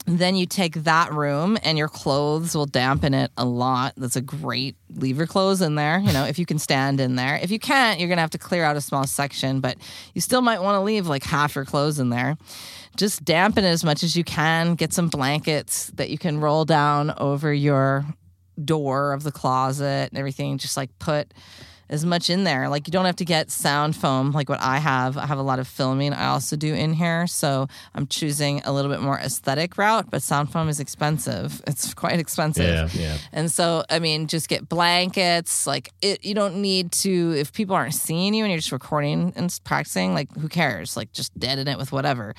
then 0.05 0.35
you 0.35 0.45
take 0.45 0.83
that 0.83 1.13
room 1.13 1.57
and 1.63 1.77
your 1.77 1.87
clothes 1.87 2.55
will 2.55 2.65
dampen 2.65 3.13
it 3.13 3.31
a 3.37 3.45
lot. 3.45 3.93
That's 3.97 4.15
a 4.15 4.21
great 4.21 4.75
leave 4.95 5.17
your 5.17 5.27
clothes 5.27 5.61
in 5.61 5.75
there, 5.75 5.99
you 5.99 6.11
know, 6.11 6.25
if 6.25 6.39
you 6.39 6.45
can 6.45 6.59
stand 6.59 6.99
in 6.99 7.15
there. 7.15 7.39
If 7.41 7.51
you 7.51 7.59
can't, 7.59 7.99
you're 7.99 8.09
going 8.09 8.17
to 8.17 8.21
have 8.21 8.31
to 8.31 8.37
clear 8.37 8.63
out 8.63 8.75
a 8.75 8.81
small 8.81 9.05
section, 9.05 9.61
but 9.61 9.77
you 10.13 10.21
still 10.21 10.41
might 10.41 10.61
want 10.61 10.75
to 10.75 10.81
leave 10.81 11.07
like 11.07 11.23
half 11.23 11.55
your 11.55 11.65
clothes 11.65 11.99
in 11.99 12.09
there. 12.09 12.35
Just 12.97 13.23
dampen 13.23 13.63
it 13.63 13.69
as 13.69 13.83
much 13.83 14.03
as 14.03 14.15
you 14.15 14.23
can. 14.23 14.75
Get 14.75 14.91
some 14.91 15.07
blankets 15.07 15.91
that 15.95 16.09
you 16.09 16.17
can 16.17 16.39
roll 16.39 16.65
down 16.65 17.13
over 17.17 17.53
your 17.53 18.05
door 18.65 19.13
of 19.13 19.23
the 19.23 19.31
closet 19.31 20.09
and 20.09 20.17
everything. 20.17 20.57
Just 20.57 20.77
like 20.77 20.97
put 20.99 21.33
as 21.91 22.05
much 22.05 22.29
in 22.29 22.45
there. 22.45 22.69
Like 22.69 22.87
you 22.87 22.91
don't 22.91 23.05
have 23.05 23.17
to 23.17 23.25
get 23.25 23.51
sound 23.51 23.95
foam 23.95 24.31
like 24.31 24.49
what 24.49 24.61
I 24.61 24.77
have. 24.77 25.17
I 25.17 25.25
have 25.25 25.37
a 25.37 25.43
lot 25.43 25.59
of 25.59 25.67
filming 25.67 26.13
I 26.13 26.27
also 26.27 26.55
do 26.55 26.73
in 26.73 26.93
here. 26.93 27.27
So 27.27 27.67
I'm 27.93 28.07
choosing 28.07 28.61
a 28.63 28.71
little 28.71 28.89
bit 28.89 29.01
more 29.01 29.19
aesthetic 29.19 29.77
route, 29.77 30.09
but 30.09 30.23
sound 30.23 30.51
foam 30.51 30.69
is 30.69 30.79
expensive. 30.79 31.61
It's 31.71 31.93
quite 31.93 32.19
expensive. 32.19 32.93
Yeah, 32.93 33.01
yeah. 33.01 33.17
And 33.31 33.49
so, 33.49 33.83
I 33.89 33.99
mean, 33.99 34.27
just 34.27 34.49
get 34.49 34.67
blankets. 34.67 35.65
Like, 35.65 35.91
it, 36.01 36.23
you 36.23 36.33
don't 36.33 36.61
need 36.61 36.91
to, 37.03 37.33
if 37.37 37.53
people 37.53 37.75
aren't 37.75 37.93
seeing 37.93 38.33
you 38.33 38.43
and 38.43 38.51
you're 38.51 38.59
just 38.59 38.71
recording 38.71 39.31
and 39.35 39.57
practicing, 39.63 40.13
like, 40.13 40.33
who 40.35 40.49
cares? 40.49 40.97
Like, 40.97 41.13
just 41.13 41.37
deaden 41.39 41.67
it 41.67 41.77
with 41.77 41.91
whatever. 41.91 42.35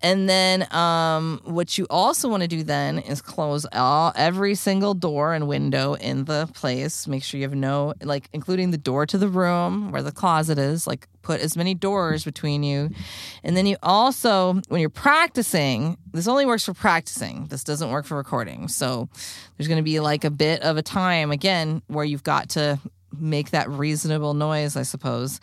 And 0.00 0.28
then, 0.28 0.72
um, 0.74 1.40
what 1.44 1.76
you 1.76 1.86
also 1.90 2.28
want 2.28 2.42
to 2.42 2.48
do 2.48 2.62
then 2.62 2.98
is 3.00 3.20
close 3.20 3.66
all 3.72 4.12
every 4.16 4.54
single 4.54 4.94
door 4.94 5.34
and 5.34 5.46
window 5.46 5.94
in 5.94 6.24
the 6.24 6.48
place. 6.54 7.06
Make 7.06 7.22
sure 7.22 7.38
you 7.38 7.44
have 7.44 7.54
no, 7.54 7.92
like, 8.02 8.28
including 8.32 8.70
the 8.70 8.78
door 8.78 8.89
to 9.06 9.18
the 9.18 9.28
room 9.28 9.90
where 9.90 10.02
the 10.02 10.12
closet 10.12 10.58
is. 10.58 10.86
Like, 10.86 11.08
put 11.22 11.40
as 11.40 11.56
many 11.56 11.74
doors 11.74 12.24
between 12.24 12.62
you. 12.62 12.90
And 13.44 13.56
then 13.56 13.66
you 13.66 13.76
also, 13.82 14.60
when 14.68 14.80
you're 14.80 14.90
practicing, 14.90 15.96
this 16.12 16.26
only 16.26 16.46
works 16.46 16.64
for 16.64 16.74
practicing. 16.74 17.46
This 17.46 17.64
doesn't 17.64 17.90
work 17.90 18.06
for 18.06 18.16
recording. 18.16 18.68
So 18.68 19.08
there's 19.56 19.68
going 19.68 19.78
to 19.78 19.82
be 19.82 20.00
like 20.00 20.24
a 20.24 20.30
bit 20.30 20.62
of 20.62 20.76
a 20.76 20.82
time 20.82 21.30
again 21.30 21.82
where 21.86 22.04
you've 22.04 22.24
got 22.24 22.50
to 22.50 22.78
make 23.18 23.50
that 23.50 23.68
reasonable 23.68 24.34
noise, 24.34 24.76
I 24.76 24.82
suppose. 24.82 25.40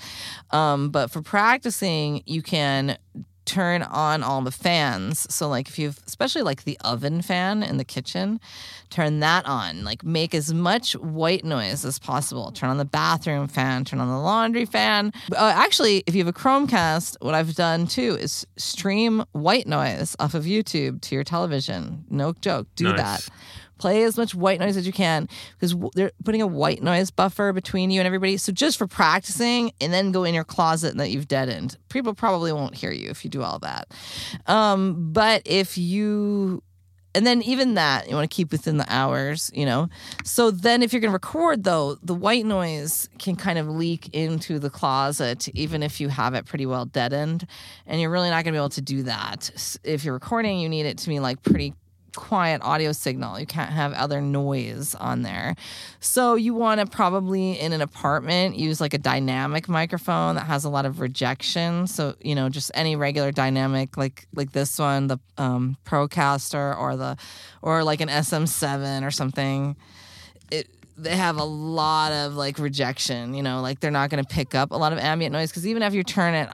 Um, 0.52 0.90
but 0.90 1.12
for 1.12 1.22
practicing, 1.22 2.24
you 2.26 2.42
can 2.42 2.98
turn 3.48 3.82
on 3.82 4.22
all 4.22 4.42
the 4.42 4.52
fans. 4.52 5.26
So 5.34 5.48
like 5.48 5.68
if 5.70 5.80
you've 5.80 5.98
especially 6.06 6.44
like 6.44 6.66
the 6.66 6.78
oven 6.84 7.22
fan 7.24 7.64
in 7.64 7.78
the 7.78 7.84
kitchen, 7.86 8.40
turn 8.92 9.22
that 9.22 9.46
on. 9.46 9.84
Like 9.84 10.04
make 10.04 10.36
as 10.36 10.54
much 10.54 10.94
white 10.98 11.44
noise 11.44 11.84
as 11.86 11.98
possible. 11.98 12.52
Turn 12.52 12.70
on 12.70 12.78
the 12.78 12.86
bathroom 12.86 13.48
fan, 13.48 13.86
turn 13.86 14.00
on 14.00 14.10
the 14.10 14.20
laundry 14.20 14.66
fan. 14.66 15.12
Uh, 15.32 15.54
actually, 15.56 16.04
if 16.06 16.14
you 16.14 16.24
have 16.24 16.36
a 16.36 16.38
Chromecast, 16.38 17.16
what 17.22 17.34
I've 17.34 17.56
done 17.56 17.88
too 17.88 18.16
is 18.20 18.46
stream 18.58 19.24
white 19.32 19.66
noise 19.66 20.16
off 20.20 20.34
of 20.36 20.44
YouTube 20.44 21.02
to 21.02 21.16
your 21.16 21.24
television. 21.24 22.06
No 22.10 22.34
joke. 22.34 22.68
Do 22.76 22.84
Nice. 22.94 22.98
that. 22.98 23.30
Play 23.78 24.04
as 24.04 24.18
much 24.18 24.36
white 24.36 24.60
noise 24.60 24.78
as 24.78 24.86
you 24.86 24.94
can 24.94 25.28
because 25.60 25.76
they're 25.94 26.12
putting 26.24 26.42
a 26.42 26.48
white 26.48 26.82
noise 26.82 27.12
buffer 27.12 27.54
between 27.54 27.92
you 27.92 28.00
and 28.00 28.08
everybody. 28.08 28.38
So 28.38 28.52
just 28.52 28.78
for 28.78 28.88
practicing, 28.88 29.72
and 29.80 29.94
then 29.94 30.12
go 30.12 30.24
in 30.24 30.34
your 30.34 30.44
closet 30.44 30.98
that 30.98 31.10
you've 31.10 31.28
deadened. 31.28 31.78
People 31.90 32.14
probably 32.14 32.52
won't 32.52 32.76
hear 32.76 32.92
you 32.92 33.10
if 33.10 33.24
you 33.24 33.30
do 33.30 33.44
all 33.44 33.60
that. 33.60 33.88
Um, 34.48 35.12
but 35.14 35.42
if 35.46 35.78
you 35.78 36.64
and 37.18 37.26
then 37.26 37.42
even 37.42 37.74
that 37.74 38.08
you 38.08 38.16
want 38.16 38.30
to 38.30 38.36
keep 38.36 38.52
within 38.52 38.78
the 38.78 38.86
hours 38.88 39.50
you 39.54 39.66
know 39.66 39.90
so 40.24 40.52
then 40.52 40.84
if 40.84 40.94
you're 40.94 41.00
going 41.00 41.10
to 41.10 41.14
record 41.14 41.64
though 41.64 41.98
the 42.04 42.14
white 42.14 42.46
noise 42.46 43.10
can 43.18 43.36
kind 43.36 43.58
of 43.58 43.68
leak 43.68 44.14
into 44.14 44.60
the 44.60 44.70
closet 44.70 45.50
even 45.56 45.82
if 45.82 46.00
you 46.00 46.10
have 46.10 46.36
it 46.36 46.46
pretty 46.46 46.66
well 46.66 46.86
deadened 46.86 47.48
and 47.88 48.00
you're 48.00 48.12
really 48.12 48.30
not 48.30 48.44
going 48.44 48.46
to 48.46 48.52
be 48.52 48.58
able 48.58 48.70
to 48.70 48.82
do 48.82 49.04
that 49.04 49.78
if 49.84 50.04
you're 50.04 50.14
recording 50.14 50.60
you 50.60 50.70
need 50.70 50.86
it 50.86 51.00
to 51.00 51.10
be 51.10 51.20
like 51.20 51.42
pretty 51.42 51.74
quiet 52.18 52.62
audio 52.64 52.92
signal. 52.92 53.40
You 53.40 53.46
can't 53.46 53.72
have 53.72 53.94
other 53.94 54.20
noise 54.22 54.96
on 54.96 55.22
there. 55.22 55.56
So 56.00 56.34
you 56.34 56.56
want 56.56 56.82
to 56.82 56.88
probably 56.88 57.60
in 57.60 57.74
an 57.74 57.82
apartment 57.82 58.58
use 58.58 58.82
like 58.82 58.96
a 58.96 58.98
dynamic 58.98 59.70
microphone 59.70 60.34
that 60.34 60.48
has 60.48 60.66
a 60.66 60.70
lot 60.70 60.88
of 60.88 61.00
rejection. 61.00 61.86
So, 61.86 62.16
you 62.20 62.34
know, 62.34 62.50
just 62.50 62.72
any 62.74 62.96
regular 62.96 63.32
dynamic 63.32 63.98
like 63.98 64.28
like 64.34 64.52
this 64.52 64.80
one, 64.80 65.08
the 65.08 65.20
um 65.38 65.78
Procaster 65.86 66.76
or 66.78 66.98
the 66.98 67.18
or 67.62 67.84
like 67.84 68.02
an 68.02 68.10
SM7 68.10 69.06
or 69.06 69.12
something. 69.12 69.78
It 70.50 70.68
they 70.98 71.16
have 71.16 71.38
a 71.38 71.44
lot 71.44 72.12
of 72.14 72.34
like 72.34 72.58
rejection, 72.58 73.36
you 73.36 73.44
know, 73.44 73.62
like 73.62 73.80
they're 73.80 73.92
not 73.92 74.10
going 74.10 74.24
to 74.24 74.28
pick 74.28 74.56
up 74.56 74.72
a 74.72 74.76
lot 74.76 74.92
of 74.92 74.98
ambient 74.98 75.34
noise 75.34 75.52
because 75.52 75.68
even 75.68 75.84
if 75.84 75.94
you 75.94 76.04
turn 76.04 76.34
it 76.34 76.50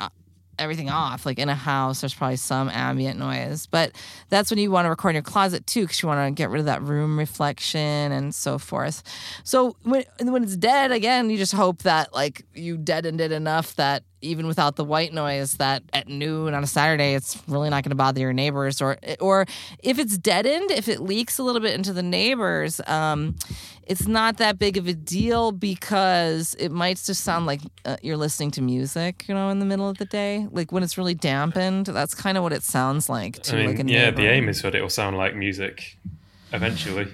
everything 0.60 0.90
off. 0.90 1.26
Like 1.26 1.40
in 1.40 1.50
a 1.50 1.56
house, 1.56 2.02
there's 2.02 2.14
probably 2.14 2.38
some 2.38 2.70
ambient 2.70 3.20
noise, 3.20 3.66
but 3.66 3.92
that's 4.30 4.50
when 4.50 4.60
you 4.60 4.72
want 4.72 4.86
to 4.86 4.90
record 4.90 5.12
in 5.12 5.16
your 5.16 5.24
closet 5.24 5.66
too, 5.68 5.82
because 5.82 6.02
you 6.02 6.08
want 6.08 6.28
to 6.28 6.32
get 6.32 6.50
rid 6.50 6.60
of 6.60 6.66
that 6.66 6.82
room 6.82 7.18
reflection 7.18 8.12
and 8.12 8.34
so 8.34 8.58
forth. 8.58 9.04
So 9.44 9.76
when 9.84 10.06
when 10.20 10.44
it's 10.44 10.56
dead 10.56 10.92
again, 10.92 11.30
you 11.30 11.38
just 11.38 11.54
hope 11.54 11.84
that 11.84 12.14
like 12.14 12.46
you 12.54 12.78
deadened 12.78 13.22
it 13.22 13.32
enough 13.32 13.76
that 13.76 14.04
even 14.24 14.48
without 14.48 14.78
the 14.78 14.86
white 14.86 15.14
noise, 15.14 15.56
that 15.56 15.84
at 15.92 16.08
noon 16.08 16.54
on 16.54 16.64
a 16.64 16.68
Saturday, 16.68 17.14
it's 17.14 17.42
really 17.48 17.70
not 17.70 17.84
going 17.84 17.90
to 17.90 17.96
bother 17.96 18.22
your 18.22 18.34
neighbors. 18.34 18.82
Or 18.82 18.98
or 19.20 19.46
if 19.80 20.00
it's 20.00 20.18
deadened, 20.18 20.72
if 20.72 20.88
it 20.88 21.00
leaks 21.02 21.38
a 21.38 21.44
little 21.44 21.62
bit 21.62 21.76
into 21.76 21.94
the 21.94 22.04
neighbors. 22.04 22.82
Um, 22.88 23.36
it's 23.86 24.08
not 24.08 24.38
that 24.38 24.58
big 24.58 24.78
of 24.78 24.88
a 24.88 24.94
deal 24.94 25.52
because 25.52 26.56
it 26.60 26.72
might 26.72 26.98
just 26.98 27.24
sound 27.24 27.46
like 27.46 27.62
uh, 27.86 27.98
you're 28.02 28.18
listening 28.18 28.52
to 28.52 28.62
music, 28.62 29.26
you 29.28 29.34
know, 29.34 29.50
in 29.50 29.60
the 29.60 29.66
middle 29.66 29.90
of 29.90 29.98
the 29.98 30.06
day. 30.06 30.48
Like 30.52 30.72
when 30.72 30.84
it's 30.84 30.98
really 30.98 31.14
dampened, 31.14 31.88
that's 31.88 32.16
kind 32.16 32.38
of 32.38 32.44
what 32.44 32.54
it 32.54 32.64
sounds 32.64 33.10
like 33.10 33.44
to 33.44 33.56
I 33.56 33.60
mean, 33.60 33.76
like 33.76 33.86
a 33.86 33.92
yeah, 33.92 34.12
the 34.12 34.28
aim 34.28 34.50
is 34.50 34.62
that 34.62 34.76
it 34.76 34.82
will 34.82 34.90
sound 34.90 35.18
like 35.18 35.36
music 35.36 35.98
eventually. 36.52 37.08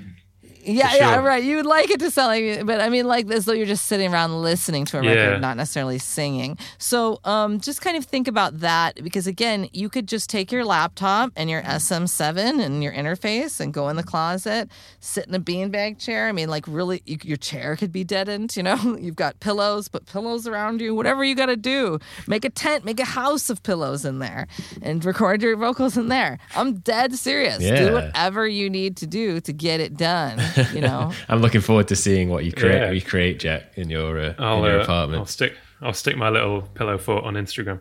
Yeah, 0.74 0.90
for 0.92 0.98
yeah, 0.98 1.16
right. 1.18 1.44
You 1.44 1.58
would 1.58 1.66
like 1.66 1.90
it 1.90 2.00
to 2.00 2.12
sound 2.12 2.28
like, 2.30 2.66
but 2.66 2.82
I 2.82 2.90
mean, 2.90 3.06
like 3.08 3.30
as 3.32 3.46
though 3.46 3.54
you're 3.54 3.66
just 3.66 3.86
sitting 3.86 4.14
around 4.14 4.42
listening 4.42 4.86
to 4.86 5.00
a 5.00 5.04
Yeah. 5.04 5.12
record, 5.14 5.42
not 5.42 5.58
necessarily 5.58 6.00
singing. 6.00 6.58
So, 6.78 7.20
um, 7.24 7.60
just 7.60 7.82
kind 7.82 7.98
of 7.98 8.06
think 8.06 8.28
about 8.28 8.60
that 8.60 9.04
because 9.04 9.28
again, 9.28 9.70
you 9.74 9.90
could 9.90 10.08
just 10.08 10.30
take 10.30 10.52
your 10.52 10.66
laptop 10.66 11.32
and 11.36 11.50
your 11.50 11.62
SM7 11.64 12.60
and 12.60 12.84
your 12.84 12.94
interface 12.94 13.60
and 13.60 13.74
go 13.74 13.90
in 13.90 13.96
the 13.96 14.04
closet, 14.04 14.70
sit 15.00 15.28
in 15.28 15.36
a 15.36 15.40
beanbag 15.40 16.00
chair. 16.00 16.28
I 16.28 16.32
mean, 16.32 16.50
like 16.50 16.66
really, 16.68 17.02
you, 17.06 17.18
your 17.24 17.38
chair 17.38 17.76
could 17.76 17.92
be 17.92 18.04
deadened. 18.04 18.56
You 18.56 18.64
know, 18.64 18.98
you've 19.00 19.16
got 19.16 19.40
pillows, 19.40 19.88
put 19.88 20.06
pillows 20.06 20.48
around 20.48 20.82
you. 20.82 20.94
Whatever 20.96 21.24
you 21.24 21.36
got 21.36 21.48
to 21.48 21.58
do, 21.58 22.00
make 22.28 22.46
a 22.46 22.50
tent, 22.50 22.86
make 22.86 23.00
a 23.00 23.06
house 23.06 23.50
of 23.50 23.64
pillows 23.64 24.06
in 24.06 24.20
there, 24.20 24.48
and 24.82 25.04
record 25.04 25.42
your 25.42 25.56
vocals 25.58 25.98
in 25.98 26.08
there. 26.10 26.38
I'm 26.56 26.76
dead 26.80 27.16
serious. 27.16 27.60
Yeah. 27.62 27.88
Do 27.88 27.94
whatever 27.94 28.48
you 28.48 28.70
need 28.70 28.98
to 28.98 29.08
do 29.08 29.40
to 29.42 29.54
get 29.54 29.80
it 29.80 29.98
done. 29.98 30.40
You 30.74 30.82
know. 30.82 31.12
I'm 31.30 31.42
looking 31.42 31.62
forward 31.62 31.88
to 31.90 31.96
seeing 31.96 32.30
what 32.30 32.46
you 32.46 32.52
create, 32.52 32.82
Yeah. 32.82 32.92
you 32.92 33.02
create, 33.02 33.40
Jack, 33.40 33.78
in 33.78 33.90
your 33.90 34.20
uh, 34.20 34.34
I'll, 34.40 34.64
in 34.66 34.72
your 34.72 34.82
uh, 34.82 35.08
I'll 35.18 35.26
stick. 35.26 35.54
I'll 35.82 35.94
stick 35.94 36.18
my 36.18 36.30
little 36.30 36.62
pillow 36.62 36.98
fort 36.98 37.24
on 37.24 37.36
Instagram. 37.36 37.80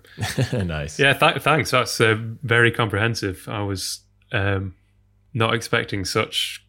nice. 0.67 0.99
Yeah, 1.01 1.15
th- 1.15 1.43
thanks. 1.43 1.73
That's 1.73 2.01
uh, 2.01 2.17
very 2.43 2.71
comprehensive. 2.71 3.49
I 3.49 3.63
was 3.63 4.01
um, 4.31 4.75
not 5.35 5.53
expecting 5.55 6.05
such 6.05 6.65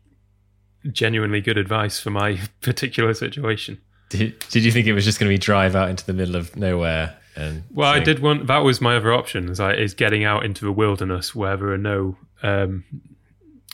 genuinely 0.91 1.41
good 1.41 1.57
advice 1.57 1.99
for 1.99 2.09
my 2.09 2.39
particular 2.61 3.13
situation. 3.13 3.79
Did, 4.09 4.39
did 4.49 4.63
you 4.65 4.71
think 4.71 4.87
it 4.87 4.93
was 4.93 5.05
just 5.05 5.19
going 5.19 5.29
to 5.29 5.33
be 5.33 5.37
drive 5.37 5.75
out 5.75 5.89
into 5.89 6.03
the 6.05 6.13
middle 6.13 6.35
of 6.35 6.55
nowhere? 6.55 7.15
And 7.35 7.63
Well, 7.71 7.91
I 7.91 7.99
did 7.99 8.19
want 8.19 8.47
That 8.47 8.59
was 8.59 8.81
my 8.81 8.95
other 8.95 9.13
option. 9.13 9.49
Is, 9.49 9.59
I, 9.59 9.73
is 9.73 9.93
getting 9.93 10.23
out 10.23 10.43
into 10.43 10.65
the 10.65 10.71
wilderness 10.71 11.35
where 11.35 11.55
there 11.57 11.69
are 11.71 11.77
no, 11.77 12.17
um, 12.41 12.83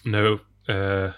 no, 0.04 0.40
uh, 0.68 1.12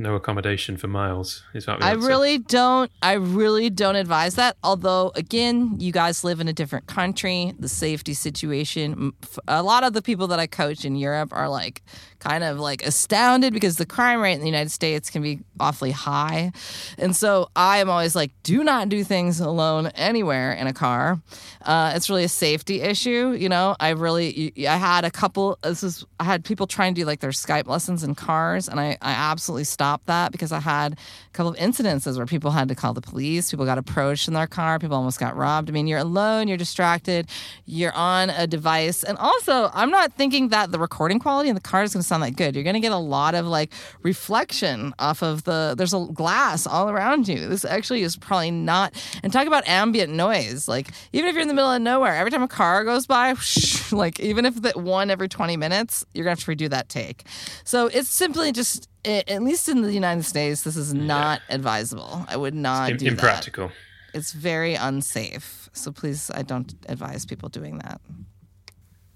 no 0.00 0.14
accommodation 0.14 0.76
for 0.76 0.88
miles. 0.88 1.44
Is 1.54 1.66
that? 1.66 1.82
I 1.82 1.92
really 1.92 2.38
don't. 2.38 2.90
I 3.02 3.12
really 3.12 3.70
don't 3.70 3.96
advise 3.96 4.34
that. 4.34 4.56
Although, 4.64 5.12
again, 5.14 5.76
you 5.78 5.92
guys 5.92 6.24
live 6.24 6.40
in 6.40 6.48
a 6.48 6.52
different 6.52 6.86
country. 6.86 7.52
The 7.58 7.68
safety 7.68 8.14
situation. 8.14 9.12
A 9.46 9.62
lot 9.62 9.84
of 9.84 9.92
the 9.92 10.02
people 10.02 10.26
that 10.28 10.40
I 10.40 10.46
coach 10.46 10.84
in 10.84 10.96
Europe 10.96 11.32
are 11.32 11.48
like 11.48 11.82
kind 12.20 12.44
of 12.44 12.58
like 12.58 12.86
astounded 12.86 13.52
because 13.52 13.76
the 13.76 13.86
crime 13.86 14.20
rate 14.20 14.34
in 14.34 14.40
the 14.40 14.46
United 14.46 14.70
States 14.70 15.10
can 15.10 15.22
be 15.22 15.40
awfully 15.58 15.90
high, 15.90 16.52
and 16.98 17.16
so 17.16 17.48
I 17.56 17.78
am 17.78 17.90
always 17.90 18.14
like, 18.14 18.30
do 18.42 18.62
not 18.62 18.88
do 18.88 19.02
things 19.02 19.40
alone 19.40 19.88
anywhere 19.88 20.52
in 20.52 20.66
a 20.66 20.72
car. 20.72 21.20
Uh, 21.62 21.92
it's 21.94 22.08
really 22.08 22.24
a 22.24 22.28
safety 22.28 22.80
issue. 22.80 23.32
You 23.32 23.48
know, 23.48 23.76
I 23.80 23.90
really. 23.90 24.52
I 24.66 24.76
had 24.76 25.04
a 25.04 25.10
couple. 25.10 25.58
This 25.62 25.82
is. 25.82 26.04
I 26.18 26.24
had 26.24 26.44
people 26.44 26.66
try 26.66 26.86
and 26.86 26.96
do 26.96 27.04
like 27.04 27.20
their 27.20 27.30
Skype 27.30 27.66
lessons 27.66 28.04
in 28.04 28.14
cars, 28.14 28.68
and 28.68 28.80
I, 28.80 28.96
I 29.02 29.12
absolutely 29.12 29.64
stopped 29.64 30.06
that 30.06 30.32
because 30.32 30.52
I 30.52 30.60
had 30.60 30.92
a 30.94 30.96
couple 31.32 31.52
of 31.52 31.58
incidences 31.58 32.16
where 32.16 32.26
people 32.26 32.50
had 32.50 32.68
to 32.68 32.74
call 32.74 32.94
the 32.94 33.00
police, 33.00 33.50
people 33.50 33.66
got 33.66 33.78
approached 33.78 34.28
in 34.28 34.34
their 34.34 34.46
car, 34.46 34.78
people 34.78 34.96
almost 34.96 35.20
got 35.20 35.36
robbed. 35.36 35.68
I 35.68 35.72
mean, 35.72 35.86
you're 35.86 35.98
alone, 35.98 36.48
you're 36.48 36.56
distracted, 36.56 37.28
you're 37.66 37.92
on 37.94 38.30
a 38.30 38.46
device. 38.46 39.02
And 39.02 39.18
also, 39.18 39.70
I'm 39.74 39.90
not 39.90 40.12
thinking 40.14 40.48
that 40.48 40.72
the 40.72 40.78
recording 40.78 41.18
quality 41.18 41.48
in 41.48 41.54
the 41.54 41.60
car 41.60 41.82
is 41.82 41.92
going 41.92 42.02
to 42.02 42.08
sound 42.10 42.22
that 42.22 42.36
good. 42.36 42.54
You're 42.54 42.64
going 42.64 42.74
to 42.74 42.80
get 42.80 42.92
a 42.92 42.96
lot 42.98 43.34
of 43.34 43.46
like 43.46 43.72
reflection 44.02 44.92
off 44.98 45.22
of 45.22 45.44
the, 45.44 45.74
there's 45.78 45.94
a 45.94 46.06
glass 46.12 46.66
all 46.66 46.90
around 46.90 47.26
you. 47.28 47.48
This 47.48 47.64
actually 47.64 48.02
is 48.02 48.16
probably 48.16 48.50
not, 48.50 48.92
and 49.22 49.32
talk 49.32 49.46
about 49.46 49.66
ambient 49.66 50.12
noise. 50.12 50.68
Like, 50.68 50.88
even 51.12 51.28
if 51.28 51.32
you're 51.34 51.42
in 51.42 51.48
the 51.48 51.54
middle 51.54 51.70
of 51.72 51.80
nowhere, 51.80 52.14
every 52.16 52.30
time 52.30 52.42
a 52.42 52.48
car 52.48 52.84
goes 52.84 53.06
by, 53.06 53.32
whoosh, 53.32 53.90
like, 54.04 54.20
even 54.20 54.44
if 54.44 54.56
that 54.62 54.76
one 54.76 55.10
every 55.10 55.28
20 55.28 55.56
minutes, 55.56 56.04
you're 56.12 56.24
going 56.24 56.36
to 56.36 56.40
have 56.44 56.56
to 56.58 56.64
redo 56.66 56.68
that 56.70 56.88
take. 56.90 57.24
So 57.64 57.86
it's 57.86 58.10
simply 58.10 58.52
just, 58.52 58.88
at 59.04 59.42
least 59.42 59.68
in 59.68 59.80
the 59.82 59.92
United 59.92 60.24
States, 60.24 60.62
this 60.62 60.76
is 60.76 60.92
not 60.92 61.40
advisable. 61.48 62.26
I 62.28 62.36
would 62.36 62.54
not 62.54 62.90
Im- 62.90 62.96
do 62.98 63.04
that. 63.06 63.12
impractical. 63.12 63.72
It's 64.12 64.32
very 64.32 64.74
unsafe. 64.74 65.70
So 65.72 65.92
please, 65.92 66.30
I 66.34 66.42
don't 66.42 66.74
advise 66.88 67.24
people 67.24 67.48
doing 67.48 67.78
that. 67.78 68.00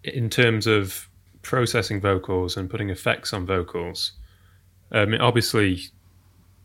in 0.05 0.31
terms 0.31 0.67
of 0.67 1.09
processing 1.45 2.01
vocals 2.01 2.57
and 2.57 2.69
putting 2.69 2.91
effects 2.91 3.33
on 3.33 3.47
vocals, 3.47 4.13
um, 4.91 5.15
obviously 5.21 5.81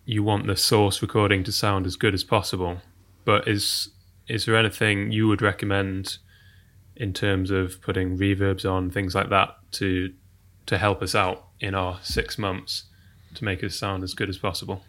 you 0.06 0.24
want 0.24 0.48
the 0.48 0.56
source 0.56 1.02
recording 1.02 1.44
to 1.44 1.52
sound 1.52 1.86
as 1.86 1.96
good 1.96 2.14
as 2.14 2.24
possible. 2.24 2.82
But 3.26 3.48
is 3.48 3.90
is 4.28 4.46
there 4.46 4.56
anything 4.56 5.12
you 5.12 5.28
would 5.28 5.42
recommend 5.42 6.18
in 6.96 7.14
terms 7.14 7.52
of 7.52 7.82
putting 7.82 8.18
reverbs 8.18 8.70
on 8.70 8.90
things 8.90 9.14
like 9.14 9.30
that 9.30 9.50
to 9.74 10.14
to 10.66 10.78
help 10.78 11.02
us 11.02 11.16
out 11.16 11.48
in 11.60 11.76
our 11.76 12.00
six 12.02 12.38
months 12.38 12.86
to 13.36 13.44
make 13.44 13.64
us 13.64 13.76
sound 13.76 14.04
as 14.04 14.14
good 14.14 14.30
as 14.30 14.38
possible? 14.38 14.84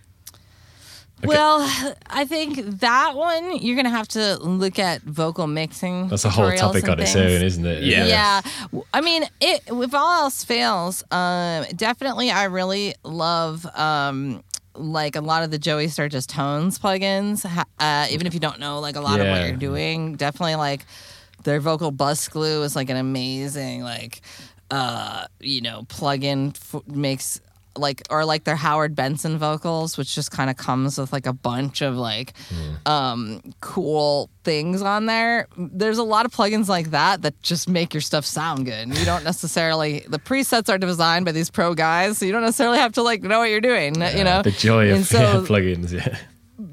Well, 1.25 1.61
I 2.07 2.25
think 2.25 2.57
that 2.81 3.15
one 3.15 3.59
you're 3.59 3.77
gonna 3.77 3.91
have 3.91 4.09
to 4.09 4.37
look 4.39 4.79
at 4.79 5.03
vocal 5.03 5.47
mixing. 5.47 6.09
That's 6.09 6.25
a 6.25 6.31
whole 6.31 6.51
topic 6.53 6.85
and 6.85 6.93
on 6.93 7.01
its 7.01 7.13
things. 7.13 7.33
own, 7.33 7.43
isn't 7.43 7.67
it? 7.67 7.83
Yeah. 7.85 8.07
Yeah. 8.07 8.83
I 8.93 9.01
mean, 9.01 9.25
it, 9.41 9.63
if 9.67 9.95
all 9.95 10.23
else 10.23 10.45
fails, 10.45 11.03
um, 11.11 11.65
definitely 11.77 12.31
I 12.31 12.45
really 12.45 12.95
love 13.05 13.67
um, 13.75 14.43
like 14.75 15.17
a 15.17 15.21
lot 15.21 15.43
of 15.43 15.51
the 15.51 15.59
Joey 15.59 15.89
Sturgis 15.89 16.27
Tones 16.27 16.79
plugins. 16.79 17.45
Uh, 17.79 18.07
even 18.11 18.27
if 18.27 18.35
you 18.35 18.41
don't 18.41 18.59
know 18.59 18.81
like 18.81 18.97
a 18.97 19.01
lot 19.01 19.21
of 19.21 19.27
what 19.27 19.47
you're 19.47 19.57
doing, 19.57 20.17
definitely 20.17 20.57
like 20.57 20.85
their 21.45 21.61
vocal 21.61 21.91
bus 21.91 22.29
glue 22.29 22.63
is 22.63 22.77
like 22.77 22.91
an 22.91 22.97
amazing 22.97 23.83
like 23.83 24.21
uh, 24.71 25.25
you 25.41 25.61
know 25.61 25.83
plugin 25.89 26.55
f- 26.55 26.87
makes 26.87 27.41
like 27.81 28.03
or 28.11 28.25
like 28.25 28.45
their 28.45 28.55
Howard 28.57 28.95
Benson 28.95 29.39
vocals, 29.39 29.99
which 29.99 30.15
just 30.15 30.31
kind 30.31 30.49
of 30.51 30.57
comes 30.57 30.99
with 30.99 31.13
like 31.13 31.27
a 31.27 31.33
bunch 31.33 31.81
of 31.81 31.97
like 31.97 32.35
um 32.87 33.41
cool 33.61 34.31
things 34.45 34.83
on 34.83 35.07
there. 35.07 35.49
There's 35.57 35.99
a 35.99 36.03
lot 36.03 36.27
of 36.27 36.33
plugins 36.33 36.69
like 36.69 36.91
that 36.91 37.23
that 37.23 37.41
just 37.43 37.69
make 37.69 37.93
your 37.95 38.01
stuff 38.01 38.25
sound 38.25 38.67
good. 38.67 38.97
You 38.97 39.05
don't 39.05 39.25
necessarily 39.25 40.05
the 40.09 40.19
presets 40.19 40.69
are 40.73 40.79
designed 40.79 41.25
by 41.25 41.33
these 41.33 41.51
pro 41.51 41.75
guys, 41.75 42.19
so 42.19 42.27
you 42.27 42.33
don't 42.33 42.43
necessarily 42.43 42.79
have 42.79 42.93
to 42.93 43.03
like 43.03 43.23
know 43.23 43.39
what 43.41 43.51
you're 43.51 43.61
doing. 43.61 43.95
you 43.97 44.25
know, 44.25 44.43
The 44.43 44.51
joy 44.53 44.91
And 44.91 45.01
of 45.01 45.07
so- 45.07 45.19
yeah, 45.19 45.35
plugins. 45.47 45.93
Yeah. 45.93 46.19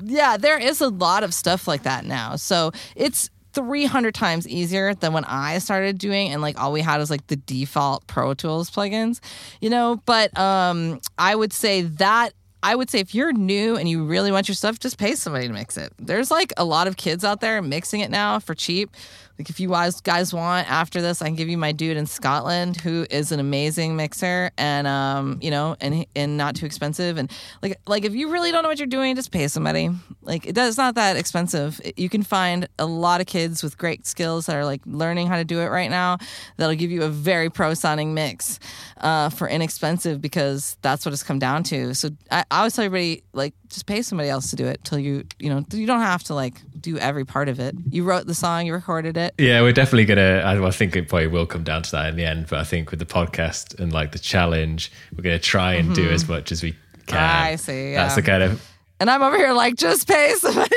yeah, 0.04 0.38
there 0.38 0.58
is 0.58 0.82
a 0.82 0.90
lot 0.90 1.24
of 1.24 1.34
stuff 1.34 1.68
like 1.68 1.84
that 1.84 2.06
now. 2.06 2.36
So 2.36 2.72
it's 2.96 3.30
300 3.58 4.14
times 4.14 4.48
easier 4.48 4.94
than 4.94 5.14
when 5.14 5.26
I 5.26 5.58
started 5.58 5.98
doing 5.98 6.30
and 6.30 6.44
like 6.44 6.60
all 6.62 6.72
we 6.72 6.82
had 6.82 6.98
was 6.98 7.10
like 7.10 7.26
the 7.26 7.36
default 7.36 8.06
Pro 8.06 8.36
Tools 8.36 8.70
plugins, 8.70 9.20
you 9.62 9.72
know, 9.72 10.00
but 10.06 10.38
um 10.38 11.00
I 11.18 11.34
would 11.36 11.52
say 11.52 11.82
that 11.82 12.34
I 12.62 12.76
would 12.76 12.90
say 12.90 13.00
if 13.00 13.16
you're 13.16 13.34
new 13.34 13.76
and 13.76 13.90
you 13.90 14.06
really 14.06 14.32
want 14.32 14.48
your 14.48 14.56
stuff, 14.56 14.80
just 14.80 14.98
pay 15.00 15.16
somebody 15.16 15.48
to 15.48 15.54
mix 15.54 15.76
it. 15.76 15.92
There's 15.98 16.30
like 16.30 16.54
a 16.58 16.66
lot 16.66 16.88
of 16.88 16.98
kids 16.98 17.24
out 17.24 17.42
there 17.42 17.60
mixing 17.62 18.02
it 18.02 18.12
now 18.12 18.40
for 18.40 18.54
cheap. 18.54 18.92
Like 19.38 19.50
if 19.50 19.60
you 19.60 19.70
guys 19.70 20.02
guys 20.02 20.34
want 20.34 20.70
after 20.70 21.02
this, 21.02 21.22
I 21.22 21.26
can 21.26 21.36
give 21.36 21.50
you 21.50 21.58
my 21.58 21.72
dude 21.72 21.98
in 21.98 22.06
Scotland 22.06 22.78
who 22.78 23.06
is 23.10 23.32
an 23.32 23.40
amazing 23.40 23.96
mixer 23.96 24.52
and 24.58 24.88
um 24.88 25.40
you 25.42 25.52
know 25.52 25.76
and 25.82 26.06
and 26.16 26.38
not 26.38 26.56
too 26.56 26.66
expensive 26.66 27.18
and 27.18 27.32
like 27.62 27.80
like 27.88 28.06
if 28.06 28.16
you 28.16 28.32
really 28.32 28.52
don't 28.52 28.64
know 28.64 28.70
what 28.70 28.80
you're 28.80 28.88
doing, 28.88 29.16
just 29.16 29.32
pay 29.32 29.48
somebody. 29.48 29.90
Like 30.22 30.46
it 30.46 30.56
does 30.56 30.68
it's 30.70 30.78
not 30.78 30.96
that 30.96 31.18
expensive. 31.18 31.82
You 31.96 32.10
can 32.10 32.24
find 32.24 32.68
a 32.78 32.86
lot 32.86 33.22
of 33.22 33.28
kids 33.28 33.64
with 33.64 33.78
great 33.78 34.06
skills 34.06 34.46
that 34.46 34.56
are 34.56 34.66
like 34.66 34.82
learning 34.86 35.28
how 35.28 35.38
to 35.38 35.46
do 35.46 35.60
it 35.62 35.68
right 35.68 35.90
now. 35.90 36.18
That'll 36.58 36.76
give 36.76 36.92
you 36.92 37.04
a 37.04 37.10
very 37.10 37.50
pro 37.50 37.74
sounding 37.74 38.14
mix 38.14 38.60
uh, 39.02 39.30
for 39.30 39.48
inexpensive 39.48 40.22
because 40.22 40.78
that's 40.82 41.06
what 41.06 41.14
it's 41.14 41.24
come 41.24 41.40
down 41.40 41.64
to. 41.64 41.94
So 41.94 42.10
I, 42.30 42.44
I 42.52 42.60
always 42.60 42.76
tell 42.76 42.86
everybody 42.86 43.24
like 43.34 43.54
just 43.70 43.86
pay 43.86 44.02
somebody 44.02 44.30
else 44.30 44.50
to 44.52 44.56
do 44.56 44.66
it 44.66 44.84
till 44.84 45.00
you 45.00 45.26
you 45.40 45.50
know 45.50 45.64
you 45.72 45.88
don't 45.88 46.02
have 46.02 46.24
to 46.26 46.34
like 46.34 46.62
do 46.82 46.98
every 46.98 47.26
part 47.26 47.50
of 47.50 47.60
it. 47.60 47.76
You 47.90 48.04
wrote 48.04 48.28
the 48.28 48.36
song, 48.36 48.66
you 48.66 48.74
recorded 48.74 49.18
it. 49.18 49.34
Yeah, 49.38 49.62
we're 49.62 49.74
definitely 49.74 50.06
gonna. 50.06 50.42
I, 50.46 50.66
I 50.66 50.72
think 50.72 50.96
it 50.96 51.10
probably 51.10 51.28
will 51.28 51.46
come 51.46 51.64
down 51.64 51.84
to 51.84 51.92
that 51.92 52.10
in 52.10 52.16
the 52.16 52.26
end. 52.26 52.48
But 52.50 52.60
I 52.60 52.64
think 52.64 52.92
with 52.92 53.00
the 53.00 53.06
podcast 53.06 53.80
and 53.80 53.92
like 53.92 54.12
the 54.12 54.20
challenge, 54.20 54.92
we're 55.16 55.24
gonna 55.24 55.40
try 55.40 55.74
and 55.74 55.94
do 55.96 56.10
as 56.10 56.28
much 56.28 56.52
as 56.52 56.64
we 56.64 56.72
can. 57.08 57.18
Mm-hmm. 57.18 57.44
I 57.44 57.56
see, 57.56 57.94
That's 57.94 58.12
yeah. 58.12 58.16
the 58.16 58.22
kind 58.22 58.44
of. 58.44 58.72
And 59.00 59.12
I'm 59.12 59.22
over 59.22 59.38
here 59.38 59.54
like 59.54 59.76
just 59.76 60.08
pay 60.08 60.34
somebody. 60.38 60.76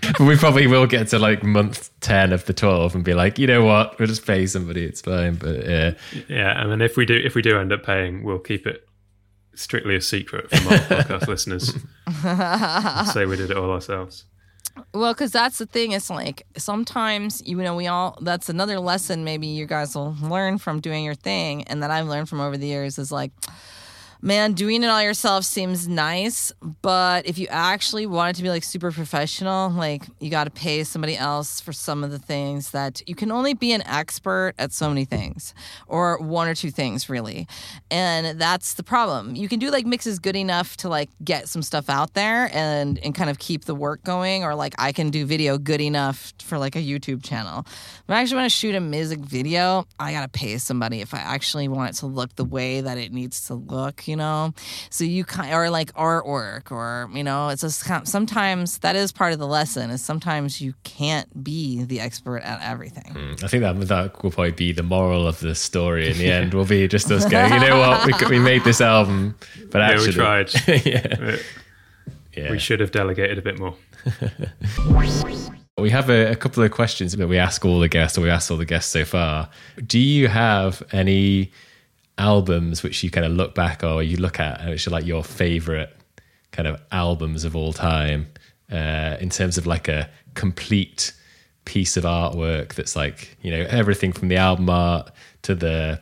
But 0.00 0.20
we 0.20 0.36
probably 0.36 0.66
will 0.66 0.86
get 0.86 1.08
to 1.08 1.18
like 1.18 1.42
month 1.42 1.90
ten 2.00 2.32
of 2.32 2.46
the 2.46 2.54
twelve 2.54 2.94
and 2.94 3.04
be 3.04 3.12
like, 3.12 3.38
you 3.38 3.46
know 3.46 3.62
what, 3.62 3.98
we'll 3.98 4.08
just 4.08 4.26
pay 4.26 4.46
somebody. 4.46 4.84
It's 4.84 5.02
fine. 5.02 5.34
But 5.34 5.66
yeah, 5.66 5.94
Yeah, 6.28 6.60
and 6.62 6.70
then 6.72 6.80
if 6.80 6.96
we 6.96 7.04
do 7.04 7.14
if 7.14 7.34
we 7.34 7.42
do 7.42 7.58
end 7.58 7.72
up 7.72 7.82
paying, 7.84 8.22
we'll 8.22 8.38
keep 8.38 8.66
it 8.66 8.86
strictly 9.54 9.96
a 9.96 10.00
secret 10.00 10.48
from 10.50 10.68
our 10.68 10.78
podcast 10.78 11.26
listeners. 11.28 11.74
Say 13.12 13.26
we 13.26 13.36
did 13.36 13.50
it 13.50 13.56
all 13.56 13.70
ourselves. 13.70 14.24
Well, 14.92 15.12
because 15.12 15.32
that's 15.32 15.58
the 15.58 15.66
thing. 15.66 15.92
It's 15.92 16.10
like 16.10 16.46
sometimes, 16.56 17.42
you 17.46 17.56
know, 17.56 17.74
we 17.74 17.86
all, 17.86 18.18
that's 18.20 18.48
another 18.48 18.78
lesson 18.78 19.24
maybe 19.24 19.46
you 19.46 19.66
guys 19.66 19.94
will 19.94 20.16
learn 20.20 20.58
from 20.58 20.80
doing 20.80 21.04
your 21.04 21.14
thing 21.14 21.64
and 21.64 21.82
that 21.82 21.90
I've 21.90 22.06
learned 22.06 22.28
from 22.28 22.40
over 22.40 22.56
the 22.56 22.66
years 22.66 22.98
is 22.98 23.10
like, 23.10 23.32
man, 24.26 24.54
doing 24.54 24.82
it 24.82 24.88
all 24.88 25.00
yourself 25.00 25.44
seems 25.44 25.86
nice, 25.86 26.50
but 26.82 27.24
if 27.26 27.38
you 27.38 27.46
actually 27.48 28.06
want 28.06 28.30
it 28.30 28.36
to 28.36 28.42
be 28.42 28.48
like 28.48 28.64
super 28.64 28.90
professional, 28.90 29.70
like 29.70 30.02
you 30.18 30.30
got 30.30 30.44
to 30.44 30.50
pay 30.50 30.82
somebody 30.82 31.16
else 31.16 31.60
for 31.60 31.72
some 31.72 32.02
of 32.02 32.10
the 32.10 32.18
things 32.18 32.72
that 32.72 33.00
you 33.08 33.14
can 33.14 33.30
only 33.30 33.54
be 33.54 33.72
an 33.72 33.86
expert 33.86 34.52
at 34.58 34.72
so 34.72 34.88
many 34.88 35.04
things 35.04 35.54
or 35.86 36.18
one 36.18 36.48
or 36.48 36.56
two 36.56 36.72
things 36.72 37.08
really. 37.08 37.46
And 37.88 38.40
that's 38.40 38.74
the 38.74 38.82
problem. 38.82 39.36
You 39.36 39.48
can 39.48 39.60
do 39.60 39.70
like 39.70 39.86
mixes 39.86 40.18
good 40.18 40.34
enough 40.34 40.76
to 40.78 40.88
like 40.88 41.08
get 41.22 41.48
some 41.48 41.62
stuff 41.62 41.88
out 41.88 42.14
there 42.14 42.50
and 42.52 42.98
and 43.04 43.14
kind 43.14 43.30
of 43.30 43.38
keep 43.38 43.66
the 43.66 43.76
work 43.76 44.02
going 44.02 44.42
or 44.42 44.56
like 44.56 44.74
I 44.76 44.90
can 44.90 45.10
do 45.10 45.24
video 45.24 45.56
good 45.56 45.80
enough 45.80 46.32
for 46.42 46.58
like 46.58 46.74
a 46.74 46.80
YouTube 46.80 47.22
channel. 47.22 47.64
But 48.08 48.16
I 48.16 48.22
actually 48.22 48.38
want 48.38 48.50
to 48.50 48.56
shoot 48.56 48.74
a 48.74 48.80
music 48.80 49.20
video, 49.20 49.86
I 50.00 50.10
got 50.10 50.22
to 50.22 50.28
pay 50.28 50.58
somebody 50.58 51.00
if 51.00 51.14
I 51.14 51.18
actually 51.18 51.68
want 51.68 51.90
it 51.90 51.98
to 52.00 52.06
look 52.06 52.34
the 52.34 52.44
way 52.44 52.80
that 52.80 52.98
it 52.98 53.12
needs 53.12 53.46
to 53.46 53.54
look, 53.54 54.08
you 54.08 54.15
know? 54.16 54.54
So 54.90 55.04
you 55.04 55.24
kind 55.24 55.52
or 55.52 55.70
like 55.70 55.92
artwork 55.94 56.70
or, 56.70 57.08
you 57.12 57.22
know, 57.22 57.48
it's 57.48 57.62
just 57.62 57.84
kind 57.84 58.06
sometimes 58.08 58.78
that 58.78 58.96
is 58.96 59.12
part 59.12 59.32
of 59.32 59.38
the 59.38 59.46
lesson 59.46 59.90
is 59.90 60.02
sometimes 60.02 60.60
you 60.60 60.74
can't 60.84 61.44
be 61.44 61.84
the 61.84 62.00
expert 62.00 62.38
at 62.38 62.60
everything. 62.62 63.12
Hmm. 63.12 63.44
I 63.44 63.48
think 63.48 63.62
that 63.62 63.78
that 63.88 64.22
will 64.22 64.30
probably 64.30 64.52
be 64.52 64.72
the 64.72 64.82
moral 64.82 65.26
of 65.26 65.40
the 65.40 65.54
story 65.54 66.10
in 66.10 66.18
the 66.18 66.30
end. 66.30 66.54
Will 66.54 66.64
be 66.64 66.88
just 66.88 67.10
us 67.10 67.24
going, 67.24 67.52
you 67.52 67.60
know 67.60 67.78
what, 67.78 68.06
we 68.06 68.38
we 68.38 68.38
made 68.38 68.64
this 68.64 68.80
album, 68.80 69.36
but 69.70 69.78
Yeah, 69.78 69.90
actually, 69.90 70.06
we 70.08 70.12
tried. 70.12 70.54
yeah, 70.86 71.36
yeah. 72.36 72.50
We 72.50 72.58
should 72.58 72.80
have 72.80 72.90
delegated 72.90 73.38
a 73.38 73.42
bit 73.42 73.58
more. 73.58 73.74
We 75.78 75.90
have 75.90 76.08
a, 76.08 76.30
a 76.30 76.36
couple 76.36 76.62
of 76.62 76.70
questions 76.70 77.14
that 77.14 77.28
we 77.28 77.36
ask 77.36 77.62
all 77.62 77.80
the 77.80 77.88
guests, 77.88 78.16
or 78.16 78.22
we 78.22 78.30
asked 78.30 78.50
all 78.50 78.56
the 78.56 78.64
guests 78.64 78.90
so 78.90 79.04
far. 79.04 79.50
Do 79.86 79.98
you 79.98 80.26
have 80.26 80.82
any 80.90 81.52
albums 82.18 82.82
which 82.82 83.02
you 83.04 83.10
kind 83.10 83.26
of 83.26 83.32
look 83.32 83.54
back 83.54 83.82
or 83.84 84.02
you 84.02 84.16
look 84.16 84.40
at, 84.40 84.64
which 84.68 84.86
are 84.86 84.90
like 84.90 85.06
your 85.06 85.22
favorite 85.22 85.94
kind 86.52 86.66
of 86.68 86.80
albums 86.92 87.44
of 87.44 87.54
all 87.54 87.72
time, 87.72 88.26
uh, 88.72 89.16
in 89.20 89.30
terms 89.30 89.58
of 89.58 89.66
like 89.66 89.88
a 89.88 90.08
complete 90.34 91.12
piece 91.64 91.96
of 91.96 92.04
artwork 92.04 92.74
that's 92.74 92.94
like 92.94 93.36
you 93.42 93.50
know 93.50 93.66
everything 93.68 94.12
from 94.12 94.28
the 94.28 94.36
album 94.36 94.70
art 94.70 95.10
to 95.42 95.54
the 95.54 96.00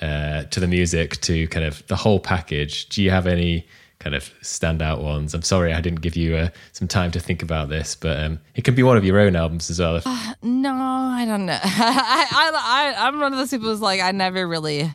uh, 0.00 0.44
to 0.44 0.60
the 0.60 0.66
music 0.66 1.20
to 1.20 1.46
kind 1.48 1.66
of 1.66 1.86
the 1.86 1.96
whole 1.96 2.20
package. 2.20 2.88
Do 2.88 3.02
you 3.02 3.10
have 3.10 3.26
any 3.26 3.66
kind 3.98 4.14
of 4.14 4.24
standout 4.42 5.02
ones? 5.02 5.34
I'm 5.34 5.42
sorry 5.42 5.72
I 5.72 5.80
didn't 5.80 6.00
give 6.00 6.16
you 6.16 6.36
uh, 6.36 6.48
some 6.72 6.88
time 6.88 7.10
to 7.12 7.20
think 7.20 7.42
about 7.42 7.68
this, 7.68 7.94
but 7.94 8.22
um, 8.22 8.40
it 8.54 8.64
can 8.64 8.74
be 8.74 8.82
one 8.82 8.96
of 8.96 9.04
your 9.04 9.18
own 9.18 9.36
albums 9.36 9.70
as 9.70 9.78
well. 9.80 9.96
If, 9.96 10.06
No, 10.42 10.74
I 10.74 11.24
don't 11.26 11.46
know. 11.46 11.58
I, 11.62 12.26
I, 12.30 12.94
I, 12.98 13.06
I'm 13.06 13.20
one 13.20 13.32
of 13.32 13.38
those 13.38 13.50
people 13.50 13.68
who's 13.68 13.80
like, 13.80 14.00
I 14.00 14.12
never 14.12 14.46
really, 14.46 14.92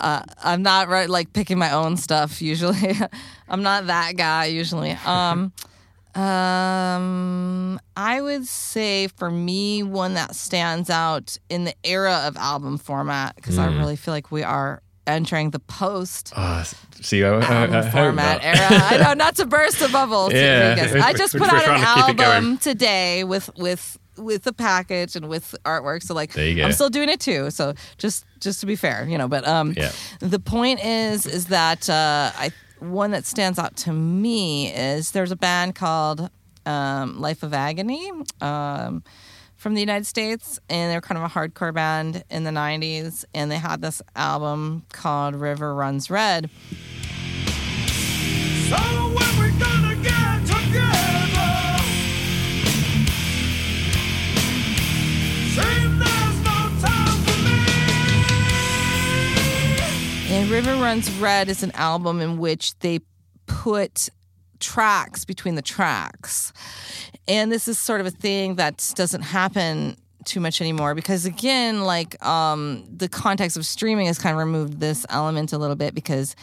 uh, 0.00 0.22
I'm 0.42 0.62
not 0.62 0.88
right, 0.88 1.08
like 1.08 1.32
picking 1.32 1.58
my 1.58 1.72
own 1.72 1.96
stuff 1.96 2.42
usually. 2.42 2.92
I'm 3.48 3.62
not 3.62 3.86
that 3.86 4.16
guy 4.16 4.46
usually. 4.46 4.92
Um, 5.04 5.52
um, 6.14 7.80
I 7.96 8.20
would 8.20 8.46
say 8.46 9.08
for 9.08 9.30
me, 9.30 9.82
one 9.82 10.14
that 10.14 10.34
stands 10.34 10.90
out 10.90 11.38
in 11.48 11.64
the 11.64 11.74
era 11.84 12.22
of 12.26 12.36
album 12.36 12.78
format, 12.78 13.36
because 13.36 13.58
I 13.58 13.66
really 13.66 13.96
feel 13.96 14.14
like 14.14 14.30
we 14.30 14.42
are 14.42 14.80
entering 15.06 15.50
the 15.50 15.58
post 15.58 16.32
oh, 16.34 16.64
see, 17.00 17.22
I, 17.24 17.28
I, 17.28 17.78
I 17.80 17.90
format 17.90 18.42
era. 18.42 18.56
I 18.58 18.96
know, 18.96 19.12
not 19.24 19.36
to 19.36 19.46
burst 19.46 19.80
the 19.80 19.88
bubble. 19.88 20.32
Yeah. 20.32 21.00
I 21.02 21.12
just 21.12 21.36
put 21.36 21.52
out 21.52 21.68
an 21.68 21.80
to 21.80 21.94
keep 21.94 22.08
it 22.10 22.16
going. 22.16 22.30
album 22.30 22.58
today 22.58 23.24
with 23.24 23.50
with 23.56 23.98
with 24.16 24.44
the 24.44 24.52
package 24.52 25.16
and 25.16 25.28
with 25.28 25.54
artwork. 25.64 26.02
So 26.02 26.14
like 26.14 26.32
There 26.32 26.46
you 26.48 26.56
go. 26.56 26.64
I'm 26.64 26.72
still 26.72 26.90
doing 26.90 27.08
it 27.08 27.20
too. 27.20 27.50
So 27.50 27.74
just 27.98 28.24
just 28.40 28.60
to 28.60 28.66
be 28.66 28.76
fair, 28.76 29.06
you 29.08 29.18
know, 29.18 29.28
but 29.28 29.46
um 29.46 29.74
Yeah. 29.76 29.92
the 30.20 30.38
point 30.38 30.84
is 30.84 31.26
is 31.26 31.46
that 31.46 31.88
uh 31.90 32.30
I 32.36 32.50
one 32.80 33.12
that 33.12 33.24
stands 33.24 33.58
out 33.58 33.76
to 33.76 33.92
me 33.92 34.70
is 34.74 35.12
there's 35.12 35.30
a 35.30 35.36
band 35.36 35.74
called 35.74 36.28
um, 36.66 37.18
Life 37.20 37.42
of 37.42 37.54
Agony 37.54 38.10
um, 38.42 39.02
from 39.56 39.74
the 39.74 39.80
United 39.80 40.04
States, 40.06 40.58
and 40.68 40.90
they're 40.92 41.00
kind 41.00 41.16
of 41.16 41.24
a 41.24 41.28
hardcore 41.32 41.72
band 41.72 42.24
in 42.30 42.44
the 42.44 42.50
90s, 42.50 43.24
and 43.34 43.50
they 43.50 43.56
had 43.58 43.80
this 43.80 44.02
album 44.16 44.84
called 44.92 45.34
River 45.36 45.74
Runs 45.74 46.10
Red. 46.10 46.50
So 48.68 48.76
And 60.34 60.50
River 60.50 60.74
Runs 60.74 61.08
Red 61.18 61.48
is 61.48 61.62
an 61.62 61.70
album 61.76 62.20
in 62.20 62.38
which 62.38 62.76
they 62.80 62.98
put 63.46 64.08
tracks 64.58 65.24
between 65.24 65.54
the 65.54 65.62
tracks. 65.62 66.52
And 67.28 67.52
this 67.52 67.68
is 67.68 67.78
sort 67.78 68.00
of 68.00 68.08
a 68.08 68.10
thing 68.10 68.56
that 68.56 68.92
doesn't 68.96 69.22
happen 69.22 69.96
too 70.24 70.40
much 70.40 70.60
anymore 70.60 70.94
because 70.96 71.24
again 71.24 71.82
like 71.82 72.20
um 72.24 72.84
the 72.90 73.08
context 73.08 73.56
of 73.56 73.64
streaming 73.64 74.06
has 74.06 74.18
kind 74.18 74.32
of 74.32 74.38
removed 74.38 74.80
this 74.80 75.06
element 75.10 75.52
a 75.52 75.58
little 75.58 75.76
bit 75.76 75.94
because 75.94 76.34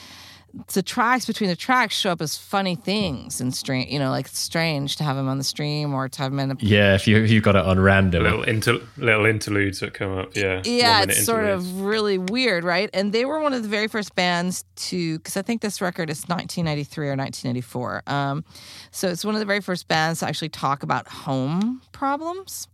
the 0.74 0.84
tracks 0.84 1.26
between 1.26 1.50
the 1.50 1.56
tracks 1.56 1.96
show 1.96 2.12
up 2.12 2.22
as 2.22 2.38
funny 2.38 2.76
things 2.76 3.40
and 3.40 3.56
strange 3.56 3.90
you 3.90 3.98
know 3.98 4.10
like 4.10 4.26
it's 4.26 4.38
strange 4.40 4.98
to 4.98 5.04
have 5.04 5.16
them 5.16 5.28
on 5.30 5.38
the 5.38 5.44
stream 5.44 5.94
or 5.94 6.10
to 6.10 6.22
have 6.22 6.32
them 6.32 6.40
in 6.40 6.52
a 6.52 6.56
Yeah, 6.60 6.94
if 6.96 7.08
you 7.08 7.18
if 7.24 7.32
you've 7.32 7.44
got 7.44 7.56
it 7.56 7.66
on 7.66 7.80
random. 7.80 8.24
little 8.24 8.44
inter- 8.44 8.82
little 8.98 9.26
interludes 9.26 9.80
that 9.80 9.94
come 9.94 10.18
up. 10.18 10.36
Yeah, 10.36 10.62
Yeah, 10.66 11.00
One-minute 11.00 11.18
it's 11.18 11.26
sort 11.26 11.46
of 11.46 11.82
really 11.82 12.18
weird, 12.18 12.64
right? 12.64 12.90
And 12.94 13.14
they 13.14 13.24
were 13.26 13.40
one 13.40 13.54
of 13.54 13.64
the 13.64 13.70
very 13.70 13.88
first 13.88 14.14
bands 14.16 14.66
to, 14.88 15.18
because 15.20 15.38
I 15.38 15.42
think 15.42 15.62
this 15.62 15.82
record 15.82 16.10
is 16.10 16.24
1993 16.28 17.08
or 17.08 17.16
1994. 17.16 18.04
Um, 18.08 18.44
so 18.92 19.08
it's 19.08 19.24
one 19.24 19.36
of 19.36 19.40
the 19.40 19.46
very 19.46 19.62
first 19.62 19.88
bands 19.88 20.20
to 20.20 20.28
actually 20.28 20.50
talk 20.50 20.84
about 20.84 21.08
home 21.08 21.82
problems. 21.94 22.68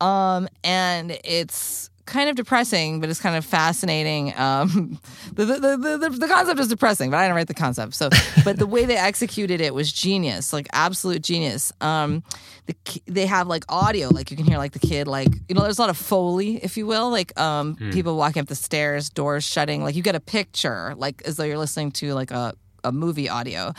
Um, 0.00 0.48
and 0.64 1.16
it's 1.24 1.90
kind 2.06 2.28
of 2.28 2.36
depressing, 2.36 3.00
but 3.00 3.08
it's 3.08 3.20
kind 3.20 3.36
of 3.36 3.44
fascinating. 3.44 4.36
Um, 4.38 4.98
the, 5.32 5.44
the, 5.44 5.76
the, 5.76 5.98
the, 5.98 6.08
the 6.10 6.28
concept 6.28 6.60
is 6.60 6.68
depressing, 6.68 7.10
but 7.10 7.18
I 7.18 7.24
didn't 7.24 7.36
write 7.36 7.48
the 7.48 7.54
concept. 7.54 7.94
So, 7.94 8.10
but 8.44 8.58
the 8.58 8.66
way 8.66 8.84
they 8.84 8.96
executed 8.96 9.60
it 9.60 9.74
was 9.74 9.92
genius, 9.92 10.52
like 10.52 10.68
absolute 10.72 11.22
genius. 11.22 11.72
Um, 11.80 12.22
the, 12.66 12.74
they 13.06 13.26
have 13.26 13.46
like 13.46 13.64
audio, 13.68 14.08
like 14.08 14.30
you 14.30 14.36
can 14.36 14.46
hear 14.46 14.58
like 14.58 14.72
the 14.72 14.78
kid, 14.78 15.06
like, 15.06 15.28
you 15.48 15.54
know, 15.54 15.62
there's 15.62 15.78
a 15.78 15.82
lot 15.82 15.90
of 15.90 15.96
Foley, 15.96 16.56
if 16.62 16.76
you 16.76 16.86
will, 16.86 17.10
like 17.10 17.38
um, 17.38 17.76
people 17.92 18.16
walking 18.16 18.40
up 18.40 18.48
the 18.48 18.54
stairs, 18.54 19.10
doors 19.10 19.44
shutting, 19.44 19.82
like 19.82 19.94
you 19.94 20.02
get 20.02 20.14
a 20.14 20.20
picture, 20.20 20.94
like 20.96 21.22
as 21.24 21.36
though 21.36 21.44
you're 21.44 21.58
listening 21.58 21.90
to 21.92 22.14
like 22.14 22.30
a, 22.30 22.54
a 22.84 22.92
movie 22.92 23.28
audio. 23.28 23.72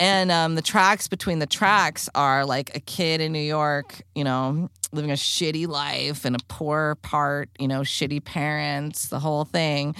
And 0.00 0.32
um, 0.32 0.54
the 0.54 0.62
tracks 0.62 1.08
between 1.08 1.38
the 1.38 1.46
tracks 1.46 2.08
are 2.14 2.44
like 2.44 2.74
a 2.74 2.80
kid 2.80 3.20
in 3.20 3.32
New 3.32 3.38
York, 3.38 4.02
you 4.14 4.24
know, 4.24 4.70
living 4.92 5.10
a 5.10 5.14
shitty 5.14 5.68
life 5.68 6.24
in 6.24 6.34
a 6.34 6.38
poor 6.48 6.96
part, 7.02 7.50
you 7.58 7.68
know, 7.68 7.80
shitty 7.80 8.24
parents, 8.24 9.08
the 9.08 9.18
whole 9.18 9.44
thing. 9.44 9.94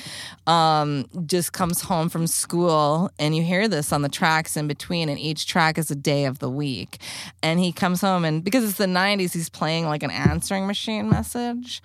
Um, 0.47 1.07
just 1.27 1.53
comes 1.53 1.83
home 1.83 2.09
from 2.09 2.27
school 2.27 3.11
and 3.19 3.37
you 3.37 3.43
hear 3.43 3.69
this 3.69 3.93
on 3.93 4.03
the 4.03 4.09
tracks 4.09 4.57
in 4.57 4.67
between, 4.67 5.09
and 5.09 5.19
each 5.19 5.47
track 5.47 5.79
is 5.79 5.91
a 5.91 5.97
day 5.97 6.25
of 6.25 6.39
the 6.39 6.51
week. 6.51 6.99
And 7.43 7.61
he 7.61 7.73
comes 7.73 8.01
home 8.01 8.25
and 8.25 8.43
because 8.43 8.65
it's 8.65 8.79
the 8.79 8.87
90s, 8.87 9.33
he's 9.33 9.49
playing 9.49 9.87
like 9.87 10.03
an 10.03 10.11
answering 10.11 10.67
machine 10.67 11.09
message. 11.09 11.83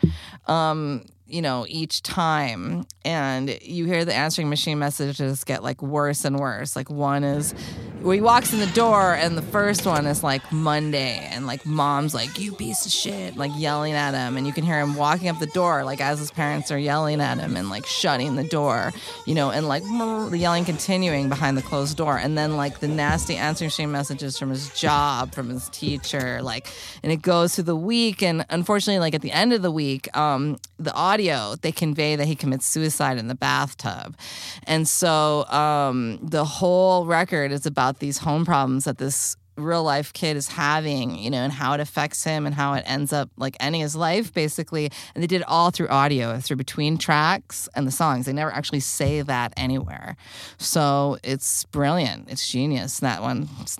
Um, 0.47 1.05
you 1.31 1.41
know, 1.41 1.65
each 1.67 2.03
time. 2.03 2.85
And 3.03 3.57
you 3.61 3.85
hear 3.85 4.05
the 4.05 4.13
answering 4.13 4.49
machine 4.49 4.77
messages 4.77 5.43
get 5.43 5.63
like 5.63 5.81
worse 5.81 6.25
and 6.25 6.39
worse. 6.39 6.75
Like 6.75 6.89
one 6.89 7.23
is 7.23 7.53
where 8.01 8.15
he 8.15 8.21
walks 8.21 8.51
in 8.53 8.59
the 8.59 8.67
door, 8.67 9.13
and 9.13 9.37
the 9.37 9.43
first 9.43 9.85
one 9.85 10.07
is 10.07 10.23
like 10.23 10.51
Monday, 10.51 11.19
and 11.31 11.45
like 11.45 11.65
mom's 11.65 12.13
like, 12.13 12.39
you 12.39 12.51
piece 12.53 12.85
of 12.85 12.91
shit, 12.91 13.37
like 13.37 13.51
yelling 13.55 13.93
at 13.93 14.13
him. 14.13 14.37
And 14.37 14.45
you 14.45 14.53
can 14.53 14.63
hear 14.63 14.79
him 14.79 14.95
walking 14.95 15.29
up 15.29 15.39
the 15.39 15.47
door, 15.47 15.83
like 15.83 16.01
as 16.01 16.19
his 16.19 16.31
parents 16.31 16.71
are 16.71 16.77
yelling 16.77 17.21
at 17.21 17.37
him 17.37 17.55
and 17.55 17.69
like 17.69 17.85
shutting 17.85 18.35
the 18.35 18.43
door, 18.43 18.91
you 19.25 19.35
know, 19.35 19.51
and 19.51 19.67
like 19.67 19.83
the 19.83 20.37
yelling 20.37 20.65
continuing 20.65 21.29
behind 21.29 21.57
the 21.57 21.61
closed 21.61 21.97
door. 21.97 22.17
And 22.17 22.37
then 22.37 22.57
like 22.57 22.79
the 22.79 22.87
nasty 22.87 23.35
answering 23.35 23.67
machine 23.67 23.91
messages 23.91 24.37
from 24.37 24.49
his 24.49 24.69
job, 24.73 25.33
from 25.33 25.49
his 25.49 25.69
teacher, 25.69 26.41
like, 26.41 26.67
and 27.03 27.11
it 27.11 27.21
goes 27.21 27.55
through 27.55 27.65
the 27.65 27.75
week. 27.75 28.21
And 28.21 28.45
unfortunately, 28.49 28.99
like 28.99 29.13
at 29.13 29.21
the 29.21 29.31
end 29.31 29.53
of 29.53 29.61
the 29.61 29.71
week, 29.71 30.15
um, 30.17 30.57
the 30.77 30.93
audio 31.21 31.55
they 31.61 31.71
convey 31.71 32.15
that 32.15 32.25
he 32.25 32.35
commits 32.35 32.65
suicide 32.65 33.17
in 33.17 33.27
the 33.27 33.35
bathtub. 33.35 34.15
And 34.63 34.87
so 34.87 35.45
um, 35.47 36.19
the 36.21 36.45
whole 36.45 37.05
record 37.05 37.51
is 37.51 37.65
about 37.65 37.99
these 37.99 38.19
home 38.19 38.45
problems 38.45 38.85
that 38.85 38.97
this 38.97 39.35
real 39.57 39.83
life 39.83 40.11
kid 40.13 40.37
is 40.37 40.47
having 40.47 41.15
you 41.15 41.29
know 41.29 41.39
and 41.43 41.51
how 41.53 41.73
it 41.73 41.79
affects 41.81 42.23
him 42.23 42.45
and 42.47 42.55
how 42.55 42.73
it 42.73 42.83
ends 42.87 43.11
up 43.13 43.29
like 43.37 43.55
ending 43.59 43.81
his 43.81 43.95
life 43.95 44.33
basically. 44.33 44.89
And 45.13 45.21
they 45.21 45.27
did 45.27 45.41
it 45.41 45.47
all 45.47 45.69
through 45.71 45.89
audio 45.89 46.39
through 46.39 46.57
between 46.57 46.97
tracks 46.97 47.69
and 47.75 47.85
the 47.85 47.91
songs. 47.91 48.25
They 48.25 48.33
never 48.33 48.51
actually 48.51 48.79
say 48.79 49.21
that 49.21 49.53
anywhere. 49.57 50.15
So 50.57 51.17
it's 51.23 51.65
brilliant. 51.65 52.29
It's 52.31 52.49
genius 52.49 52.99
that 53.01 53.21
one. 53.21 53.47
It's 53.61 53.77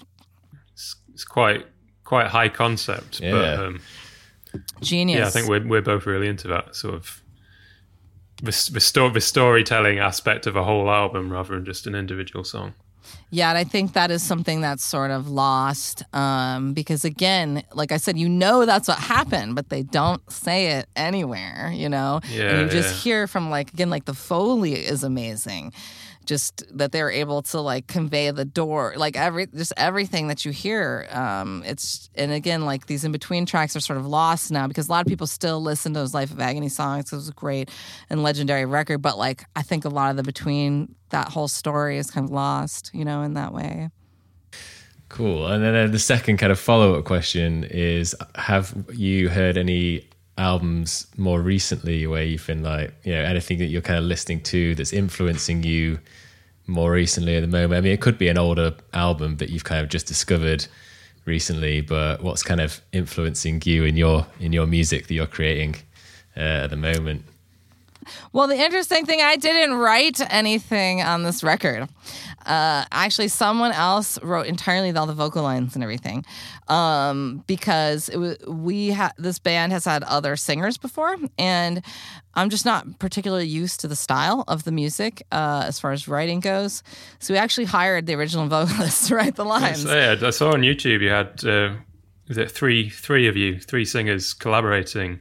it's 1.14 1.26
quite 1.26 1.66
quite 2.04 2.28
high 2.28 2.50
concept, 2.50 3.20
Yeah. 3.22 3.32
but 3.32 3.66
um, 3.66 3.80
genius. 4.82 5.20
yeah, 5.20 5.28
I 5.28 5.30
think 5.30 5.48
we're 5.48 5.66
we're 5.66 5.82
both 5.82 6.06
really 6.06 6.28
into 6.28 6.48
that 6.50 6.76
sort 6.76 6.94
of 6.96 7.21
the, 8.42 8.70
the, 8.74 8.80
sto- 8.80 9.10
the 9.10 9.22
storytelling 9.22 10.00
aspect 10.00 10.48
of 10.48 10.56
a 10.56 10.64
whole 10.64 10.90
album 10.90 11.32
rather 11.32 11.56
than 11.56 11.66
just 11.66 11.88
an 11.88 11.96
individual 11.96 12.44
song. 12.44 12.74
Yeah, 13.30 13.50
and 13.50 13.58
I 13.58 13.64
think 13.64 13.94
that 13.94 14.12
is 14.12 14.22
something 14.22 14.62
that's 14.62 14.84
sort 14.84 15.10
of 15.10 15.30
lost 15.30 16.04
um, 16.14 16.74
because, 16.74 17.06
again, 17.06 17.64
like 17.74 17.92
I 17.92 17.98
said, 17.98 18.18
you 18.18 18.28
know 18.28 18.66
that's 18.66 18.88
what 18.88 19.00
happened, 19.00 19.56
but 19.56 19.70
they 19.70 19.84
don't 19.84 20.22
say 20.32 20.74
it 20.74 20.88
anywhere, 20.96 21.72
you 21.74 21.88
know? 21.88 22.20
Yeah, 22.30 22.50
and 22.50 22.62
you 22.62 22.70
just 22.70 22.96
yeah. 22.96 23.02
hear 23.02 23.28
from, 23.28 23.50
like, 23.50 23.74
again, 23.74 23.90
like 23.90 24.06
the 24.06 24.14
Foley 24.14 24.74
is 24.74 25.04
amazing. 25.04 25.74
Just 26.26 26.64
that 26.78 26.92
they're 26.92 27.10
able 27.10 27.42
to 27.44 27.60
like 27.60 27.88
convey 27.88 28.32
the 28.32 28.46
door, 28.46 28.94
like 28.96 29.18
every 29.18 29.48
just 29.48 29.74
everything 29.76 30.28
that 30.28 30.46
you 30.46 30.52
hear. 30.52 31.08
Um, 31.12 31.64
it's 31.66 32.10
and 32.16 32.32
again 32.32 32.66
like 32.66 32.86
these 32.86 33.04
in 33.04 33.12
between 33.12 33.46
tracks 33.46 33.76
are 33.76 33.80
sort 33.80 33.98
of 33.98 34.06
lost 34.06 34.52
now 34.52 34.68
because 34.68 34.88
a 34.88 34.92
lot 34.92 35.02
of 35.02 35.08
people 35.08 35.28
still 35.28 35.62
listen 35.62 35.94
to 35.94 36.00
those 36.00 36.14
Life 36.14 36.32
of 36.32 36.40
Agony 36.40 36.70
songs. 36.70 37.12
It 37.12 37.16
was 37.16 37.30
a 37.30 37.34
great 37.34 37.70
and 38.10 38.24
legendary 38.24 38.66
record, 38.66 39.00
but 39.00 39.18
like 39.18 39.46
I 39.56 39.62
think 39.62 39.86
a 39.86 39.90
lot 39.90 40.12
of 40.12 40.18
the 40.18 40.24
between 40.24 40.96
that 41.10 41.30
whole 41.30 41.48
story 41.48 41.98
is 41.98 42.12
kind 42.12 42.26
of 42.26 42.32
lost, 42.32 42.92
you 42.94 43.06
know, 43.06 43.22
in 43.22 43.34
that 43.34 43.54
way. 43.54 43.90
Cool. 45.10 45.48
And 45.48 45.62
then 45.62 45.76
uh, 45.76 45.88
the 45.88 46.00
second 46.00 46.38
kind 46.38 46.54
of 46.54 46.60
follow 46.60 46.98
up 46.98 47.04
question 47.04 47.66
is 47.66 48.16
Have 48.36 48.74
you 48.94 49.28
heard 49.28 49.58
any 49.58 50.08
albums 50.42 51.06
more 51.18 51.40
recently 51.40 52.08
where 52.08 52.24
you've 52.24 52.46
been 52.48 52.64
like, 52.64 52.94
you 53.04 53.14
know, 53.14 53.22
anything 53.22 53.60
that 53.60 53.68
you're 53.68 53.82
kind 53.82 54.00
of 54.00 54.06
listening 54.06 54.42
to 54.42 54.74
that's 54.76 54.92
influencing 54.92 55.64
you 55.64 56.00
more 56.66 56.92
recently 56.92 57.38
at 57.38 57.42
the 57.42 57.48
moment? 57.48 57.74
I 57.74 57.82
mean, 57.82 57.94
it 57.94 58.02
could 58.02 58.18
be 58.18 58.28
an 58.28 58.38
older 58.38 58.74
album 58.94 59.38
that 59.38 59.50
you've 59.50 59.64
kind 59.64 59.84
of 59.84 59.90
just 59.90 60.08
discovered 60.08 60.66
recently, 61.26 61.82
but 61.82 62.24
what's 62.24 62.42
kind 62.42 62.60
of 62.60 62.82
influencing 62.92 63.62
you 63.66 63.86
in 63.86 63.96
your 63.96 64.26
in 64.40 64.52
your 64.52 64.66
music 64.66 65.08
that 65.08 65.14
you're 65.14 65.28
creating 65.28 65.76
uh, 66.36 66.66
at 66.66 66.70
the 66.72 66.76
moment? 66.76 67.24
Well, 68.34 68.48
the 68.48 68.58
interesting 68.58 69.06
thing, 69.06 69.22
I 69.22 69.36
didn't 69.36 69.76
write 69.76 70.20
anything 70.32 71.04
on 71.04 71.22
this 71.24 71.44
record. 71.44 71.88
Uh, 72.46 72.86
actually, 72.92 73.28
someone 73.28 73.72
else 73.72 74.22
wrote 74.24 74.46
entirely 74.48 74.92
all 74.92 75.06
the 75.06 75.14
vocal 75.14 75.44
lines 75.44 75.76
and 75.76 75.84
everything, 75.84 76.26
um, 76.68 77.44
because 77.48 78.10
it 78.10 78.18
was, 78.18 78.38
we 78.48 78.88
had 78.90 79.12
this 79.18 79.40
band 79.40 79.72
has 79.72 79.86
had 79.86 80.04
other 80.04 80.36
singers 80.36 80.78
before, 80.78 81.16
and 81.38 81.82
I'm 82.34 82.50
just 82.50 82.66
not 82.66 83.00
particularly 83.00 83.48
used 83.48 83.80
to 83.82 83.88
the 83.88 83.96
style 83.96 84.44
of 84.48 84.64
the 84.64 84.72
music 84.72 85.22
uh, 85.32 85.64
as 85.68 85.80
far 85.80 85.92
as 85.92 86.08
writing 86.08 86.40
goes. 86.40 86.84
So 87.20 87.34
we 87.34 87.38
actually 87.38 87.66
hired 87.66 88.06
the 88.06 88.14
original 88.16 88.48
vocalist 88.58 89.08
to 89.08 89.16
write 89.16 89.36
the 89.36 89.46
lines. 89.46 89.84
Yeah, 89.86 90.16
I 90.22 90.30
saw 90.30 90.54
on 90.54 90.62
YouTube 90.62 91.02
you 91.02 91.10
had 91.10 91.44
uh, 91.46 91.76
is 92.28 92.38
it 92.38 92.50
three 92.52 92.90
three 92.90 93.28
of 93.28 93.36
you, 93.38 93.60
three 93.60 93.86
singers 93.86 94.34
collaborating. 94.34 95.20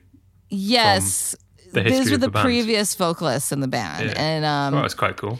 Yes. 0.48 1.34
the 1.72 1.82
These 1.82 2.10
were 2.10 2.16
the, 2.16 2.28
the 2.28 2.42
previous 2.42 2.94
vocalists 2.94 3.52
in 3.52 3.60
the 3.60 3.68
band, 3.68 4.06
Yeah. 4.10 4.14
and 4.20 4.44
um, 4.44 4.74
that's 4.82 4.94
quite 4.94 5.16
cool. 5.16 5.38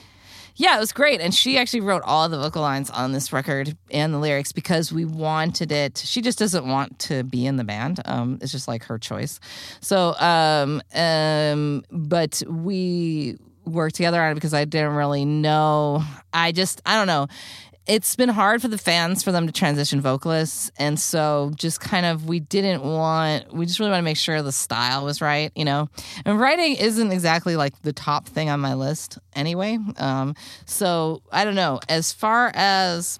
Yeah, 0.61 0.77
it 0.77 0.81
was 0.81 0.93
great. 0.93 1.23
And 1.23 1.35
she 1.35 1.57
actually 1.57 1.81
wrote 1.81 2.03
all 2.05 2.29
the 2.29 2.37
vocal 2.37 2.61
lines 2.61 2.91
on 2.91 3.13
this 3.13 3.33
record 3.33 3.79
and 3.91 4.13
the 4.13 4.19
lyrics 4.19 4.53
because 4.53 4.93
we 4.93 5.07
wanted 5.07 5.73
it. 5.73 5.97
She 5.97 6.21
just 6.21 6.39
doesn't 6.39 6.69
want 6.69 6.99
to 6.99 7.25
be 7.25 7.47
in 7.47 7.57
the 7.57 7.65
band. 7.65 8.01
Um, 8.05 8.39
it's 8.43 8.53
just 8.53 8.69
like 8.69 8.85
her 8.85 8.99
choice. 8.99 9.41
So, 9.81 10.15
um, 10.19 10.83
um, 10.95 11.83
but 11.91 12.43
we 12.47 13.39
worked 13.65 13.95
together 13.95 14.23
on 14.23 14.33
it 14.33 14.35
because 14.35 14.53
I 14.53 14.67
didn't 14.67 14.93
really 14.97 15.25
know. 15.25 16.05
I 16.35 16.53
just, 16.53 16.83
I 16.85 16.95
don't 16.95 17.07
know. 17.07 17.29
It's 17.91 18.15
been 18.15 18.29
hard 18.29 18.63
for 18.63 18.69
the 18.69 18.79
fans 18.79 19.25
for 19.25 19.33
them 19.33 19.49
to 19.49 19.53
transition 19.53 20.01
vocalists. 20.01 20.71
And 20.79 20.97
so 20.99 21.51
just 21.57 21.81
kind 21.81 22.07
of 22.07 22.29
we 22.29 22.39
didn't 22.39 22.85
want 22.85 23.53
we 23.53 23.67
just 23.67 23.81
really 23.81 23.91
want 23.91 23.99
to 23.99 24.05
make 24.05 24.17
sure 24.17 24.41
the 24.43 24.53
style 24.53 25.05
was 25.05 25.21
right 25.21 25.51
you 25.57 25.65
know? 25.65 25.89
And 26.25 26.39
writing 26.39 26.77
isn't 26.77 27.11
exactly 27.11 27.57
like 27.57 27.83
the 27.83 27.93
top 27.93 28.29
thing 28.29 28.49
on 28.49 28.61
my 28.61 28.75
list 28.75 29.19
anyway. 29.35 29.77
Um, 29.97 30.37
so 30.67 31.23
i 31.33 31.45
don't 31.45 31.57
know. 31.57 31.81
As 31.89 32.13
far 32.13 32.53
as 32.55 33.19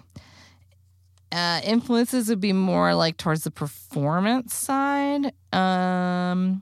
uh, 1.33 1.59
influences 1.65 2.29
would 2.29 2.39
be 2.39 2.53
more 2.53 2.95
like 2.95 3.17
towards 3.17 3.43
the 3.43 3.51
performance 3.51 4.53
side 4.53 5.33
um, 5.53 6.61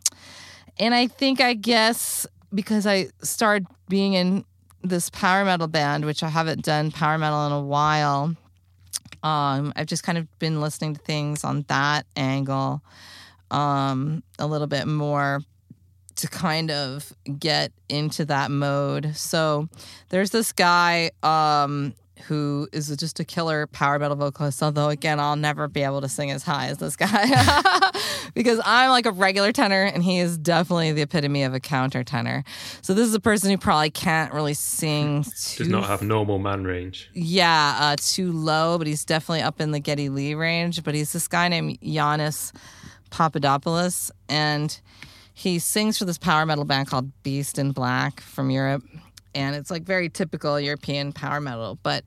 and 0.78 0.94
i 0.94 1.08
think 1.08 1.42
i 1.42 1.56
guess 1.56 2.28
because 2.54 2.86
i 2.86 3.08
started 3.24 3.66
being 3.88 4.14
in 4.14 4.46
this 4.84 5.10
power 5.10 5.46
metal 5.46 5.68
band, 5.68 6.06
which 6.06 6.24
I 6.24 6.30
haven't 6.30 6.64
done 6.64 6.92
power 6.92 7.18
metal 7.18 7.46
in 7.48 7.52
a 7.52 7.62
while. 7.62 8.36
Um, 9.22 9.74
I've 9.76 9.88
just 9.88 10.04
kind 10.04 10.18
of 10.18 10.40
been 10.40 10.62
listening 10.62 10.96
to 10.96 11.02
things 11.02 11.44
on 11.44 11.66
that 11.68 12.06
angle 12.16 12.82
um, 13.52 14.24
a 14.38 14.48
little 14.48 14.68
bit 14.68 14.88
more 14.88 15.42
to 16.16 16.28
kind 16.28 16.70
of 16.72 17.14
get 17.38 17.72
into 17.88 18.26
that 18.26 18.52
mode. 18.52 19.16
So 19.16 19.70
there's 20.10 20.32
this 20.32 20.52
guy 20.52 21.12
um, 21.24 21.94
who 22.28 22.68
is 22.72 22.96
just 22.98 23.20
a 23.20 23.24
killer 23.24 23.68
power 23.68 23.98
metal 24.00 24.16
vocalist. 24.16 24.62
Although 24.62 24.90
again, 24.90 25.20
I'll 25.20 25.36
never 25.36 25.68
be 25.68 25.82
able 25.84 26.02
to 26.02 26.10
sing 26.10 26.32
as 26.32 26.44
high 26.44 26.68
as 26.68 26.78
this 26.78 26.96
guy 26.96 27.26
because 28.34 28.60
I'm 28.66 28.90
like 28.90 29.06
a 29.06 29.12
regular 29.12 29.52
tenor, 29.52 29.84
and 29.84 30.04
he 30.04 30.20
is 30.20 30.38
definitely 30.38 30.92
the 30.92 31.02
epitome 31.02 31.44
of 31.44 31.54
a 31.54 31.60
counter 31.60 32.04
tenor. 32.04 32.44
So 32.82 32.94
this 32.94 33.08
is 33.08 33.14
a 33.14 33.20
person 33.20 33.50
who 33.52 33.58
probably 33.58 33.90
can't 33.90 34.34
really 34.34 34.54
sing. 34.54 35.24
Too, 35.24 35.64
Does 35.64 35.68
not 35.70 35.86
have 35.86 36.02
normal 36.02 36.40
man 36.40 36.64
range. 36.66 37.10
yeah, 37.14 37.78
uh, 37.80 37.96
too 38.00 38.32
low, 38.32 38.78
but 38.78 38.88
he's 38.88 39.06
definitely 39.06 39.42
up 39.42 39.60
in 39.62 39.72
the 39.72 39.80
Geddy 39.80 40.10
Lee 40.10 40.34
range. 40.36 40.84
But 40.84 40.96
he's 40.96 41.14
this 41.14 41.28
guy 41.28 41.48
named 41.48 41.80
Giannis 41.82 42.54
Papadopoulos, 43.10 44.12
and 44.28 44.80
he 45.34 45.58
sings 45.60 45.98
for 45.98 46.06
this 46.06 46.18
power 46.18 46.46
metal 46.46 46.66
band 46.66 46.88
called 46.88 47.12
Beast 47.24 47.58
in 47.58 47.72
Black 47.72 48.20
from 48.22 48.50
Europe. 48.50 48.84
And 49.36 49.56
it's 49.56 49.70
like 49.72 49.84
very 49.84 50.10
typical 50.10 50.60
European 50.60 51.12
power 51.14 51.40
metal. 51.40 51.78
But 51.84 52.04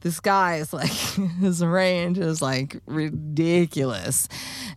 this 0.00 0.20
guy 0.20 0.56
is 0.56 0.72
like, 0.72 0.90
his 0.90 1.64
range 1.64 2.18
is 2.18 2.42
like 2.42 2.78
ridiculous. 2.86 4.28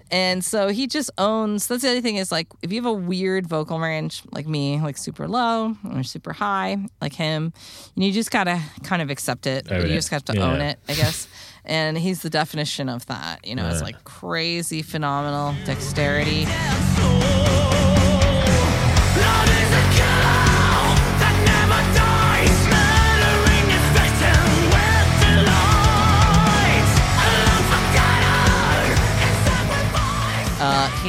And 0.09 0.43
so 0.43 0.69
he 0.69 0.87
just 0.87 1.09
owns, 1.17 1.67
that's 1.67 1.81
the 1.83 1.89
other 1.91 2.01
thing 2.01 2.15
is 2.15 2.31
like, 2.31 2.47
if 2.61 2.71
you 2.71 2.77
have 2.81 2.85
a 2.85 2.93
weird 2.93 3.45
vocal 3.47 3.79
range 3.79 4.21
like 4.31 4.47
me, 4.47 4.79
like 4.79 4.97
super 4.97 5.27
low 5.27 5.75
or 5.93 6.03
super 6.03 6.31
high, 6.33 6.77
like 7.01 7.13
him, 7.13 7.51
you 7.95 8.11
just 8.11 8.31
gotta 8.31 8.61
kind 8.83 9.01
of 9.01 9.09
accept 9.09 9.47
it. 9.47 9.69
Own 9.71 9.81
you 9.81 9.87
it. 9.87 9.95
just 9.95 10.09
have 10.09 10.23
to 10.25 10.33
Yeah. 10.35 10.43
own 10.51 10.61
it, 10.61 10.79
I 10.87 10.93
guess. 10.93 11.27
And 11.65 11.97
he's 11.97 12.21
the 12.21 12.29
definition 12.29 12.87
of 12.87 13.05
that. 13.07 13.45
You 13.45 13.55
know, 13.55 13.67
it's 13.67 13.81
like 13.81 14.01
crazy, 14.05 14.81
phenomenal 14.81 15.53
dexterity. 15.65 16.45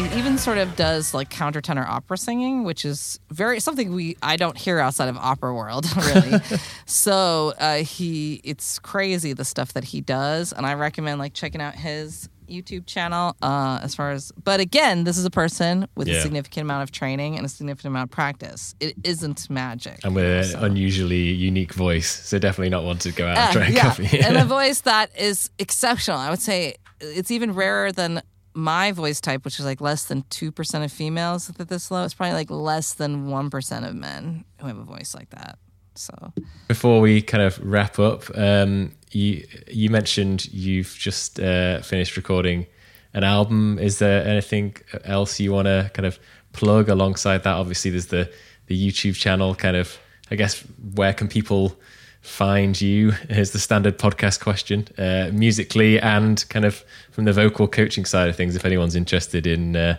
He 0.07 0.19
even 0.19 0.39
sort 0.39 0.59
of 0.59 0.77
does 0.77 1.15
like 1.15 1.31
countertenor 1.31 1.87
opera 1.87 2.17
singing, 2.19 2.65
which 2.65 2.85
is 2.85 3.19
very 3.31 3.61
something 3.61 3.93
we 3.93 4.17
I 4.23 4.37
don't 4.37 4.57
hear 4.57 4.79
outside 4.79 5.09
of 5.09 5.17
opera 5.17 5.55
world 5.55 5.87
really. 5.97 6.39
so 6.87 7.53
uh, 7.59 7.77
he 7.77 8.41
it's 8.45 8.79
crazy 8.79 9.33
the 9.33 9.45
stuff 9.45 9.73
that 9.75 9.85
he 9.85 10.01
does, 10.01 10.53
and 10.53 10.67
I 10.67 10.75
recommend 10.75 11.19
like 11.19 11.35
checking 11.35 11.61
out 11.61 11.75
his 11.75 12.29
YouTube 12.49 12.87
channel. 12.87 13.37
Uh, 13.43 13.79
as 13.83 13.95
far 13.95 14.11
as, 14.11 14.33
but 14.43 14.59
again, 14.59 15.05
this 15.05 15.19
is 15.19 15.27
a 15.27 15.31
person 15.31 15.87
with 15.97 16.09
a 16.09 16.19
significant 16.23 16.63
amount 16.63 16.83
of 16.83 16.91
training 16.91 17.37
and 17.37 17.45
a 17.45 17.49
significant 17.49 17.91
amount 17.93 18.05
of 18.05 18.11
practice. 18.11 18.75
It 18.81 18.95
isn't 19.05 19.51
magic. 19.51 20.01
And 20.03 20.15
with 20.15 20.55
an 20.55 20.65
unusually 20.65 21.25
unique 21.29 21.75
voice, 21.75 22.09
so 22.27 22.39
definitely 22.39 22.71
not 22.71 22.85
one 22.85 22.97
to 23.01 23.13
go 23.13 23.27
out 23.27 23.37
and 23.37 23.49
Ah, 23.51 23.53
try 23.53 23.65
and 23.67 23.75
yeah. 23.75 23.83
copy. 23.83 24.19
and 24.21 24.39
a 24.39 24.45
voice 24.59 24.81
that 24.81 25.11
is 25.19 25.51
exceptional. 25.59 26.17
I 26.17 26.31
would 26.31 26.41
say 26.41 26.77
it's 27.03 27.31
even 27.31 27.53
rarer 27.53 27.93
than 27.93 28.23
my 28.59 28.91
voice 28.91 29.21
type, 29.21 29.45
which 29.45 29.61
is 29.61 29.65
like 29.65 29.81
less 29.81 30.05
than 30.05 30.25
2% 30.25 30.85
of 30.85 30.93
females 30.93 31.49
at 31.49 31.69
this 31.69 31.91
low. 31.93 32.05
It's 32.05 32.13
probably 32.13 32.35
like 32.35 32.51
less 32.51 32.93
than 32.93 33.29
1% 33.29 33.89
of 33.89 33.95
men 33.95 34.45
who 34.61 34.67
have 34.67 34.79
a 34.79 34.83
voice 34.83 35.15
like 35.15 35.31
that. 35.31 35.59
So, 35.95 36.33
Before 36.67 37.01
we 37.01 37.23
kind 37.23 37.43
of 37.43 37.59
wrap 37.63 37.99
up, 37.99 38.25
um, 38.37 38.93
you 39.11 39.45
you 39.67 39.91
mentioned 39.91 40.47
you've 40.53 40.95
just 40.97 41.41
uh, 41.41 41.83
finished 41.83 42.17
recording 42.17 42.67
an 43.15 43.25
album. 43.25 43.79
Is 43.81 43.99
there 43.99 44.25
anything 44.25 44.77
else 45.05 45.41
you 45.41 45.53
want 45.53 45.67
to 45.67 45.91
kind 45.95 46.07
of 46.07 46.21
plug 46.53 46.89
alongside 46.89 47.43
that? 47.43 47.57
Obviously, 47.57 47.91
there's 47.91 48.07
the 48.07 48.31
the 48.67 48.77
YouTube 48.81 49.17
channel. 49.17 49.57
Kind 49.57 49.77
of, 49.77 49.99
I 50.31 50.37
guess, 50.37 50.61
where 50.95 51.13
can 51.13 51.27
people 51.27 51.77
find 52.21 52.81
you? 52.81 53.13
Is 53.29 53.53
the 53.53 53.59
standard 53.59 53.99
podcast 53.99 54.41
question, 54.41 54.89
uh, 54.99 55.31
musically 55.33 55.99
and 56.01 56.45
kind 56.49 56.65
of 56.65 56.85
from 57.11 57.25
the 57.25 57.33
vocal 57.33 57.69
coaching 57.69 58.05
side 58.05 58.29
of 58.29 58.37
things. 58.37 58.57
If 58.57 58.65
anyone's 58.65 58.97
interested 58.97 59.47
in. 59.47 59.77
Uh, 59.77 59.97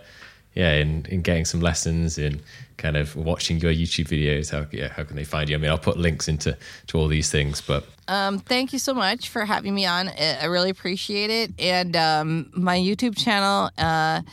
yeah, 0.56 0.74
in, 0.74 1.06
in 1.06 1.22
getting 1.22 1.46
some 1.46 1.62
lessons, 1.62 2.18
in 2.18 2.42
kind 2.78 2.98
of 2.98 3.16
watching 3.16 3.60
your 3.60 3.72
YouTube 3.72 4.08
videos, 4.08 4.52
how 4.52 4.66
yeah, 4.72 4.90
how 4.90 5.04
can 5.04 5.16
they 5.16 5.24
find 5.24 5.48
you? 5.48 5.56
I 5.56 5.60
mean, 5.60 5.70
I'll 5.70 5.78
put 5.78 5.98
links 5.98 6.28
into 6.28 6.58
to 6.88 6.98
all 6.98 7.08
these 7.08 7.30
things, 7.30 7.62
but 7.62 7.86
um, 8.10 8.40
thank 8.40 8.74
you 8.74 8.80
so 8.80 8.94
much 8.94 9.30
for 9.30 9.46
having 9.46 9.76
me 9.76 9.86
on. 9.86 10.10
I 10.10 10.46
really 10.46 10.72
appreciate 10.72 11.30
it. 11.30 11.52
And 11.60 11.96
um, 11.96 12.50
my 12.54 12.78
YouTube 12.78 13.16
channel 13.16 13.70
uh, 13.78 14.24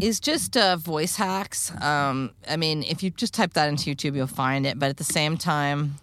is 0.00 0.20
just 0.20 0.56
uh, 0.56 0.76
voice 0.76 1.16
hacks. 1.16 1.70
Um, 1.82 2.30
I 2.48 2.56
mean, 2.56 2.82
if 2.82 3.02
you 3.02 3.10
just 3.10 3.34
type 3.34 3.52
that 3.52 3.68
into 3.68 3.94
YouTube, 3.94 4.16
you'll 4.16 4.26
find 4.26 4.66
it. 4.66 4.78
But 4.78 4.88
at 4.88 4.96
the 4.96 5.04
same 5.04 5.36
time, 5.36 5.96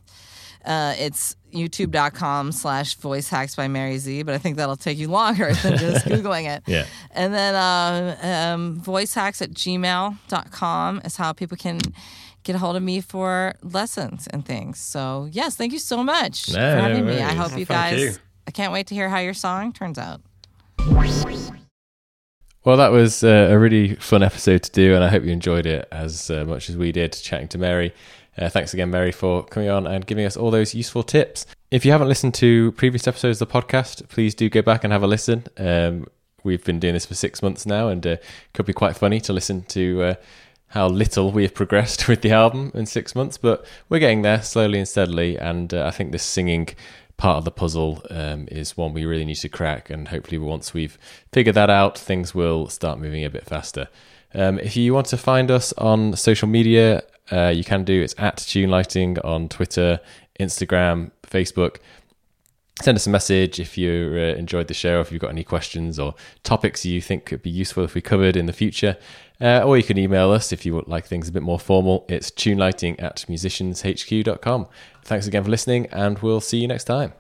uh, 0.68 0.94
it's 1.00 1.36
youtube.com 1.54 2.52
slash 2.52 2.96
voice 2.96 3.30
hacks 3.30 3.56
by 3.56 3.68
Mary 3.68 3.98
Z, 3.98 4.24
but 4.24 4.36
I 4.36 4.38
think 4.38 4.58
that'll 4.58 4.76
take 4.76 4.98
you 4.98 5.08
longer 5.08 5.54
than 5.54 5.78
just 5.78 6.06
Googling 6.08 6.54
it. 6.54 6.64
Yeah. 6.68 6.86
And 7.12 7.34
then 7.34 7.56
um, 7.56 8.30
um, 8.30 8.80
voice 8.82 9.14
hacks 9.14 9.42
at 9.42 9.52
gmail.com 9.52 11.02
is 11.06 11.16
how 11.16 11.34
people 11.34 11.58
can 11.58 11.80
get 12.44 12.56
a 12.56 12.60
hold 12.60 12.76
of 12.76 12.84
me 12.84 13.02
for 13.02 13.56
lessons 13.64 14.28
and 14.28 14.46
things. 14.46 14.80
So, 14.80 15.30
yes, 15.32 15.56
thank 15.56 15.74
you 15.74 15.80
so 15.80 16.04
much 16.04 16.50
No, 16.50 16.56
for 16.56 16.60
no 16.60 16.82
having 16.82 17.06
me. 17.06 17.22
I 17.22 17.34
hope 17.34 17.58
you 17.58 17.66
guys, 17.66 18.00
you. 18.00 18.12
I 18.46 18.52
can't 18.52 18.74
wait 18.74 18.88
to 18.88 18.96
hear 18.96 19.10
how 19.10 19.20
your 19.20 19.34
song 19.34 19.74
turns 19.74 19.98
out. 19.98 20.22
Well, 22.64 22.76
that 22.76 22.92
was 22.92 23.24
uh, 23.24 23.48
a 23.50 23.58
really 23.58 23.96
fun 23.96 24.22
episode 24.24 24.64
to 24.64 24.72
do, 24.72 24.94
and 24.94 25.02
I 25.02 25.08
hope 25.08 25.24
you 25.24 25.32
enjoyed 25.32 25.66
it 25.66 25.88
as 25.90 26.30
uh, 26.30 26.44
much 26.44 26.70
as 26.70 26.76
we 26.76 26.92
did 26.92 27.14
chatting 27.14 27.48
to 27.50 27.58
Mary. 27.58 27.94
Uh, 28.38 28.50
thanks 28.50 28.74
again, 28.74 28.92
Mary, 28.92 29.12
for 29.12 29.44
coming 29.46 29.70
on 29.70 29.88
and 29.88 30.06
giving 30.06 30.26
us 30.26 30.38
all 30.38 30.52
those 30.52 30.76
useful 30.76 31.04
tips. 31.04 31.46
If 31.72 31.86
you 31.86 31.92
haven't 31.92 32.08
listened 32.08 32.36
to 32.36 32.72
previous 32.74 33.08
episodes 33.08 33.42
of 33.42 33.48
the 33.48 33.62
podcast, 33.62 34.08
please 34.10 34.36
do 34.36 34.50
go 34.50 34.62
back 34.62 34.84
and 34.84 34.94
have 34.94 35.04
a 35.04 35.08
listen. 35.08 35.46
Um, 35.58 36.08
we've 36.44 36.64
been 36.64 36.80
doing 36.80 36.94
this 36.94 37.06
for 37.06 37.16
six 37.16 37.42
months 37.42 37.66
now, 37.66 37.88
and 37.88 38.06
uh, 38.06 38.12
it 38.12 38.24
could 38.54 38.66
be 38.66 38.74
quite 38.74 38.96
funny 38.96 39.20
to 39.22 39.34
listen 39.34 39.64
to 39.64 40.04
uh, 40.04 40.16
how 40.68 40.88
little 40.88 41.32
we 41.32 41.44
have 41.44 41.56
progressed 41.56 42.08
with 42.08 42.22
the 42.22 42.32
album 42.32 42.72
in 42.76 42.86
six 42.86 43.16
months, 43.16 43.38
but 43.38 43.66
we're 43.90 44.00
getting 44.00 44.22
there 44.22 44.42
slowly 44.44 44.78
and 44.78 44.88
steadily. 44.88 45.38
And 45.38 45.74
uh, 45.74 45.86
I 45.86 45.92
think 45.92 46.12
this 46.12 46.24
singing 46.24 46.70
part 47.18 47.38
of 47.38 47.46
the 47.46 47.52
puzzle 47.52 48.04
um, 48.12 48.48
is 48.52 48.78
one 48.78 48.94
we 48.94 49.06
really 49.06 49.26
need 49.26 49.38
to 49.38 49.50
crack. 49.50 49.90
And 49.90 50.10
hopefully, 50.10 50.38
once 50.38 50.76
we've 50.76 50.98
figured 51.32 51.56
that 51.56 51.72
out, 51.72 51.98
things 51.98 52.36
will 52.36 52.68
start 52.70 53.00
moving 53.00 53.26
a 53.26 53.30
bit 53.32 53.46
faster. 53.46 53.88
Um, 54.34 54.60
if 54.60 54.78
you 54.78 54.94
want 54.94 55.08
to 55.08 55.18
find 55.18 55.50
us 55.50 55.74
on 55.74 56.16
social 56.16 56.48
media, 56.48 57.02
uh, 57.32 57.54
you 57.56 57.64
can 57.64 57.84
do. 57.84 58.02
It's 58.02 58.16
at 58.18 58.38
Tune 58.38 58.70
Lighting 58.70 59.20
on 59.20 59.50
Twitter, 59.50 60.00
Instagram, 60.40 61.12
Facebook 61.24 61.78
send 62.82 62.96
us 62.96 63.08
a 63.08 63.10
message 63.10 63.60
if 63.60 63.78
you 63.78 64.12
uh, 64.14 64.38
enjoyed 64.38 64.68
the 64.68 64.74
show, 64.74 65.02
if 65.02 65.12
you've 65.12 65.22
got 65.22 65.32
any 65.32 65.44
questions 65.44 65.98
or 65.98 66.14
topics 66.44 66.86
you 66.86 67.02
think 67.02 67.26
could 67.26 67.42
be 67.42 67.50
useful 67.50 67.84
if 67.84 67.96
we 67.96 68.02
covered 68.02 68.36
in 68.36 68.46
the 68.46 68.54
future. 68.54 68.98
Uh, 69.40 69.62
or 69.62 69.78
you 69.78 69.84
can 69.84 69.98
email 69.98 70.32
us 70.32 70.52
if 70.52 70.66
you 70.66 70.74
would 70.74 70.88
like 70.88 71.06
things 71.06 71.28
a 71.28 71.32
bit 71.32 71.44
more 71.44 71.60
formal. 71.60 72.06
It's 72.10 72.32
tunelighting 72.32 73.02
at 73.02 73.26
musicianshq.com. 73.28 74.68
Thanks 75.04 75.28
again 75.28 75.44
for 75.44 75.50
listening, 75.50 75.88
and 75.88 76.20
we'll 76.20 76.42
see 76.42 76.58
you 76.58 76.68
next 76.68 76.86
time. 76.86 77.14